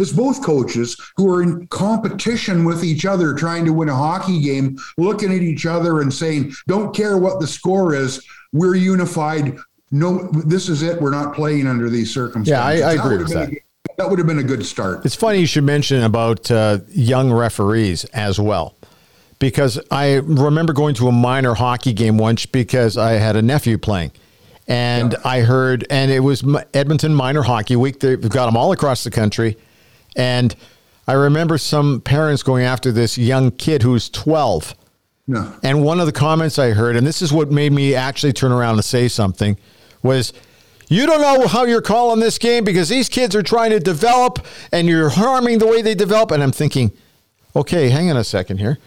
is 0.03 0.13
both 0.13 0.45
coaches 0.45 1.01
who 1.17 1.33
are 1.33 1.43
in 1.43 1.67
competition 1.69 2.65
with 2.67 2.85
each 2.85 3.07
other, 3.07 3.33
trying 3.33 3.65
to 3.65 3.73
win 3.73 3.89
a 3.89 3.95
hockey 3.95 4.41
game, 4.41 4.77
looking 4.99 5.33
at 5.33 5.41
each 5.41 5.65
other 5.65 6.03
and 6.03 6.13
saying, 6.13 6.53
don't 6.67 6.95
care 6.95 7.17
what 7.17 7.41
the 7.41 7.47
score 7.47 7.95
is, 7.95 8.23
we're 8.53 8.75
unified. 8.75 9.57
No, 9.91 10.29
this 10.29 10.69
is 10.69 10.83
it. 10.83 11.01
We're 11.01 11.11
not 11.11 11.35
playing 11.35 11.67
under 11.67 11.89
these 11.89 12.13
circumstances. 12.13 12.81
Yeah, 12.81 12.87
I, 12.87 12.91
I 12.91 12.93
agree 12.95 13.19
with 13.19 13.33
that. 13.33 13.51
A, 13.51 13.63
that 13.99 14.11
would 14.11 14.19
have 14.19 14.27
been 14.27 14.39
a 14.39 14.43
good 14.43 14.67
start. 14.67 15.05
It's 15.07 15.15
funny 15.15 15.39
you 15.41 15.47
should 15.47 15.65
mention 15.65 16.03
about 16.03 16.51
uh, 16.51 16.79
young 16.89 17.33
referees 17.33 18.05
as 18.07 18.41
well, 18.41 18.75
because 19.39 19.79
I 19.91 20.15
remember 20.15 20.73
going 20.73 20.95
to 20.97 21.09
a 21.09 21.13
minor 21.13 21.55
hockey 21.55 21.93
game 21.93 22.19
once 22.19 22.47
because 22.47 22.97
I 22.97 23.13
had 23.13 23.37
a 23.37 23.43
nephew 23.43 23.79
playing. 23.79 24.13
And 24.69 25.13
yeah. 25.13 25.19
I 25.25 25.41
heard, 25.41 25.85
and 25.91 26.11
it 26.11 26.21
was 26.21 26.45
Edmonton 26.73 27.15
Minor 27.15 27.43
Hockey 27.43 27.77
Week. 27.77 27.99
They've 27.99 28.29
got 28.29 28.47
them 28.47 28.57
all 28.57 28.73
across 28.73 29.05
the 29.05 29.11
country 29.11 29.59
And 30.17 30.55
I 31.07 31.15
remember 31.15 31.59
some 31.59 32.01
parents 32.01 32.43
going 32.43 32.65
after 32.65 32.93
this 32.93 33.19
young 33.19 33.51
kid 33.51 33.83
who's 33.83 34.09
12. 34.11 34.75
No. 35.27 35.55
And 35.63 35.85
one 35.85 36.01
of 36.01 36.07
the 36.07 36.13
comments 36.13 36.59
I 36.59 36.71
heard, 36.71 36.97
and 36.97 37.07
this 37.07 37.23
is 37.23 37.33
what 37.33 37.51
made 37.51 37.73
me 37.73 37.95
actually 37.95 38.33
turn 38.33 38.53
around 38.53 38.75
and 38.75 38.85
say 38.85 39.09
something, 39.09 39.57
was 40.03 40.33
you 40.89 41.07
don't 41.07 41.21
know 41.21 41.47
how 41.47 41.65
you're 41.65 41.83
calling 41.83 42.21
this 42.21 42.39
game 42.39 42.65
because 42.65 42.89
these 42.89 43.09
kids 43.09 43.35
are 43.35 43.43
trying 43.43 43.71
to 43.71 43.81
develop 43.81 44.45
and 44.73 44.89
you're 44.89 45.09
harming 45.09 45.59
the 45.59 45.67
way 45.67 45.81
they 45.81 45.95
develop. 45.95 46.31
And 46.31 46.43
I'm 46.43 46.53
thinking, 46.53 46.93
okay, 47.57 47.89
hang 47.89 48.11
on 48.11 48.17
a 48.17 48.25
second 48.25 48.59
here. 48.59 48.79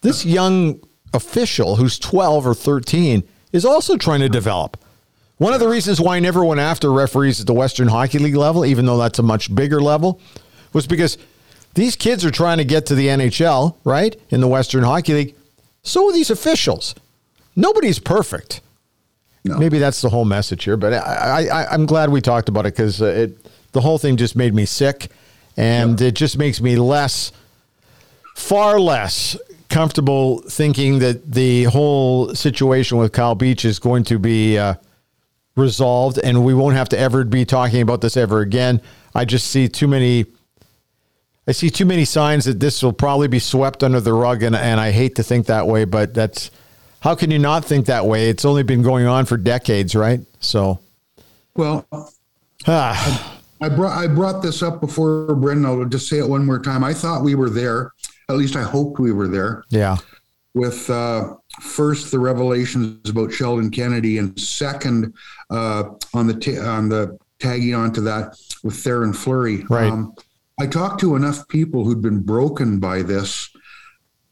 This 0.00 0.24
young 0.24 0.80
official 1.12 1.76
who's 1.76 1.98
12 1.98 2.46
or 2.46 2.54
13 2.54 3.22
is 3.52 3.64
also 3.64 3.96
trying 3.96 4.20
to 4.20 4.28
develop. 4.28 4.76
One 5.38 5.52
of 5.52 5.60
the 5.60 5.68
reasons 5.68 6.00
why 6.00 6.16
I 6.16 6.20
never 6.20 6.44
went 6.44 6.60
after 6.60 6.92
referees 6.92 7.40
at 7.40 7.46
the 7.46 7.54
Western 7.54 7.88
Hockey 7.88 8.18
League 8.18 8.36
level, 8.36 8.64
even 8.64 8.86
though 8.86 8.98
that's 8.98 9.18
a 9.18 9.22
much 9.22 9.54
bigger 9.54 9.80
level, 9.80 10.20
was 10.72 10.86
because 10.86 11.18
these 11.74 11.96
kids 11.96 12.24
are 12.24 12.30
trying 12.30 12.58
to 12.58 12.64
get 12.64 12.86
to 12.86 12.94
the 12.94 13.08
NHL, 13.08 13.76
right? 13.84 14.16
In 14.30 14.40
the 14.40 14.48
Western 14.48 14.84
Hockey 14.84 15.14
League. 15.14 15.34
So 15.82 16.08
are 16.08 16.12
these 16.12 16.30
officials. 16.30 16.94
Nobody's 17.56 17.98
perfect. 17.98 18.60
No. 19.44 19.58
Maybe 19.58 19.78
that's 19.78 20.02
the 20.02 20.10
whole 20.10 20.24
message 20.24 20.64
here, 20.64 20.76
but 20.76 20.92
I, 20.92 21.48
I, 21.48 21.72
I'm 21.72 21.86
glad 21.86 22.10
we 22.10 22.20
talked 22.20 22.48
about 22.48 22.66
it 22.66 22.74
because 22.74 23.00
it 23.00 23.38
the 23.72 23.80
whole 23.80 23.98
thing 23.98 24.16
just 24.16 24.36
made 24.36 24.52
me 24.52 24.66
sick, 24.66 25.08
and 25.56 26.00
it 26.00 26.14
just 26.14 26.36
makes 26.36 26.60
me 26.60 26.76
less, 26.76 27.32
far 28.34 28.78
less 28.78 29.36
comfortable 29.68 30.40
thinking 30.42 30.98
that 30.98 31.32
the 31.32 31.64
whole 31.64 32.34
situation 32.34 32.98
with 32.98 33.12
Kyle 33.12 33.36
Beach 33.36 33.64
is 33.64 33.78
going 33.78 34.04
to 34.04 34.18
be 34.18 34.58
uh, 34.58 34.74
resolved, 35.56 36.18
and 36.18 36.44
we 36.44 36.52
won't 36.52 36.76
have 36.76 36.88
to 36.90 36.98
ever 36.98 37.24
be 37.24 37.44
talking 37.44 37.80
about 37.80 38.00
this 38.00 38.16
ever 38.16 38.40
again. 38.40 38.82
I 39.14 39.24
just 39.24 39.46
see 39.46 39.68
too 39.68 39.88
many. 39.88 40.26
I 41.48 41.52
see 41.52 41.70
too 41.70 41.84
many 41.86 42.04
signs 42.04 42.44
that 42.44 42.60
this 42.60 42.82
will 42.82 42.92
probably 42.92 43.28
be 43.28 43.38
swept 43.38 43.82
under 43.82 44.00
the 44.00 44.12
rug, 44.12 44.42
and, 44.42 44.54
and 44.54 44.78
I 44.78 44.90
hate 44.90 45.16
to 45.16 45.22
think 45.22 45.46
that 45.46 45.66
way, 45.66 45.84
but 45.84 46.14
that's 46.14 46.50
how 47.00 47.14
can 47.14 47.30
you 47.30 47.38
not 47.38 47.64
think 47.64 47.86
that 47.86 48.06
way? 48.06 48.28
It's 48.28 48.44
only 48.44 48.62
been 48.62 48.82
going 48.82 49.06
on 49.06 49.24
for 49.24 49.36
decades, 49.36 49.94
right? 49.94 50.20
So, 50.40 50.78
Well, 51.56 51.86
ah, 52.66 53.40
I 53.60 53.68
brought 53.68 53.96
I 53.96 54.06
brought 54.06 54.42
this 54.42 54.62
up 54.62 54.80
before, 54.80 55.34
Brendan. 55.34 55.66
I'll 55.66 55.84
just 55.86 56.08
say 56.08 56.18
it 56.18 56.28
one 56.28 56.44
more 56.44 56.58
time. 56.58 56.84
I 56.84 56.92
thought 56.94 57.22
we 57.24 57.34
were 57.34 57.50
there. 57.50 57.92
At 58.28 58.36
least 58.36 58.54
I 58.54 58.62
hoped 58.62 59.00
we 59.00 59.12
were 59.12 59.28
there. 59.28 59.64
yeah, 59.70 59.96
With 60.54 60.88
uh, 60.88 61.34
first 61.60 62.10
the 62.10 62.18
revelations 62.18 63.08
about 63.08 63.32
Sheldon 63.32 63.70
Kennedy, 63.70 64.18
and 64.18 64.38
second 64.38 65.14
uh, 65.50 65.84
on 66.14 66.26
the 66.26 66.34
ta- 66.34 66.62
on 66.70 66.88
the 66.90 67.18
tagging 67.38 67.74
onto 67.74 68.02
that 68.02 68.36
with 68.62 68.74
Theoren 68.74 69.16
Fleury. 69.16 69.64
Right. 69.70 69.90
Um, 69.90 70.14
I 70.60 70.66
talked 70.66 71.00
to 71.00 71.16
enough 71.16 71.48
people 71.48 71.84
who'd 71.84 72.02
been 72.02 72.20
broken 72.20 72.80
by 72.80 73.00
this 73.00 73.48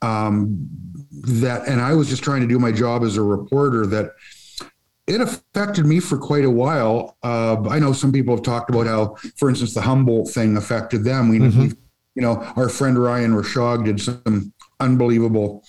um, 0.03 0.69
that, 1.23 1.67
and 1.67 1.81
I 1.81 1.95
was 1.95 2.11
just 2.11 2.23
trying 2.23 2.43
to 2.43 2.47
do 2.47 2.59
my 2.59 2.71
job 2.71 3.03
as 3.03 3.17
a 3.17 3.23
reporter 3.23 3.87
that 3.87 4.13
it 5.07 5.23
affected 5.23 5.87
me 5.87 6.01
for 6.01 6.19
quite 6.19 6.45
a 6.45 6.51
while. 6.51 7.17
Uh, 7.23 7.67
I 7.71 7.79
know 7.79 7.95
some 7.95 8.13
people 8.13 8.37
have 8.37 8.45
talked 8.45 8.69
about 8.69 8.87
how, 8.87 9.15
for 9.39 9.49
instance, 9.49 9.73
the 9.73 9.81
Humboldt 9.81 10.29
thing 10.29 10.59
affected 10.59 11.03
them. 11.03 11.31
We, 11.31 11.41
we 11.41 11.73
you 12.15 12.21
know, 12.21 12.43
our 12.57 12.69
friend 12.69 12.99
Ryan 12.99 13.33
Rishaug 13.33 13.87
did 13.87 13.99
some 13.99 14.53
unbelievable 14.81 15.65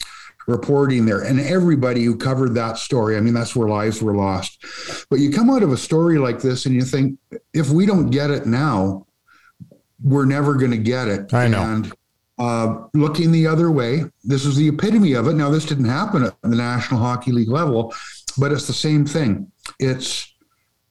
reporting 0.46 1.06
there, 1.06 1.22
and 1.22 1.40
everybody 1.40 2.04
who 2.04 2.18
covered 2.18 2.54
that 2.56 2.78
story. 2.78 3.16
I 3.16 3.22
mean, 3.22 3.34
that's 3.34 3.56
where 3.56 3.70
lives 3.70 4.02
were 4.02 4.16
lost. 4.16 4.66
But 5.10 5.20
you 5.20 5.32
come 5.32 5.50
out 5.50 5.64
of 5.64 5.72
a 5.72 5.78
story 5.78 6.18
like 6.18 6.42
this, 6.42 6.66
and 6.66 6.76
you 6.76 6.82
think, 6.82 7.18
if 7.54 7.70
we 7.70 7.86
don't 7.86 8.10
get 8.10 8.30
it 8.30 8.46
now, 8.46 9.06
we're 10.04 10.26
never 10.26 10.56
going 10.56 10.72
to 10.72 10.78
get 10.78 11.08
it. 11.08 11.34
I 11.34 11.48
know. 11.48 11.62
And 11.62 11.94
uh, 12.38 12.88
looking 12.94 13.32
the 13.32 13.48
other 13.48 13.70
way, 13.70 14.04
this 14.24 14.46
is 14.46 14.56
the 14.56 14.68
epitome 14.68 15.14
of 15.14 15.28
it. 15.28 15.34
Now, 15.34 15.50
this 15.50 15.66
didn't 15.66 15.86
happen 15.86 16.24
at 16.24 16.36
the 16.42 16.56
National 16.56 17.00
Hockey 17.00 17.32
League 17.32 17.50
level, 17.50 17.94
but 18.38 18.52
it's 18.52 18.68
the 18.68 18.74
same 18.74 19.06
thing. 19.06 19.52
It's 19.80 20.34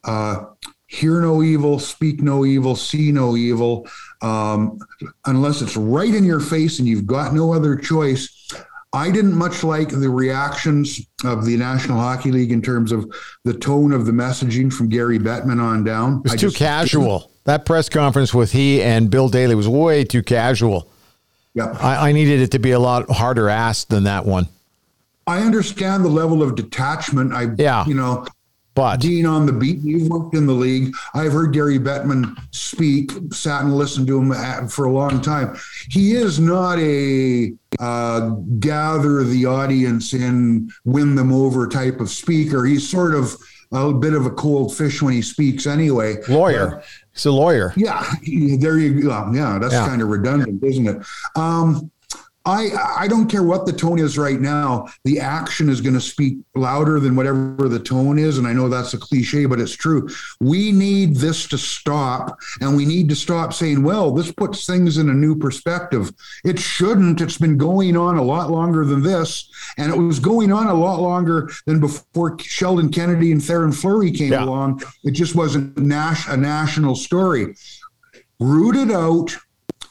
uh, 0.05 0.45
hear 0.87 1.21
no 1.21 1.43
evil, 1.43 1.79
speak 1.79 2.23
no 2.23 2.45
evil, 2.45 2.77
see 2.77 3.13
no 3.13 3.37
evil, 3.37 3.87
um, 4.23 4.79
unless 5.27 5.63
it's 5.63 5.77
right 5.77 6.15
in 6.15 6.25
your 6.25 6.41
face 6.41 6.79
and 6.79 6.89
you've 6.89 7.07
got 7.07 7.35
no 7.35 7.53
other 7.53 7.77
choice. 7.77 8.51
I 8.95 9.11
didn't 9.11 9.35
much 9.35 9.63
like 9.63 9.91
the 9.91 10.09
reactions 10.09 11.01
of 11.25 11.45
the 11.45 11.57
National 11.59 11.99
Hockey 11.99 12.33
League 12.33 12.53
in 12.53 12.63
terms 12.63 12.91
of 12.91 13.11
the 13.45 13.53
tone 13.53 13.93
of 13.93 14.07
the 14.07 14.13
messaging 14.13 14.73
from 14.73 14.89
Gary 14.89 15.19
Bettman 15.19 15.61
on 15.61 15.85
down. 15.85 16.19
it 16.19 16.23
was 16.25 16.33
I 16.33 16.37
too 16.37 16.51
casual. 16.51 17.31
That 17.49 17.65
press 17.65 17.89
conference 17.89 18.35
with 18.35 18.53
he 18.53 18.83
and 18.83 19.09
Bill 19.11 19.31
Daly 19.31 19.55
was 19.55 19.67
way 19.67 20.05
too 20.05 20.23
casual. 20.23 20.87
Yeah. 21.55 21.75
I, 21.81 22.11
I 22.11 22.13
needed 22.13 22.41
it 22.43 22.51
to 22.51 22.59
be 22.59 22.73
a 22.73 22.79
lot 22.79 23.11
harder 23.11 23.49
asked 23.49 23.89
than 23.89 24.05
that 24.05 24.27
one. 24.27 24.49
I 25.27 25.41
understand 25.41 26.05
the 26.05 26.11
level 26.11 26.43
of 26.43 26.57
detachment. 26.57 27.33
I, 27.33 27.47
Yeah. 27.57 27.87
you 27.87 27.95
know, 27.95 28.27
But 28.75 29.01
Dean 29.01 29.25
on 29.25 29.47
the 29.47 29.55
beat. 29.55 29.79
You've 29.79 30.09
worked 30.11 30.35
in 30.35 30.45
the 30.47 30.53
league. 30.53 30.95
I've 31.15 31.33
heard 31.33 31.55
Gary 31.55 31.79
Bettman 31.79 32.37
speak, 32.51 33.13
sat 33.33 33.63
and 33.63 33.75
listened 33.75 34.09
to 34.09 34.19
him 34.21 34.31
at- 34.31 34.71
for 34.71 34.85
a 34.85 34.93
long 34.93 35.23
time. 35.23 35.57
He 35.89 36.13
is 36.13 36.39
not 36.39 36.79
a 36.79 37.55
uh, 37.81 38.29
gather 38.61 39.25
the 39.25 39.47
audience 39.47 40.13
in, 40.13 40.69
win 40.85 41.15
them 41.15 41.33
over 41.33 41.67
type 41.67 41.99
of 41.99 42.11
speaker. 42.11 42.67
He's 42.67 42.87
sort 42.87 43.15
of 43.15 43.35
a 43.73 43.93
bit 43.93 44.15
of 44.15 44.27
a 44.27 44.31
cold 44.31 44.75
fish 44.77 45.03
when 45.03 45.13
he 45.15 45.23
speaks 45.23 45.67
anyway. 45.67 46.17
lawyer. 46.29 46.83
He's 47.13 47.27
a 47.27 47.33
lawyer. 47.33 47.73
Yeah, 47.77 48.03
there 48.59 48.79
you 48.79 49.03
go. 49.03 49.31
Yeah, 49.33 49.59
that's 49.61 49.73
Yeah. 49.75 49.87
kind 49.87 50.01
of 50.03 50.09
redundant, 50.09 50.63
isn't 50.63 50.87
it? 50.87 51.07
Um, 51.37 51.91
I 52.49 52.71
I 52.97 53.09
don't 53.09 53.29
care 53.31 53.43
what 53.43 53.67
the 53.67 53.73
tone 53.73 53.99
is 53.99 54.17
right 54.17 54.41
now. 54.41 54.87
The 55.05 55.21
action 55.21 55.69
is 55.69 55.83
going 55.83 55.95
to 55.95 56.01
speak 56.01 56.39
louder 56.55 56.99
than 56.99 57.15
whatever 57.15 57.69
the 57.69 57.79
tone 57.79 58.19
is, 58.19 58.39
and 58.39 58.47
I 58.47 58.55
know 58.55 58.69
that's 58.71 58.95
a 58.95 58.99
cliche, 58.99 59.45
but 59.45 59.61
it's 59.61 59.77
true. 59.77 60.09
We 60.41 60.73
need 60.73 61.17
this 61.17 61.47
to 61.49 61.59
stop, 61.59 62.39
and 62.63 62.75
we 62.75 62.87
need 62.87 63.09
to 63.11 63.15
stop 63.17 63.53
saying, 63.53 63.83
"Well, 63.83 64.13
this 64.13 64.33
puts 64.33 64.65
things 64.67 64.97
in 64.97 65.11
a 65.11 65.15
new 65.15 65.37
perspective." 65.37 66.11
It 66.45 66.59
shouldn't. 66.59 67.21
It's 67.21 67.37
been 67.39 67.59
going 67.59 67.97
on 67.97 68.17
a 68.17 68.23
lot 68.23 68.51
longer 68.51 68.87
than 68.87 69.03
this, 69.03 69.51
and 69.77 69.93
it 69.93 69.99
was 69.99 70.19
going 70.19 70.51
on 70.51 70.69
a 70.69 70.75
lot 70.75 71.01
longer 71.01 71.51
than 71.67 71.81
before 71.81 72.39
Sheldon 72.41 72.89
Kennedy 72.91 73.31
and 73.31 73.43
Theoren 73.43 73.75
Fleury 73.75 74.11
came 74.11 74.33
Yeah. 74.33 74.45
along. 74.45 74.83
It 75.05 75.11
just 75.13 75.35
wasn't 75.35 75.77
nas- 75.79 76.27
a 76.29 76.37
national 76.37 76.95
story 76.95 77.55
root 78.41 78.77
it 78.77 78.91
out, 78.93 79.37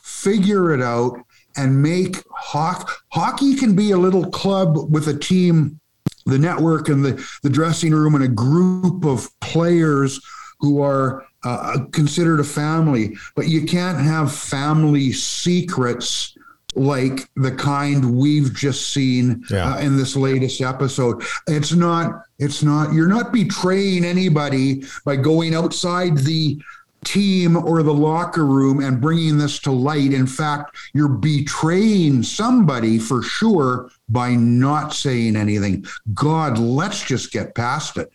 figure 0.02 0.74
it 0.74 0.82
out, 0.82 1.20
and 1.58 1.82
make 1.82 2.24
hockey. 2.32 2.92
Hockey 3.12 3.56
can 3.56 3.76
be 3.76 3.92
a 3.92 3.98
little 3.98 4.30
club 4.32 4.92
with 4.92 5.08
a 5.08 5.18
team, 5.18 5.80
the 6.26 6.38
network, 6.38 6.90
and 6.90 7.04
the, 7.04 7.24
the 7.44 7.50
dressing 7.50 7.92
room, 7.94 8.16
and 8.16 8.24
a 8.24 8.28
group 8.28 9.06
of 9.06 9.28
players 9.40 10.20
who 10.60 10.82
are 10.82 11.26
uh, 11.44 11.80
considered 11.92 12.40
a 12.40 12.44
family. 12.44 13.16
But 13.36 13.48
you 13.48 13.66
can't 13.66 14.00
have 14.00 14.34
family 14.34 15.12
secrets 15.12 16.36
like 16.76 17.28
the 17.36 17.52
kind 17.52 18.18
we've 18.20 18.54
just 18.54 18.94
seen 18.94 19.44
Yeah. 19.50 19.74
uh, 19.76 19.80
in 19.80 19.98
this 19.98 20.16
latest 20.16 20.62
episode. 20.62 21.24
It's 21.48 21.74
not. 21.74 22.12
It's 22.40 22.62
not. 22.62 22.94
You're 22.94 23.08
not 23.08 23.32
betraying 23.34 24.06
anybody 24.06 24.84
by 25.06 25.16
going 25.16 25.56
outside 25.56 26.18
the 26.20 26.60
team 27.08 27.56
or 27.56 27.84
the 27.84 27.94
locker 27.94 28.46
room 28.46 28.84
and 28.84 29.00
bringing 29.00 29.38
this 29.38 29.60
to 29.60 29.72
light. 29.72 30.14
In 30.14 30.28
fact, 30.28 30.76
you're 30.94 31.08
betraying 31.08 32.22
somebody 32.22 33.00
for 33.00 33.24
sure 33.24 33.90
by 34.10 34.36
not 34.36 34.94
saying 34.94 35.36
anything. 35.38 35.86
God, 36.14 36.58
let's 36.58 37.04
just 37.04 37.32
get 37.32 37.56
past 37.56 37.98
it. 37.98 38.12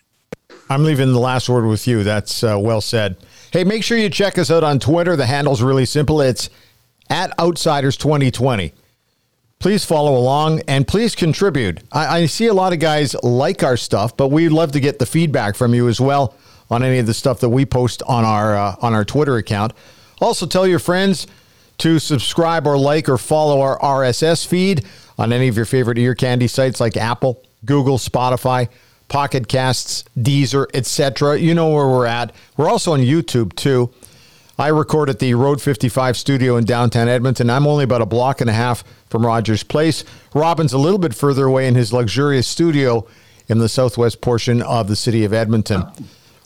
I'm 0.68 0.84
leaving 0.84 1.12
the 1.12 1.18
last 1.18 1.48
word 1.48 1.66
with 1.66 1.86
you. 1.88 2.04
That's 2.04 2.44
uh, 2.44 2.58
well 2.60 2.80
said. 2.80 3.16
Hey, 3.50 3.64
make 3.64 3.82
sure 3.82 3.96
you 3.96 4.10
check 4.10 4.38
us 4.38 4.50
out 4.50 4.62
on 4.62 4.78
Twitter. 4.78 5.16
The 5.16 5.26
handle's 5.26 5.62
really 5.62 5.86
simple. 5.86 6.20
It's 6.20 6.50
at 7.08 7.38
Outsiders 7.38 7.96
2020. 7.96 8.72
Please 9.58 9.84
follow 9.84 10.16
along 10.16 10.60
and 10.68 10.86
please 10.86 11.14
contribute. 11.14 11.82
I, 11.92 12.20
I 12.20 12.26
see 12.26 12.46
a 12.46 12.54
lot 12.54 12.72
of 12.72 12.78
guys 12.78 13.14
like 13.22 13.62
our 13.62 13.76
stuff, 13.76 14.16
but 14.16 14.28
we'd 14.28 14.50
love 14.50 14.72
to 14.72 14.80
get 14.80 14.98
the 14.98 15.06
feedback 15.06 15.54
from 15.54 15.72
you 15.72 15.88
as 15.88 16.00
well 16.00 16.34
on 16.72 16.82
any 16.82 16.98
of 16.98 17.06
the 17.06 17.14
stuff 17.14 17.40
that 17.40 17.50
we 17.50 17.66
post 17.66 18.02
on 18.04 18.24
our 18.24 18.56
uh, 18.56 18.76
on 18.80 18.94
our 18.94 19.04
Twitter 19.04 19.36
account. 19.36 19.72
Also, 20.20 20.46
tell 20.46 20.66
your 20.66 20.78
friends 20.78 21.26
to 21.78 21.98
subscribe 21.98 22.66
or 22.66 22.78
like 22.78 23.08
or 23.08 23.18
follow 23.18 23.60
our 23.60 23.78
RSS 23.78 24.46
feed 24.46 24.84
on 25.18 25.32
any 25.32 25.48
of 25.48 25.56
your 25.56 25.66
favorite 25.66 25.98
ear 25.98 26.14
candy 26.14 26.46
sites 26.46 26.80
like 26.80 26.96
Apple, 26.96 27.42
Google, 27.64 27.98
Spotify, 27.98 28.68
Pocket 29.08 29.48
Casts, 29.48 30.04
Deezer, 30.18 30.66
etc. 30.74 31.38
You 31.38 31.54
know 31.54 31.70
where 31.70 31.88
we're 31.88 32.06
at. 32.06 32.34
We're 32.56 32.70
also 32.70 32.92
on 32.92 33.00
YouTube 33.00 33.54
too. 33.54 33.92
I 34.58 34.68
record 34.68 35.10
at 35.10 35.18
the 35.18 35.34
Road 35.34 35.60
55 35.60 36.16
studio 36.16 36.56
in 36.56 36.64
downtown 36.64 37.08
Edmonton. 37.08 37.50
I'm 37.50 37.66
only 37.66 37.84
about 37.84 38.02
a 38.02 38.06
block 38.06 38.40
and 38.40 38.48
a 38.48 38.52
half 38.52 38.84
from 39.08 39.26
Rogers 39.26 39.62
Place. 39.62 40.04
Robin's 40.34 40.72
a 40.72 40.78
little 40.78 40.98
bit 40.98 41.14
further 41.14 41.46
away 41.46 41.66
in 41.66 41.74
his 41.74 41.92
luxurious 41.92 42.46
studio 42.46 43.06
in 43.48 43.58
the 43.58 43.68
southwest 43.68 44.20
portion 44.20 44.62
of 44.62 44.88
the 44.88 44.96
city 44.96 45.24
of 45.24 45.32
Edmonton. 45.32 45.84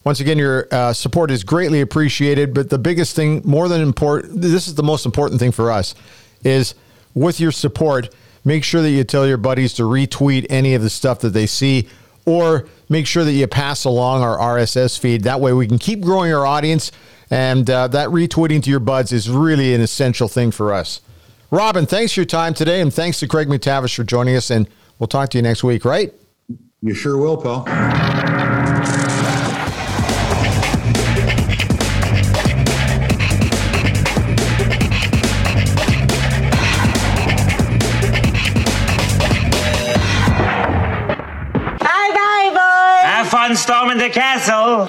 Once 0.07 0.21
again, 0.21 0.39
your 0.39 0.69
uh, 0.71 0.93
support 0.93 1.33
is 1.33 1.43
greatly 1.43 1.81
appreciated. 1.81 2.55
But 2.55 2.71
the 2.71 2.79
biggest 2.79 3.17
thing, 3.17 3.43
more 3.45 3.67
than 3.67 3.81
important, 3.81 4.41
this 4.41 4.69
is 4.69 4.77
the 4.77 4.85
most 4.85 5.05
important 5.05 5.41
thing 5.41 5.51
for 5.51 5.69
us, 5.69 5.97
is 6.45 6.77
with 7.15 7.41
your 7.41 7.51
support, 7.51 8.15
make 8.45 8.63
sure 8.63 8.83
that 8.83 8.91
you 8.91 9.03
tell 9.03 9.27
your 9.27 9.37
buddies 9.37 9.73
to 9.75 9.83
retweet 9.83 10.47
any 10.49 10.75
of 10.75 10.83
the 10.83 10.91
stuff 10.91 11.19
that 11.23 11.31
they 11.31 11.47
see 11.47 11.89
or 12.25 12.69
make 12.89 13.05
sure 13.09 13.25
that 13.25 13.33
you 13.33 13.49
pass 13.49 13.85
along 13.85 14.23
our 14.23 14.39
RSS 14.39 14.97
feed. 14.97 15.25
That 15.25 15.41
way 15.41 15.53
we 15.53 15.67
can 15.67 15.77
keep 15.77 16.03
growing 16.03 16.33
our 16.33 16.47
audience. 16.47 16.93
And 17.29 17.69
uh, 17.69 17.89
that 17.89 18.11
retweeting 18.11 18.63
to 18.63 18.71
your 18.71 18.79
buds 18.79 19.11
is 19.11 19.29
really 19.29 19.75
an 19.75 19.81
essential 19.81 20.29
thing 20.29 20.53
for 20.53 20.73
us. 20.73 21.01
Robin, 21.51 21.85
thanks 21.85 22.13
for 22.13 22.21
your 22.21 22.27
time 22.27 22.55
today. 22.55 22.81
And 22.81 22.95
thanks 22.95 23.19
to 23.19 23.27
Craig 23.27 23.49
MacTavish 23.49 23.97
for 23.97 24.05
joining 24.05 24.37
us. 24.37 24.51
And 24.53 24.69
we'll 25.01 25.09
talk 25.09 25.31
to 25.31 25.39
you 25.39 25.43
next 25.43 25.65
week, 25.65 25.85
right? 25.85 26.15
You 26.81 26.95
sure 26.95 27.17
will, 27.19 27.37
pal. 27.37 28.46
Castle. 44.17 44.89